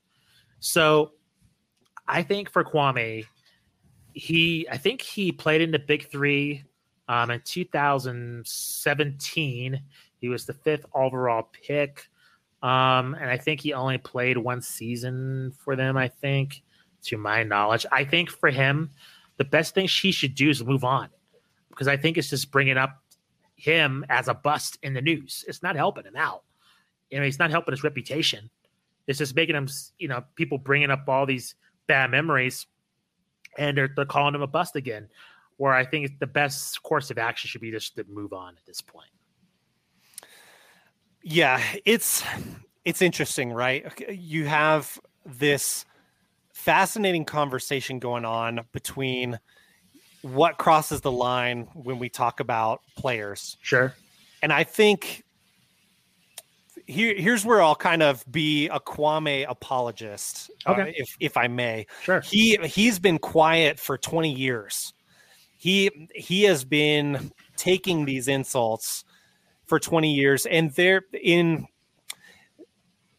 So 0.59 1.13
I 2.07 2.21
think 2.23 2.51
for 2.51 2.63
Kwame, 2.63 3.25
he 4.13 4.67
I 4.69 4.77
think 4.77 5.01
he 5.01 5.31
played 5.31 5.61
in 5.61 5.71
the 5.71 5.79
big 5.79 6.07
three 6.09 6.65
um, 7.07 7.31
in 7.31 7.41
2017. 7.43 9.81
He 10.19 10.29
was 10.29 10.45
the 10.45 10.53
fifth 10.53 10.85
overall 10.93 11.49
pick. 11.51 12.07
Um, 12.63 13.15
and 13.19 13.29
I 13.29 13.37
think 13.37 13.59
he 13.59 13.73
only 13.73 13.97
played 13.97 14.37
one 14.37 14.61
season 14.61 15.51
for 15.63 15.75
them, 15.75 15.97
I 15.97 16.07
think, 16.09 16.61
to 17.03 17.17
my 17.17 17.43
knowledge. 17.43 17.85
I 17.91 18.05
think 18.05 18.29
for 18.29 18.51
him, 18.51 18.91
the 19.37 19.45
best 19.45 19.73
thing 19.73 19.87
she 19.87 20.11
should 20.11 20.35
do 20.35 20.51
is 20.51 20.63
move 20.63 20.83
on 20.83 21.09
because 21.69 21.87
I 21.87 21.97
think 21.97 22.17
it's 22.17 22.29
just 22.29 22.51
bringing 22.51 22.77
up 22.77 23.01
him 23.55 24.05
as 24.09 24.27
a 24.27 24.35
bust 24.35 24.77
in 24.83 24.93
the 24.93 25.01
news. 25.01 25.43
It's 25.47 25.63
not 25.63 25.75
helping 25.75 26.05
him 26.05 26.15
out. 26.15 26.43
You 27.09 27.17
know, 27.19 27.25
he's 27.25 27.39
not 27.39 27.49
helping 27.49 27.73
his 27.73 27.83
reputation. 27.83 28.51
It's 29.07 29.17
just 29.17 29.35
making 29.35 29.55
him, 29.55 29.67
you 29.97 30.07
know, 30.07 30.23
people 30.35 30.59
bringing 30.59 30.91
up 30.91 31.09
all 31.09 31.25
these 31.25 31.55
bad 31.87 32.11
memories 32.11 32.67
and 33.57 33.77
they're, 33.77 33.89
they're 33.95 34.05
calling 34.05 34.35
him 34.35 34.41
a 34.41 34.47
bust 34.47 34.75
again. 34.75 35.09
Where 35.57 35.73
I 35.73 35.85
think 35.85 36.19
the 36.19 36.27
best 36.27 36.81
course 36.81 37.11
of 37.11 37.19
action 37.19 37.47
should 37.47 37.61
be 37.61 37.71
just 37.71 37.95
to 37.97 38.05
move 38.09 38.33
on 38.33 38.55
at 38.57 38.65
this 38.65 38.81
point. 38.81 39.09
Yeah, 41.23 41.61
it's 41.85 42.23
it's 42.83 43.01
interesting, 43.01 43.53
right? 43.53 43.85
You 44.09 44.45
have 44.47 44.99
this 45.23 45.85
fascinating 46.51 47.25
conversation 47.25 47.99
going 47.99 48.25
on 48.25 48.61
between 48.71 49.39
what 50.23 50.57
crosses 50.57 51.01
the 51.01 51.11
line 51.11 51.67
when 51.73 51.99
we 51.99 52.09
talk 52.09 52.39
about 52.39 52.81
players. 52.95 53.57
Sure. 53.61 53.93
And 54.41 54.51
I 54.51 54.63
think 54.63 55.23
here, 56.87 57.15
here's 57.15 57.45
where 57.45 57.61
I'll 57.61 57.75
kind 57.75 58.03
of 58.03 58.23
be 58.31 58.67
a 58.67 58.79
Kwame 58.79 59.45
apologist, 59.47 60.51
uh, 60.65 60.71
okay. 60.71 60.81
Uh, 60.81 60.93
if 60.95 61.15
if 61.19 61.37
I 61.37 61.47
may. 61.47 61.85
Sure. 62.03 62.21
He 62.21 62.57
he's 62.63 62.99
been 62.99 63.19
quiet 63.19 63.79
for 63.79 63.97
20 63.97 64.31
years. 64.31 64.93
He 65.57 66.07
he 66.13 66.43
has 66.43 66.63
been 66.63 67.31
taking 67.55 68.05
these 68.05 68.27
insults 68.27 69.05
for 69.65 69.79
20 69.79 70.13
years, 70.13 70.45
and 70.45 70.71
they're 70.71 71.03
in 71.13 71.67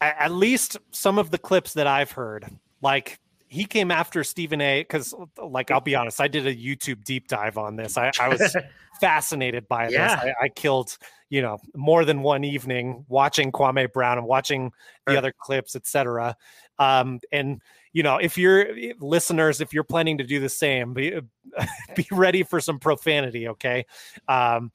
at 0.01 0.33
least 0.33 0.77
some 0.91 1.19
of 1.19 1.31
the 1.31 1.39
clips 1.39 1.75
that 1.75 1.87
I've 1.87 2.11
heard, 2.11 2.47
like 2.81 3.21
he 3.53 3.67
came 3.67 3.91
after 3.91 4.25
Stephen 4.25 4.63
A. 4.63 4.81
Because, 4.81 5.15
like, 5.37 5.71
I'll 5.71 5.83
be 5.83 5.95
honest, 5.95 6.21
I 6.21 6.29
did 6.29 6.47
a 6.47 6.55
YouTube 6.55 7.05
deep 7.05 7.29
dive 7.29 7.59
on 7.59 7.77
this. 7.77 7.99
I, 7.99 8.11
I 8.19 8.29
was 8.29 8.57
fascinated 9.01 9.69
by 9.69 9.89
yeah. 9.89 10.17
this. 10.17 10.25
I, 10.25 10.45
I, 10.45 10.49
killed, 10.49 10.97
you 11.29 11.43
know, 11.43 11.59
more 11.75 12.07
than 12.07 12.23
one 12.23 12.45
evening 12.45 13.05
watching 13.09 13.53
Kwame 13.53 13.93
Brown 13.93 14.17
and 14.17 14.27
watching 14.27 14.73
the 15.07 15.19
other 15.19 15.35
clips, 15.39 15.77
etc. 15.77 16.35
Um, 16.79 17.21
and 17.31 17.61
you 17.93 18.03
know, 18.03 18.17
if 18.17 18.39
you're 18.39 18.69
listeners, 19.01 19.61
if 19.61 19.75
you're 19.75 19.85
planning 19.85 20.17
to 20.17 20.25
do 20.25 20.41
the 20.41 20.49
same, 20.49 20.95
be, 20.95 21.21
be 21.95 22.07
ready 22.11 22.43
for 22.43 22.59
some 22.59 22.79
profanity, 22.79 23.49
okay? 23.49 23.85
Um, 24.29 24.73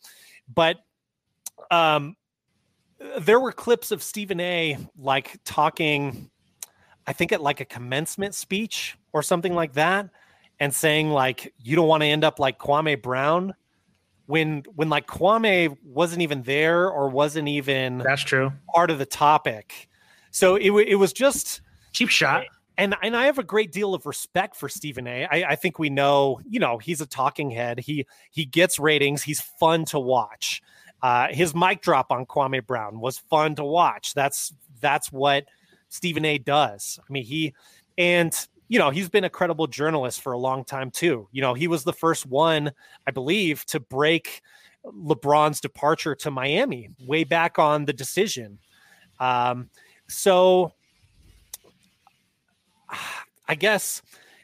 but 0.53 0.77
um, 1.71 2.15
there 3.19 3.39
were 3.39 3.51
clips 3.51 3.91
of 3.91 4.03
Stephen 4.03 4.39
A. 4.39 4.77
like 4.99 5.39
talking, 5.45 6.29
I 7.07 7.13
think 7.13 7.31
at 7.31 7.41
like 7.41 7.61
a 7.61 7.65
commencement 7.65 8.35
speech 8.35 8.97
or 9.13 9.23
something 9.23 9.55
like 9.55 9.73
that, 9.73 10.09
and 10.59 10.73
saying 10.73 11.09
like 11.09 11.53
you 11.63 11.75
don't 11.75 11.87
want 11.87 12.01
to 12.01 12.07
end 12.07 12.23
up 12.23 12.39
like 12.39 12.59
Kwame 12.59 13.01
Brown 13.01 13.55
when 14.27 14.63
when 14.75 14.89
like 14.89 15.07
Kwame 15.07 15.75
wasn't 15.83 16.21
even 16.21 16.43
there 16.43 16.89
or 16.89 17.09
wasn't 17.09 17.47
even 17.47 17.99
that's 17.99 18.21
true 18.21 18.51
part 18.73 18.91
of 18.91 18.99
the 18.99 19.05
topic. 19.05 19.89
So 20.31 20.55
it 20.55 20.69
it 20.87 20.95
was 20.95 21.13
just 21.13 21.61
cheap 21.93 22.09
shot. 22.09 22.45
And 22.77 22.95
and 23.01 23.15
I 23.15 23.25
have 23.25 23.39
a 23.39 23.43
great 23.43 23.71
deal 23.71 23.95
of 23.95 24.05
respect 24.05 24.55
for 24.55 24.69
Stephen 24.69 25.07
A. 25.07 25.25
I, 25.25 25.51
I 25.51 25.55
think 25.55 25.79
we 25.79 25.89
know, 25.89 26.39
you 26.47 26.59
know, 26.59 26.77
he's 26.77 27.01
a 27.01 27.07
talking 27.07 27.49
head. 27.49 27.79
He 27.79 28.05
he 28.29 28.45
gets 28.45 28.77
ratings. 28.77 29.23
He's 29.23 29.41
fun 29.41 29.85
to 29.85 29.99
watch. 29.99 30.61
Uh, 31.01 31.27
his 31.29 31.55
mic 31.55 31.81
drop 31.81 32.11
on 32.11 32.25
Kwame 32.25 32.65
Brown 32.65 32.99
was 32.99 33.17
fun 33.17 33.55
to 33.55 33.63
watch. 33.63 34.13
That's 34.13 34.53
that's 34.79 35.11
what 35.11 35.45
Stephen 35.89 36.25
A. 36.25 36.37
does. 36.37 36.99
I 36.99 37.11
mean, 37.11 37.23
he 37.23 37.53
and 37.97 38.33
you 38.67 38.79
know 38.79 38.89
he's 38.89 39.09
been 39.09 39.23
a 39.23 39.29
credible 39.29 39.67
journalist 39.67 40.21
for 40.21 40.33
a 40.33 40.37
long 40.37 40.63
time 40.63 40.91
too. 40.91 41.27
You 41.31 41.41
know, 41.41 41.53
he 41.53 41.67
was 41.67 41.83
the 41.83 41.93
first 41.93 42.25
one, 42.25 42.71
I 43.07 43.11
believe, 43.11 43.65
to 43.67 43.79
break 43.79 44.41
LeBron's 44.85 45.61
departure 45.61 46.15
to 46.15 46.31
Miami 46.31 46.89
way 47.05 47.23
back 47.23 47.59
on 47.59 47.85
the 47.85 47.93
decision. 47.93 48.59
Um, 49.19 49.69
so 50.07 50.73
I 53.47 53.55
guess 53.55 54.01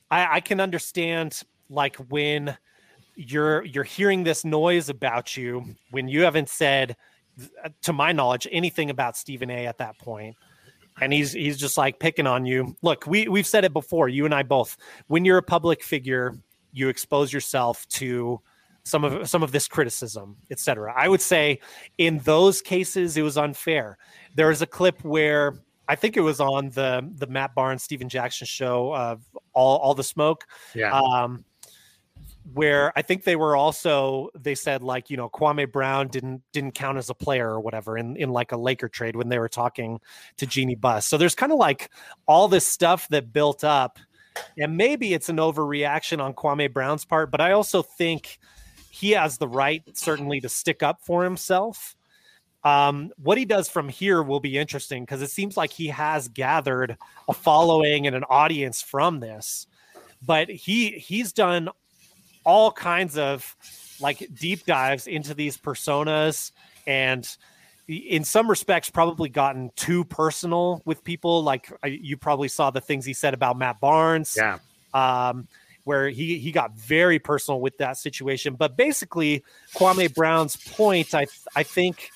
I, 0.09 0.35
I 0.35 0.39
can 0.39 0.59
understand 0.59 1.41
like 1.69 1.95
when 1.95 2.57
you're 3.15 3.63
you're 3.65 3.83
hearing 3.83 4.23
this 4.23 4.43
noise 4.43 4.89
about 4.89 5.37
you 5.37 5.63
when 5.91 6.07
you 6.07 6.23
haven't 6.23 6.49
said 6.49 6.95
to 7.81 7.93
my 7.93 8.11
knowledge 8.11 8.47
anything 8.51 8.89
about 8.89 9.15
Stephen 9.15 9.49
A 9.49 9.67
at 9.67 9.77
that 9.77 9.97
point 9.99 10.35
and 11.01 11.11
he's 11.13 11.33
he's 11.33 11.57
just 11.57 11.77
like 11.77 11.99
picking 11.99 12.27
on 12.27 12.45
you. 12.45 12.75
Look 12.81 13.07
we 13.07 13.27
we've 13.27 13.47
said 13.47 13.65
it 13.65 13.73
before 13.73 14.09
you 14.09 14.25
and 14.25 14.33
I 14.33 14.43
both. 14.43 14.77
When 15.07 15.25
you're 15.25 15.37
a 15.37 15.43
public 15.43 15.83
figure 15.83 16.35
you 16.71 16.89
expose 16.89 17.31
yourself 17.31 17.87
to 17.87 18.41
some 18.83 19.03
of 19.03 19.29
some 19.29 19.43
of 19.43 19.51
this 19.51 19.67
criticism 19.67 20.35
etc 20.51 20.93
I 20.95 21.07
would 21.07 21.21
say 21.21 21.59
in 21.97 22.17
those 22.19 22.61
cases 22.61 23.15
it 23.17 23.21
was 23.21 23.37
unfair. 23.37 23.97
There 24.35 24.47
was 24.47 24.61
a 24.61 24.67
clip 24.67 25.03
where 25.03 25.55
I 25.87 25.95
think 25.95 26.17
it 26.17 26.21
was 26.21 26.39
on 26.39 26.69
the 26.69 27.09
the 27.15 27.27
Matt 27.27 27.55
Barnes 27.55 27.83
Stephen 27.83 28.09
Jackson 28.09 28.45
show 28.45 28.93
of 28.93 29.21
all 29.53 29.77
all 29.77 29.93
the 29.93 30.03
smoke. 30.03 30.45
Yeah. 30.75 30.91
Um 30.91 31.45
where 32.51 32.91
I 32.95 33.01
think 33.01 33.23
they 33.23 33.35
were 33.35 33.55
also 33.55 34.29
they 34.37 34.55
said 34.55 34.83
like 34.83 35.09
you 35.09 35.15
know 35.15 35.29
Kwame 35.29 35.71
Brown 35.71 36.09
didn't 36.09 36.41
didn't 36.51 36.73
count 36.73 36.97
as 36.97 37.09
a 37.09 37.13
player 37.13 37.49
or 37.49 37.59
whatever 37.59 37.97
in 37.97 38.17
in 38.17 38.29
like 38.29 38.51
a 38.51 38.57
Laker 38.57 38.89
trade 38.89 39.15
when 39.15 39.29
they 39.29 39.39
were 39.39 39.49
talking 39.49 40.01
to 40.37 40.45
Jeanie 40.45 40.75
Buss. 40.75 41.05
So 41.05 41.17
there's 41.17 41.35
kind 41.35 41.51
of 41.51 41.57
like 41.57 41.89
all 42.27 42.47
this 42.47 42.67
stuff 42.67 43.07
that 43.09 43.31
built 43.31 43.63
up, 43.63 43.97
and 44.57 44.75
maybe 44.75 45.13
it's 45.13 45.29
an 45.29 45.37
overreaction 45.37 46.21
on 46.21 46.33
Kwame 46.33 46.71
Brown's 46.71 47.05
part, 47.05 47.31
but 47.31 47.39
I 47.39 47.53
also 47.53 47.81
think 47.81 48.39
he 48.89 49.11
has 49.11 49.37
the 49.37 49.47
right 49.47 49.83
certainly 49.93 50.41
to 50.41 50.49
stick 50.49 50.83
up 50.83 51.01
for 51.01 51.23
himself. 51.23 51.95
Um, 52.65 53.11
what 53.17 53.37
he 53.37 53.43
does 53.43 53.67
from 53.67 53.89
here 53.89 54.23
will 54.23 54.39
be 54.39 54.57
interesting 54.57 55.03
because 55.03 55.21
it 55.21 55.31
seems 55.31 55.57
like 55.57 55.71
he 55.71 55.87
has 55.87 56.29
gathered 56.29 56.97
a 57.27 57.33
following 57.33 58.07
and 58.07 58.15
an 58.15 58.23
audience 58.29 58.81
from 58.81 59.19
this 59.19 59.67
but 60.25 60.49
he 60.49 60.91
he's 60.91 61.33
done 61.33 61.69
all 62.43 62.71
kinds 62.71 63.17
of 63.17 63.55
like 63.99 64.27
deep 64.33 64.65
dives 64.65 65.07
into 65.07 65.33
these 65.33 65.57
personas 65.57 66.51
and 66.87 67.37
in 67.87 68.23
some 68.23 68.49
respects 68.49 68.89
probably 68.89 69.29
gotten 69.29 69.69
too 69.75 70.03
personal 70.05 70.81
with 70.85 71.03
people 71.03 71.43
like 71.43 71.71
you 71.83 72.17
probably 72.17 72.47
saw 72.47 72.71
the 72.71 72.81
things 72.81 73.05
he 73.05 73.13
said 73.13 73.33
about 73.33 73.57
matt 73.57 73.79
barnes 73.79 74.35
yeah 74.37 74.57
um, 74.93 75.47
where 75.83 76.09
he 76.09 76.37
he 76.39 76.51
got 76.51 76.77
very 76.77 77.19
personal 77.19 77.59
with 77.59 77.77
that 77.77 77.97
situation. 77.97 78.55
But 78.55 78.77
basically, 78.77 79.43
Kwame 79.75 80.13
Brown's 80.13 80.55
point, 80.55 81.13
I 81.13 81.27
I 81.55 81.63
think, 81.63 82.09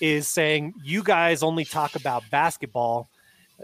is 0.00 0.28
saying 0.28 0.74
you 0.82 1.02
guys 1.02 1.42
only 1.42 1.64
talk 1.64 1.94
about 1.94 2.28
basketball. 2.30 3.08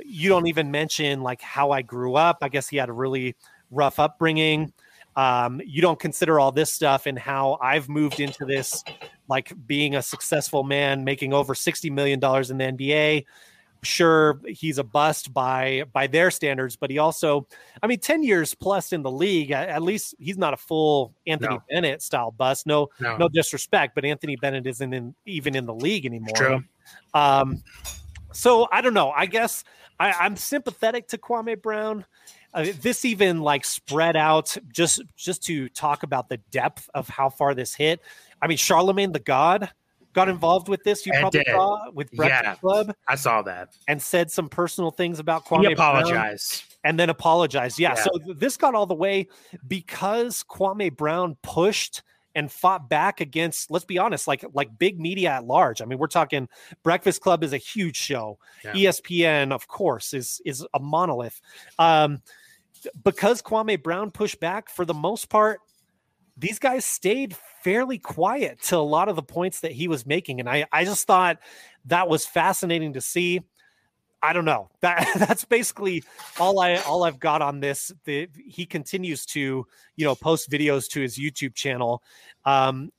You 0.04 0.28
don't 0.28 0.46
even 0.46 0.70
mention 0.70 1.22
like 1.22 1.42
how 1.42 1.72
I 1.72 1.82
grew 1.82 2.14
up. 2.14 2.38
I 2.42 2.48
guess 2.48 2.68
he 2.68 2.76
had 2.76 2.88
a 2.88 2.92
really 2.92 3.34
rough 3.70 3.98
upbringing. 3.98 4.72
Um, 5.20 5.60
you 5.66 5.82
don't 5.82 5.98
consider 5.98 6.40
all 6.40 6.50
this 6.50 6.72
stuff 6.72 7.04
and 7.04 7.18
how 7.18 7.58
I've 7.60 7.90
moved 7.90 8.20
into 8.20 8.46
this, 8.46 8.82
like 9.28 9.52
being 9.66 9.94
a 9.94 10.00
successful 10.00 10.62
man, 10.64 11.04
making 11.04 11.34
over 11.34 11.54
sixty 11.54 11.90
million 11.90 12.20
dollars 12.20 12.50
in 12.50 12.56
the 12.56 12.64
NBA 12.64 13.26
sure 13.82 14.40
he's 14.46 14.78
a 14.78 14.84
bust 14.84 15.32
by 15.32 15.84
by 15.92 16.06
their 16.06 16.30
standards 16.30 16.76
but 16.76 16.90
he 16.90 16.98
also 16.98 17.46
i 17.82 17.86
mean 17.86 17.98
10 17.98 18.22
years 18.22 18.54
plus 18.54 18.92
in 18.92 19.02
the 19.02 19.10
league 19.10 19.50
at, 19.52 19.82
least 19.82 20.14
he's 20.18 20.36
not 20.36 20.52
a 20.52 20.56
full 20.56 21.14
anthony 21.26 21.54
no. 21.54 21.62
bennett 21.70 22.02
style 22.02 22.30
bust. 22.30 22.66
No, 22.66 22.88
no, 23.00 23.16
no 23.16 23.28
disrespect 23.28 23.94
but 23.94 24.04
anthony 24.04 24.36
bennett 24.36 24.66
isn't 24.66 24.92
in, 24.92 25.14
even 25.24 25.56
in 25.56 25.64
the 25.64 25.74
league 25.74 26.04
anymore. 26.04 26.34
True. 26.34 26.62
um 27.14 27.62
so 28.32 28.68
i 28.70 28.80
don't 28.80 28.94
know. 28.94 29.10
I 29.10 29.26
guess 29.26 29.64
I, 29.98 30.12
i'm 30.12 30.36
sympathetic 30.36 31.08
to 31.08 31.18
kwame 31.18 31.60
brown 31.60 32.04
uh, 32.54 32.66
this 32.80 33.04
even 33.04 33.40
like 33.40 33.64
spread 33.64 34.16
out 34.16 34.56
just 34.72 35.02
just 35.16 35.42
to 35.44 35.68
talk 35.70 36.02
about 36.02 36.28
the 36.28 36.38
depth 36.50 36.88
of 36.94 37.08
how 37.08 37.28
far 37.28 37.54
this 37.54 37.74
hit 37.74 38.00
i 38.42 38.46
mean 38.46 38.58
charlamagne 38.58 39.12
the 39.12 39.18
god 39.18 39.70
got 40.12 40.28
involved 40.28 40.68
with 40.68 40.82
this. 40.84 41.06
You 41.06 41.12
probably 41.12 41.40
did. 41.44 41.52
saw 41.52 41.90
with 41.92 42.10
Breakfast 42.12 42.44
yeah, 42.44 42.54
Club. 42.56 42.94
I 43.08 43.14
saw 43.14 43.42
that 43.42 43.76
and 43.88 44.00
said 44.00 44.30
some 44.30 44.48
personal 44.48 44.90
things 44.90 45.18
about 45.18 45.46
Kwame. 45.46 45.66
He 45.66 45.72
apologized 45.72 46.64
Brown 46.64 46.90
and 46.90 47.00
then 47.00 47.10
apologized. 47.10 47.78
Yeah, 47.78 47.94
yeah. 47.96 48.04
So 48.04 48.10
this 48.34 48.56
got 48.56 48.74
all 48.74 48.86
the 48.86 48.94
way 48.94 49.28
because 49.66 50.44
Kwame 50.44 50.94
Brown 50.94 51.36
pushed 51.42 52.02
and 52.36 52.50
fought 52.50 52.88
back 52.88 53.20
against 53.20 53.72
let's 53.72 53.84
be 53.84 53.98
honest 53.98 54.28
like 54.28 54.44
like 54.54 54.78
big 54.78 55.00
media 55.00 55.30
at 55.30 55.44
large 55.44 55.82
i 55.82 55.84
mean 55.84 55.98
we're 55.98 56.06
talking 56.06 56.48
breakfast 56.84 57.20
club 57.20 57.42
is 57.42 57.52
a 57.52 57.56
huge 57.56 57.96
show 57.96 58.38
yeah. 58.64 58.72
espn 58.72 59.50
of 59.50 59.66
course 59.66 60.14
is 60.14 60.40
is 60.44 60.64
a 60.72 60.78
monolith 60.78 61.40
um 61.80 62.22
because 63.02 63.42
kwame 63.42 63.82
brown 63.82 64.10
pushed 64.10 64.40
back 64.40 64.68
for 64.68 64.84
the 64.84 64.94
most 64.94 65.28
part 65.28 65.60
these 66.40 66.58
guys 66.58 66.84
stayed 66.84 67.36
fairly 67.62 67.98
quiet 67.98 68.62
to 68.62 68.76
a 68.76 68.78
lot 68.78 69.08
of 69.08 69.16
the 69.16 69.22
points 69.22 69.60
that 69.60 69.72
he 69.72 69.88
was 69.88 70.06
making. 70.06 70.40
And 70.40 70.48
I, 70.48 70.66
I 70.72 70.84
just 70.84 71.06
thought 71.06 71.38
that 71.86 72.08
was 72.08 72.26
fascinating 72.26 72.94
to 72.94 73.00
see. 73.00 73.42
I 74.22 74.32
don't 74.32 74.44
know. 74.44 74.70
That 74.80 75.06
that's 75.18 75.44
basically 75.44 76.02
all 76.38 76.60
I 76.60 76.76
all 76.76 77.04
I've 77.04 77.20
got 77.20 77.42
on 77.42 77.60
this. 77.60 77.92
The, 78.04 78.28
he 78.34 78.66
continues 78.66 79.26
to, 79.26 79.66
you 79.96 80.04
know, 80.04 80.14
post 80.14 80.50
videos 80.50 80.88
to 80.90 81.00
his 81.00 81.18
YouTube 81.18 81.54
channel. 81.54 82.02
Um, 82.44 82.90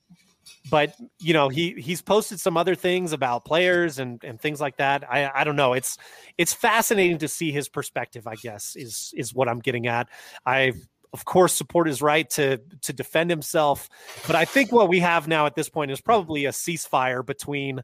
but 0.70 0.94
you 1.18 1.32
know, 1.32 1.48
he 1.48 1.72
he's 1.72 2.02
posted 2.02 2.40
some 2.40 2.56
other 2.56 2.74
things 2.74 3.12
about 3.12 3.44
players 3.44 3.98
and 3.98 4.22
and 4.24 4.40
things 4.40 4.60
like 4.60 4.76
that. 4.76 5.04
I 5.10 5.30
I 5.34 5.44
don't 5.44 5.56
know. 5.56 5.72
It's 5.72 5.98
it's 6.38 6.52
fascinating 6.52 7.18
to 7.18 7.28
see 7.28 7.52
his 7.52 7.68
perspective, 7.68 8.26
I 8.26 8.36
guess, 8.36 8.76
is 8.76 9.12
is 9.16 9.34
what 9.34 9.48
I'm 9.48 9.60
getting 9.60 9.86
at. 9.86 10.08
I 10.46 10.72
of 11.12 11.24
course, 11.24 11.52
support 11.52 11.86
his 11.86 12.00
right 12.00 12.28
to 12.30 12.58
to 12.82 12.92
defend 12.92 13.30
himself. 13.30 13.88
But 14.26 14.36
I 14.36 14.44
think 14.44 14.72
what 14.72 14.88
we 14.88 15.00
have 15.00 15.28
now 15.28 15.46
at 15.46 15.54
this 15.54 15.68
point 15.68 15.90
is 15.90 16.00
probably 16.00 16.46
a 16.46 16.50
ceasefire 16.50 17.24
between 17.24 17.82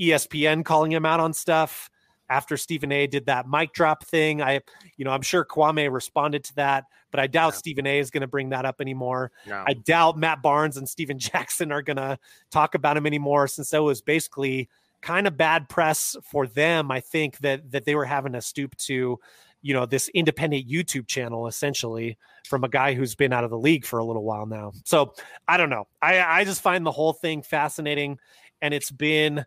ESPN 0.00 0.64
calling 0.64 0.92
him 0.92 1.04
out 1.04 1.20
on 1.20 1.32
stuff 1.32 1.90
after 2.30 2.56
Stephen 2.56 2.92
A. 2.92 3.08
did 3.08 3.26
that 3.26 3.48
mic 3.48 3.72
drop 3.72 4.04
thing. 4.06 4.40
I, 4.40 4.60
you 4.96 5.04
know, 5.04 5.10
I'm 5.10 5.20
sure 5.20 5.44
Kwame 5.44 5.92
responded 5.92 6.44
to 6.44 6.54
that, 6.54 6.84
but 7.10 7.18
I 7.18 7.26
doubt 7.26 7.56
Stephen 7.56 7.86
A. 7.86 7.98
is 7.98 8.10
going 8.10 8.20
to 8.22 8.28
bring 8.28 8.50
that 8.50 8.64
up 8.64 8.80
anymore. 8.80 9.32
No. 9.46 9.64
I 9.66 9.74
doubt 9.74 10.16
Matt 10.16 10.40
Barnes 10.40 10.76
and 10.76 10.88
Stephen 10.88 11.18
Jackson 11.18 11.72
are 11.72 11.82
going 11.82 11.96
to 11.96 12.18
talk 12.50 12.76
about 12.76 12.96
him 12.96 13.04
anymore, 13.04 13.48
since 13.48 13.70
that 13.70 13.82
was 13.82 14.00
basically 14.00 14.68
kind 15.02 15.26
of 15.26 15.36
bad 15.36 15.68
press 15.68 16.16
for 16.22 16.46
them. 16.46 16.90
I 16.90 17.00
think 17.00 17.38
that 17.38 17.72
that 17.72 17.84
they 17.84 17.96
were 17.96 18.04
having 18.04 18.32
to 18.32 18.40
stoop 18.40 18.76
to 18.76 19.18
you 19.62 19.74
know 19.74 19.84
this 19.84 20.08
independent 20.10 20.68
YouTube 20.68 21.06
channel 21.08 21.46
essentially 21.48 22.16
from 22.46 22.64
a 22.64 22.68
guy 22.68 22.94
who's 22.94 23.14
been 23.14 23.32
out 23.32 23.44
of 23.44 23.50
the 23.50 23.58
league 23.58 23.84
for 23.84 23.98
a 23.98 24.04
little 24.04 24.24
while 24.24 24.46
now. 24.46 24.72
So 24.84 25.14
I 25.48 25.56
don't 25.56 25.70
know. 25.70 25.88
I 26.00 26.20
I 26.20 26.44
just 26.44 26.62
find 26.62 26.86
the 26.86 26.92
whole 26.92 27.12
thing 27.12 27.42
fascinating, 27.42 28.18
and 28.62 28.72
it's 28.72 28.92
been. 28.92 29.44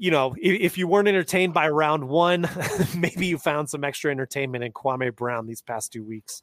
You 0.00 0.10
know, 0.10 0.34
if, 0.40 0.60
if 0.60 0.78
you 0.78 0.88
weren't 0.88 1.08
entertained 1.08 1.52
by 1.52 1.68
round 1.68 2.08
one, 2.08 2.48
maybe 2.96 3.26
you 3.26 3.36
found 3.36 3.68
some 3.68 3.84
extra 3.84 4.10
entertainment 4.10 4.64
in 4.64 4.72
Kwame 4.72 5.14
Brown 5.14 5.46
these 5.46 5.60
past 5.60 5.92
two 5.92 6.02
weeks. 6.02 6.42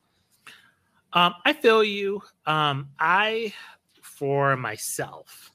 Um, 1.13 1.33
I 1.43 1.53
feel 1.53 1.83
you. 1.83 2.21
Um, 2.45 2.89
I, 2.99 3.55
for 4.03 4.55
myself, 4.55 5.51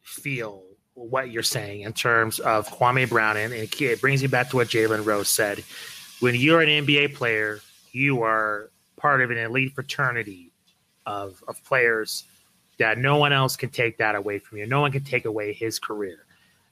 feel 0.00 0.62
what 0.94 1.30
you're 1.30 1.42
saying 1.42 1.82
in 1.82 1.92
terms 1.92 2.38
of 2.38 2.66
Kwame 2.70 3.10
Brown, 3.10 3.36
and 3.36 3.52
it 3.52 4.00
brings 4.00 4.22
me 4.22 4.28
back 4.28 4.48
to 4.50 4.56
what 4.56 4.68
Jalen 4.68 5.04
Rose 5.04 5.28
said. 5.28 5.62
When 6.20 6.34
you're 6.34 6.62
an 6.62 6.86
NBA 6.86 7.14
player, 7.14 7.60
you 7.92 8.22
are 8.22 8.70
part 8.96 9.20
of 9.20 9.30
an 9.30 9.36
elite 9.36 9.74
fraternity 9.74 10.50
of, 11.04 11.44
of 11.46 11.62
players 11.64 12.24
that 12.78 12.96
no 12.96 13.18
one 13.18 13.34
else 13.34 13.54
can 13.54 13.68
take 13.68 13.98
that 13.98 14.14
away 14.14 14.38
from 14.38 14.56
you. 14.56 14.66
No 14.66 14.80
one 14.80 14.92
can 14.92 15.04
take 15.04 15.26
away 15.26 15.52
his 15.52 15.78
career. 15.78 16.24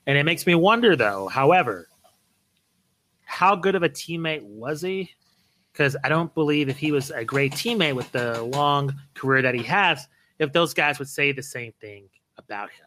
And 0.06 0.18
it 0.18 0.24
makes 0.24 0.46
me 0.46 0.54
wonder, 0.54 0.96
though, 0.96 1.28
however, 1.28 1.88
how 3.24 3.54
good 3.54 3.74
of 3.74 3.82
a 3.82 3.88
teammate 3.88 4.42
was 4.42 4.82
he? 4.82 5.10
Because 5.72 5.96
I 6.04 6.08
don't 6.08 6.34
believe 6.34 6.68
if 6.68 6.76
he 6.76 6.92
was 6.92 7.10
a 7.10 7.24
great 7.24 7.52
teammate 7.52 7.94
with 7.94 8.10
the 8.12 8.42
long 8.42 8.94
career 9.14 9.42
that 9.42 9.54
he 9.54 9.62
has, 9.62 10.06
if 10.38 10.52
those 10.52 10.74
guys 10.74 10.98
would 10.98 11.08
say 11.08 11.32
the 11.32 11.42
same 11.42 11.72
thing 11.80 12.08
about 12.36 12.70
him 12.70 12.86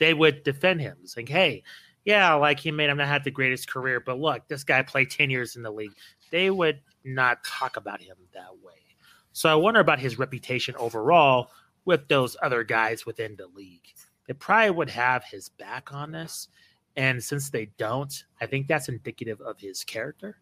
they 0.00 0.14
would 0.14 0.42
defend 0.42 0.80
him, 0.80 0.96
saying, 1.04 1.28
"Hey, 1.28 1.62
yeah, 2.04 2.32
like 2.34 2.58
he 2.58 2.72
may 2.72 2.86
have 2.86 2.96
not 2.96 3.06
had 3.06 3.22
the 3.22 3.30
greatest 3.30 3.70
career, 3.70 4.00
but 4.00 4.18
look, 4.18 4.48
this 4.48 4.64
guy 4.64 4.82
played 4.82 5.10
ten 5.10 5.30
years 5.30 5.54
in 5.54 5.62
the 5.62 5.70
league." 5.70 5.94
They 6.30 6.50
would 6.50 6.80
not 7.04 7.44
talk 7.44 7.76
about 7.76 8.00
him 8.00 8.16
that 8.32 8.58
way. 8.62 8.96
So 9.32 9.48
I 9.48 9.54
wonder 9.54 9.78
about 9.78 10.00
his 10.00 10.18
reputation 10.18 10.74
overall 10.76 11.52
with 11.84 12.08
those 12.08 12.36
other 12.42 12.64
guys 12.64 13.06
within 13.06 13.36
the 13.36 13.46
league. 13.48 13.94
They 14.30 14.34
probably 14.34 14.70
would 14.70 14.90
have 14.90 15.24
his 15.24 15.48
back 15.48 15.92
on 15.92 16.12
this. 16.12 16.46
And 16.94 17.20
since 17.20 17.50
they 17.50 17.68
don't, 17.78 18.14
I 18.40 18.46
think 18.46 18.68
that's 18.68 18.88
indicative 18.88 19.40
of 19.40 19.58
his 19.58 19.82
character. 19.82 20.36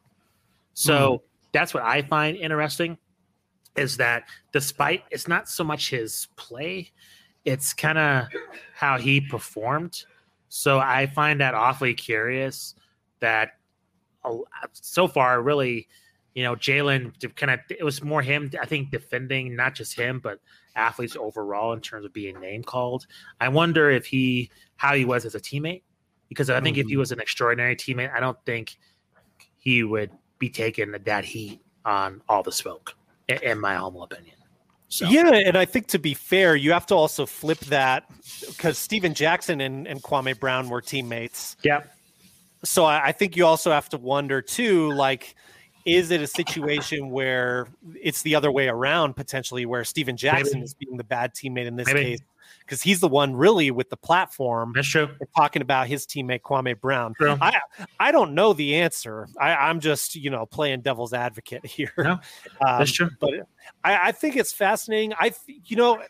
So 0.75 0.93
mm. 0.95 1.21
that's 1.55 1.73
what 1.73 1.85
I 1.85 2.03
find 2.03 2.37
interesting 2.37 2.99
is 3.79 3.97
that 3.97 4.25
despite 4.53 5.05
it's 5.11 5.27
not 5.27 5.49
so 5.49 5.65
much 5.65 5.89
his 5.89 6.29
play, 6.37 6.93
it's 7.47 7.73
kind 7.73 7.97
of 7.97 8.27
how 8.75 8.99
he 8.99 9.23
performed. 9.23 10.05
So 10.51 10.81
I 10.81 11.07
find 11.07 11.41
that 11.41 11.55
awfully 11.55 11.95
curious 11.95 12.75
that 13.21 13.53
uh, 14.23 14.37
so 14.73 15.09
far, 15.09 15.41
really, 15.41 15.89
you 16.35 16.43
know, 16.43 16.55
Jalen 16.55 17.35
kind 17.37 17.53
of 17.53 17.61
it 17.71 17.83
was 17.83 18.03
more 18.05 18.21
him, 18.21 18.51
I 18.61 18.67
think, 18.67 18.91
defending 18.91 19.57
not 19.57 19.75
just 19.75 19.95
him, 19.95 20.21
but 20.23 20.41
athletes 20.79 21.17
overall 21.17 21.73
in 21.73 21.81
terms 21.81 22.05
of 22.07 22.13
being 22.13 22.41
name 22.41 22.63
called. 22.63 23.07
I 23.41 23.49
wonder 23.49 23.91
if 23.91 24.07
he 24.07 24.51
how 24.77 24.95
he 24.95 25.05
was 25.05 25.25
as 25.25 25.35
a 25.35 25.41
teammate 25.41 25.83
because 26.29 26.49
I 26.49 26.61
think 26.61 26.77
mm-hmm. 26.77 26.81
if 26.81 26.87
he 26.87 26.93
mm-hmm. 26.93 27.01
was 27.01 27.13
an 27.13 27.21
extraordinary 27.21 27.77
teammate, 27.77 28.15
I 28.15 28.21
don't 28.21 28.39
think 28.47 28.79
he 29.59 29.83
would 29.83 30.11
be 30.39 30.49
taking 30.49 30.93
that 30.93 31.25
heat 31.25 31.61
on 31.85 32.23
all 32.29 32.43
the 32.43 32.53
smoke, 32.53 32.95
in 33.29 33.59
my 33.61 33.75
humble 33.75 34.05
opinion. 34.05 34.37
So. 34.91 35.07
Yeah, 35.07 35.35
and 35.35 35.57
I 35.57 35.67
think 35.67 35.89
to 35.89 35.99
be 35.99 36.15
fair, 36.15 36.57
you 36.57 36.73
have 36.73 36.87
to 36.87 36.95
also 36.95 37.27
flip 37.27 37.59
that 37.67 38.05
because 38.47 38.79
Stephen 38.79 39.13
Jackson 39.13 39.61
and, 39.61 39.87
and 39.87 40.03
Kwame 40.03 40.39
Brown 40.39 40.71
were 40.71 40.81
teammates. 40.81 41.57
Yeah. 41.63 41.83
So 42.65 42.85
I, 42.85 43.09
I 43.09 43.13
think 43.13 43.37
you 43.37 43.45
also 43.45 43.71
have 43.71 43.91
to 43.91 43.99
wonder 43.99 44.41
too, 44.41 44.91
like, 44.93 45.35
is 45.85 46.11
it 46.11 46.21
a 46.21 46.27
situation 46.27 47.11
where 47.11 47.69
it's 48.01 48.23
the 48.23 48.35
other 48.35 48.51
way 48.51 48.69
around 48.69 49.15
potentially, 49.15 49.67
where 49.67 49.85
Stephen 49.85 50.17
Jackson 50.17 50.61
Maybe. 50.61 50.65
is 50.65 50.75
being 50.75 50.97
the 50.97 51.05
bad 51.05 51.35
teammate 51.35 51.67
in 51.67 51.77
this 51.77 51.87
Maybe. 51.87 52.03
case? 52.03 52.21
because 52.69 52.83
he's 52.83 53.01
the 53.01 53.09
one 53.09 53.35
really 53.35 53.71
with 53.71 53.89
the 53.89 53.97
platform. 53.97 54.73
That's 54.75 54.89
true. 54.89 55.09
Talking 55.35 55.63
about 55.63 55.87
his 55.87 56.07
teammate 56.07 56.43
Kwame 56.43 56.79
Brown. 56.79 57.15
True. 57.15 57.37
I 57.41 57.61
I 57.99 58.13
don't 58.13 58.35
know 58.35 58.53
the 58.53 58.77
answer. 58.77 59.27
I, 59.41 59.71
am 59.71 59.81
just 59.81 60.15
you 60.15 60.29
know 60.29 60.45
playing 60.45 60.83
devil's 60.83 61.15
advocate 61.15 61.65
here. 61.67 61.93
No, 61.97 62.13
um, 62.13 62.21
that's 62.61 62.93
true. 62.93 63.11
But 63.21 63.31
I, 63.85 64.09
I 64.09 64.13
think 64.13 64.37
it's 64.37 64.53
fascinating. 64.53 65.15
I 65.19 65.33
you 65.65 65.77
know 65.77 66.03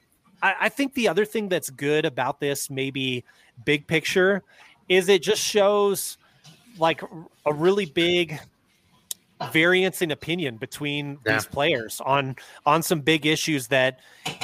I, 0.42 0.54
I 0.62 0.68
think 0.68 0.94
the 0.94 1.08
other 1.08 1.24
thing 1.24 1.48
that's 1.48 1.70
good 1.70 2.04
about 2.04 2.40
this, 2.40 2.70
maybe 2.70 3.24
big 3.64 3.86
picture, 3.86 4.42
is 4.88 5.08
it 5.08 5.22
just 5.22 5.42
shows 5.42 6.18
like 6.78 7.02
a 7.46 7.52
really 7.52 7.86
big 7.86 8.40
variance 9.52 10.02
in 10.02 10.10
opinion 10.10 10.56
between 10.56 11.18
yeah. 11.24 11.34
these 11.34 11.46
players 11.46 12.00
on 12.04 12.36
on 12.66 12.82
some 12.82 13.00
big 13.00 13.26
issues 13.26 13.68
that 13.68 14.00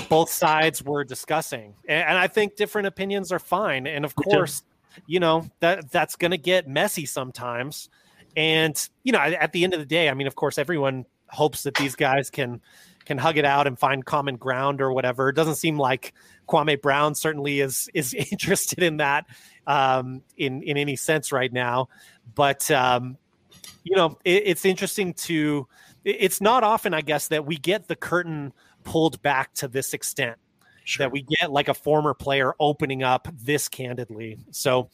both 0.09 0.31
sides 0.31 0.85
were 0.85 1.05
discussing 1.05 1.75
and, 1.89 2.09
and 2.09 2.19
i 2.19 2.27
think 2.27 2.57
different 2.57 2.87
opinions 2.87 3.33
are 3.33 3.39
fine 3.39 3.87
and 3.87 4.05
of 4.05 4.15
course 4.15 4.63
you 5.07 5.19
know 5.19 5.45
that 5.61 5.91
that's 5.91 6.17
going 6.17 6.31
to 6.31 6.39
get 6.39 6.69
messy 6.69 7.07
sometimes 7.07 7.89
and 8.37 8.89
you 9.03 9.13
know 9.13 9.19
at 9.19 9.53
the 9.53 9.65
end 9.65 9.75
of 9.75 9.81
the 9.81 9.87
day 9.87 10.09
i 10.09 10.15
mean 10.15 10.27
of 10.27 10.37
course 10.37 10.59
everyone 10.59 11.05
hopes 11.29 11.65
that 11.65 11.75
these 11.75 11.97
guys 11.97 12.31
can 12.31 12.61
can 13.05 13.19
hug 13.19 13.37
it 13.37 13.45
out 13.45 13.67
and 13.67 13.79
find 13.79 14.05
common 14.05 14.37
ground 14.37 14.81
or 14.81 14.93
whatever. 14.93 15.29
It 15.29 15.37
doesn't 15.37 15.57
seem 15.57 15.79
like 15.79 16.15
Kwame 16.49 16.81
Brown 16.81 17.15
certainly 17.15 17.61
is 17.61 17.89
is 17.95 18.15
interested 18.33 18.83
in 18.83 18.99
that 18.99 19.27
um, 19.67 20.23
in 20.37 20.63
in 20.63 20.77
any 20.77 20.97
sense 20.97 21.33
right 21.33 21.53
now. 21.53 21.89
But 22.35 22.71
um, 22.71 23.19
you 23.85 23.97
know, 23.97 24.19
it, 24.25 24.43
it's 24.47 24.65
interesting 24.65 25.15
to. 25.15 25.69
It's 26.05 26.41
not 26.41 26.65
often, 26.65 26.93
I 26.93 27.01
guess, 27.01 27.29
that 27.29 27.47
we 27.47 27.57
get 27.57 27.89
the 27.89 27.97
curtain 27.97 28.53
pulled 28.83 29.23
back 29.23 29.55
to 29.55 29.69
this 29.69 29.95
extent. 29.95 30.37
Sure. 30.85 31.05
That 31.05 31.13
we 31.13 31.23
get 31.23 31.51
like 31.51 31.69
a 31.69 31.75
former 31.75 32.13
player 32.13 32.55
opening 32.61 33.03
up 33.03 33.27
this 33.33 33.69
candidly. 33.69 34.37
So 34.51 34.91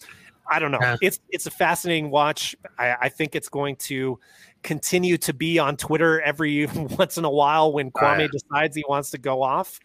I 0.48 0.58
don't 0.58 0.70
know. 0.70 0.78
Yeah. 0.80 0.96
It's 1.00 1.20
it's 1.30 1.46
a 1.46 1.50
fascinating 1.50 2.10
watch. 2.10 2.56
I, 2.78 2.96
I, 3.02 3.08
think 3.08 3.34
it's 3.34 3.48
going 3.48 3.76
to 3.76 4.18
continue 4.62 5.16
to 5.18 5.32
be 5.32 5.58
on 5.58 5.76
Twitter 5.76 6.20
every 6.20 6.66
once 6.98 7.18
in 7.18 7.24
a 7.24 7.30
while 7.30 7.72
when 7.72 7.90
Kwame 7.92 8.28
decides 8.30 8.76
he 8.76 8.84
wants 8.88 9.10
to 9.10 9.18
go 9.18 9.42
off. 9.42 9.78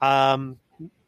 Um, 0.00 0.58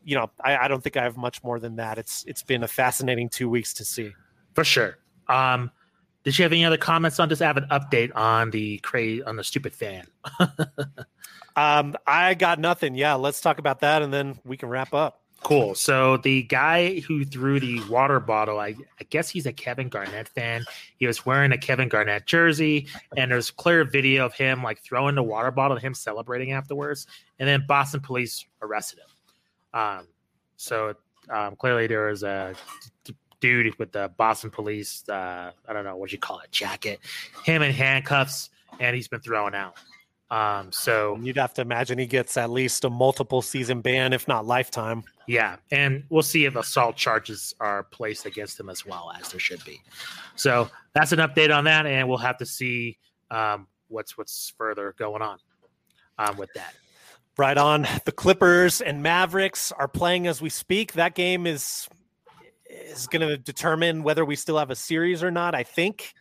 you 0.05 0.15
know, 0.15 0.31
I, 0.43 0.57
I, 0.57 0.69
don't 0.69 0.83
think 0.83 0.97
I 0.97 1.03
have 1.03 1.17
much 1.17 1.43
more 1.43 1.59
than 1.59 1.77
that. 1.77 1.99
It's 1.99 2.25
it's 2.27 2.43
been 2.43 2.63
a 2.63 2.69
fascinating 2.69 3.29
two 3.29 3.49
weeks 3.49 3.75
to 3.75 3.85
see. 3.85 4.13
For 4.55 4.65
sure. 4.65 4.99
Um, 5.27 5.71
did 6.25 6.39
you 6.39 6.43
have 6.43 6.53
any 6.53 6.65
other 6.65 6.77
comments 6.77 7.19
on? 7.21 7.29
Just 7.29 7.43
have 7.43 7.57
an 7.57 7.67
update 7.71 8.15
on 8.15 8.51
the 8.51 8.79
craze 8.79 9.23
on 9.23 9.37
the 9.37 9.45
stupid 9.45 9.75
fan. 9.75 10.07
um, 11.57 11.97
I 12.07 12.35
got 12.35 12.59
nothing. 12.59 12.95
Yeah, 12.95 13.15
let's 13.15 13.41
talk 13.41 13.59
about 13.59 13.81
that, 13.81 14.03
and 14.03 14.13
then 14.13 14.39
we 14.45 14.57
can 14.57 14.69
wrap 14.69 14.93
up. 14.93 15.23
Cool. 15.43 15.77
So 15.77 16.17
the 16.17 16.43
guy 16.43 16.99
who 17.01 17.25
threw 17.25 17.61
the 17.61 17.81
water 17.89 18.19
bottle, 18.19 18.59
I, 18.59 18.75
I, 19.01 19.05
guess 19.09 19.31
he's 19.31 19.47
a 19.47 19.53
Kevin 19.53 19.89
Garnett 19.89 20.29
fan. 20.29 20.65
He 20.97 21.07
was 21.07 21.25
wearing 21.25 21.53
a 21.53 21.59
Kevin 21.59 21.89
Garnett 21.89 22.27
jersey, 22.27 22.89
and 23.17 23.31
there's 23.31 23.53
clear 23.53 23.85
video 23.85 24.27
of 24.27 24.35
him 24.35 24.65
like 24.65 24.81
throwing 24.81 25.15
the 25.15 25.23
water 25.23 25.53
bottle 25.53 25.77
and 25.77 25.85
him 25.85 25.95
celebrating 25.95 26.53
afterwards. 26.53 27.07
And 27.39 27.49
then 27.49 27.65
Boston 27.69 28.01
police 28.01 28.45
arrested 28.61 28.99
him. 28.99 29.81
Um, 29.81 30.09
so 30.57 30.95
um, 31.31 31.55
clearly 31.55 31.87
there 31.87 32.07
was 32.07 32.25
a 32.25 32.55
dude 33.41 33.79
with 33.79 33.93
the 33.93 34.11
Boston 34.17 34.51
police, 34.51 35.09
uh, 35.09 35.53
I 35.69 35.73
don't 35.73 35.85
know 35.85 35.97
what 35.97 36.13
you 36.13 36.19
call 36.19 36.41
it, 36.41 36.51
jacket, 36.51 37.01
him 37.45 37.63
in 37.63 37.73
handcuffs, 37.73 38.51
and 38.81 38.95
he's 38.95 39.09
been 39.09 39.21
thrown 39.21 39.55
out. 39.55 39.77
Um, 40.31 40.71
so 40.73 41.19
you'd 41.23 41.39
have 41.39 41.55
to 41.55 41.63
imagine 41.63 41.99
he 41.99 42.07
gets 42.07 42.37
at 42.37 42.51
least 42.51 42.85
a 42.85 42.91
multiple 42.91 43.41
season 43.41 43.81
ban, 43.81 44.13
if 44.13 44.29
not 44.29 44.45
lifetime. 44.45 45.05
Yeah, 45.27 45.57
and 45.71 46.05
we'll 46.11 46.23
see 46.23 46.45
if 46.45 46.55
assault 46.57 46.97
charges 46.97 47.55
are 47.61 47.85
placed 47.85 48.27
against 48.27 48.61
him 48.61 48.69
as 48.69 48.85
well 48.85 49.11
as 49.19 49.31
there 49.31 49.41
should 49.41 49.65
be. 49.65 49.81
So 50.37 50.69
that's 50.93 51.13
an 51.13 51.19
update 51.19 51.55
on 51.55 51.65
that, 51.65 51.87
and 51.87 52.09
we'll 52.09 52.19
have 52.19 52.37
to 52.39 52.47
see 52.47 52.99
um, 53.31 53.69
what's 53.89 54.19
what's 54.19 54.53
further 54.59 54.95
going 54.99 55.23
on 55.23 55.39
um, 56.19 56.37
with 56.37 56.51
that. 56.55 56.75
Right 57.39 57.57
on. 57.57 57.87
The 58.05 58.13
Clippers 58.13 58.81
and 58.81 59.03
Mavericks 59.03 59.71
are 59.73 59.89
playing 59.89 60.27
as 60.27 60.43
we 60.43 60.51
speak. 60.51 60.95
That 60.95 61.15
game 61.15 61.47
is 61.47 61.89
is 62.69 63.07
going 63.07 63.27
to 63.27 63.37
determine 63.37 64.03
whether 64.03 64.25
we 64.25 64.37
still 64.37 64.59
have 64.59 64.71
a 64.71 64.77
series 64.77 65.23
or 65.23 65.31
not. 65.31 65.55
I 65.55 65.63
think. 65.63 66.15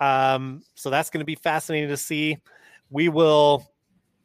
Um, 0.00 0.62
so 0.74 0.90
that's 0.90 1.10
going 1.10 1.20
to 1.20 1.24
be 1.24 1.36
fascinating 1.36 1.88
to 1.88 1.96
see. 1.96 2.38
We 2.90 3.08
will 3.08 3.66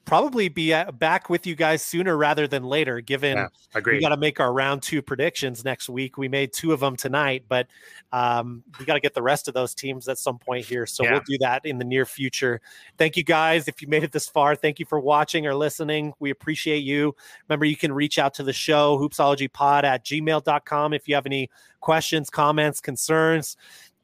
probably 0.10 0.49
be 0.49 0.74
back 0.93 1.30
with 1.30 1.45
you 1.45 1.55
guys 1.55 1.84
sooner 1.84 2.18
rather 2.18 2.47
than 2.47 2.64
later, 2.64 2.99
given 2.99 3.38
yeah, 3.38 3.82
we 3.86 4.01
got 4.01 4.10
to 4.10 4.18
make 4.18 4.39
our 4.39 4.51
round 4.51 4.82
two 4.82 5.03
predictions 5.03 5.64
next 5.64 5.88
week. 5.88 6.18
We 6.18 6.28
made 6.28 6.51
two 6.51 6.74
of 6.74 6.80
them 6.80 6.95
tonight, 6.95 7.43
but 7.47 7.68
um, 8.12 8.64
we 8.80 8.86
got 8.86 8.95
to 8.95 8.99
get 8.99 9.14
the 9.14 9.22
rest 9.22 9.47
of 9.47 9.53
those 9.53 9.76
teams 9.76 10.10
at 10.10 10.18
some 10.18 10.39
point 10.39 10.66
here. 10.66 10.88
So 10.88 11.03
yeah. 11.03 11.12
we'll 11.12 11.22
do 11.28 11.38
that 11.41 11.64
in 11.64 11.78
the 11.78 11.86
near 11.86 12.07
future. 12.07 12.60
Thank 12.97 13.18
you 13.18 13.24
guys. 13.24 13.68
If 13.68 13.84
you 13.84 13.88
made 13.88 14.03
it 14.03 14.12
this 14.12 14.28
far, 14.28 14.55
thank 14.55 14.80
you 14.80 14.86
for 14.88 14.99
watching 14.99 15.45
or 15.45 15.53
listening. 15.53 16.14
We 16.20 16.32
appreciate 16.32 16.80
you. 16.80 17.16
Remember, 17.47 17.66
you 17.66 17.78
can 17.78 17.93
reach 17.93 18.18
out 18.18 18.34
to 18.36 18.43
the 18.43 18.53
show, 18.53 18.97
hoopsologypod 18.97 19.84
at 19.84 20.03
gmail.com 20.03 20.93
if 20.93 21.07
you 21.07 21.14
have 21.14 21.28
any 21.28 21.51
questions, 21.82 22.32
comments, 22.32 22.82
concerns. 22.82 23.57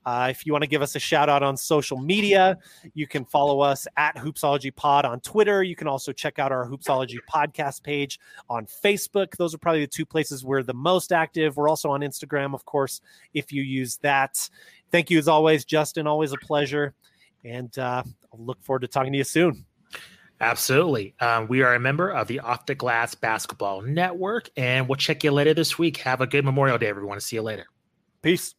Uh, 0.05 0.27
if 0.29 0.45
you 0.45 0.51
want 0.51 0.63
to 0.63 0.69
give 0.69 0.81
us 0.81 0.95
a 0.95 0.99
shout 0.99 1.29
out 1.29 1.41
on 1.41 1.57
social 1.57 1.97
media, 1.97 2.57
you 2.93 3.07
can 3.07 3.25
follow 3.25 3.59
us 3.61 3.87
at 3.97 4.15
Hoopsology 4.15 4.75
Pod 4.75 5.05
on 5.05 5.19
Twitter. 5.21 5.63
You 5.63 5.75
can 5.75 5.87
also 5.87 6.11
check 6.11 6.37
out 6.37 6.51
our 6.51 6.67
Hoopsology 6.67 7.17
podcast 7.31 7.81
page 7.83 8.19
on 8.49 8.65
Facebook. 8.65 9.35
Those 9.37 9.55
are 9.55 9.57
probably 9.57 9.81
the 9.81 9.87
two 9.87 10.05
places 10.05 10.43
we're 10.45 10.63
the 10.63 10.73
most 10.73 11.11
active. 11.11 11.57
We're 11.57 11.69
also 11.69 11.89
on 11.89 12.01
Instagram, 12.01 12.53
of 12.53 12.65
course, 12.65 13.01
if 13.33 13.51
you 13.51 13.63
use 13.63 13.97
that. 13.97 14.49
Thank 14.91 15.09
you 15.09 15.17
as 15.17 15.27
always, 15.27 15.65
Justin. 15.65 16.07
Always 16.07 16.31
a 16.31 16.37
pleasure. 16.37 16.93
And 17.43 17.77
uh, 17.77 18.03
I'll 18.33 18.45
look 18.45 18.63
forward 18.63 18.81
to 18.81 18.87
talking 18.87 19.11
to 19.11 19.17
you 19.17 19.23
soon. 19.23 19.65
Absolutely. 20.41 21.15
Um, 21.19 21.47
we 21.47 21.61
are 21.61 21.75
a 21.75 21.79
member 21.79 22.09
of 22.09 22.27
the 22.27 22.41
Off 22.41 22.65
the 22.65 22.75
Glass 22.75 23.15
Basketball 23.15 23.81
Network, 23.81 24.49
and 24.57 24.87
we'll 24.87 24.97
check 24.97 25.23
you 25.23 25.31
later 25.31 25.53
this 25.53 25.77
week. 25.77 25.97
Have 25.97 26.21
a 26.21 26.27
good 26.27 26.43
Memorial 26.43 26.77
Day, 26.77 26.87
everyone. 26.87 27.19
See 27.21 27.37
you 27.37 27.41
later. 27.41 27.67
Peace. 28.21 28.53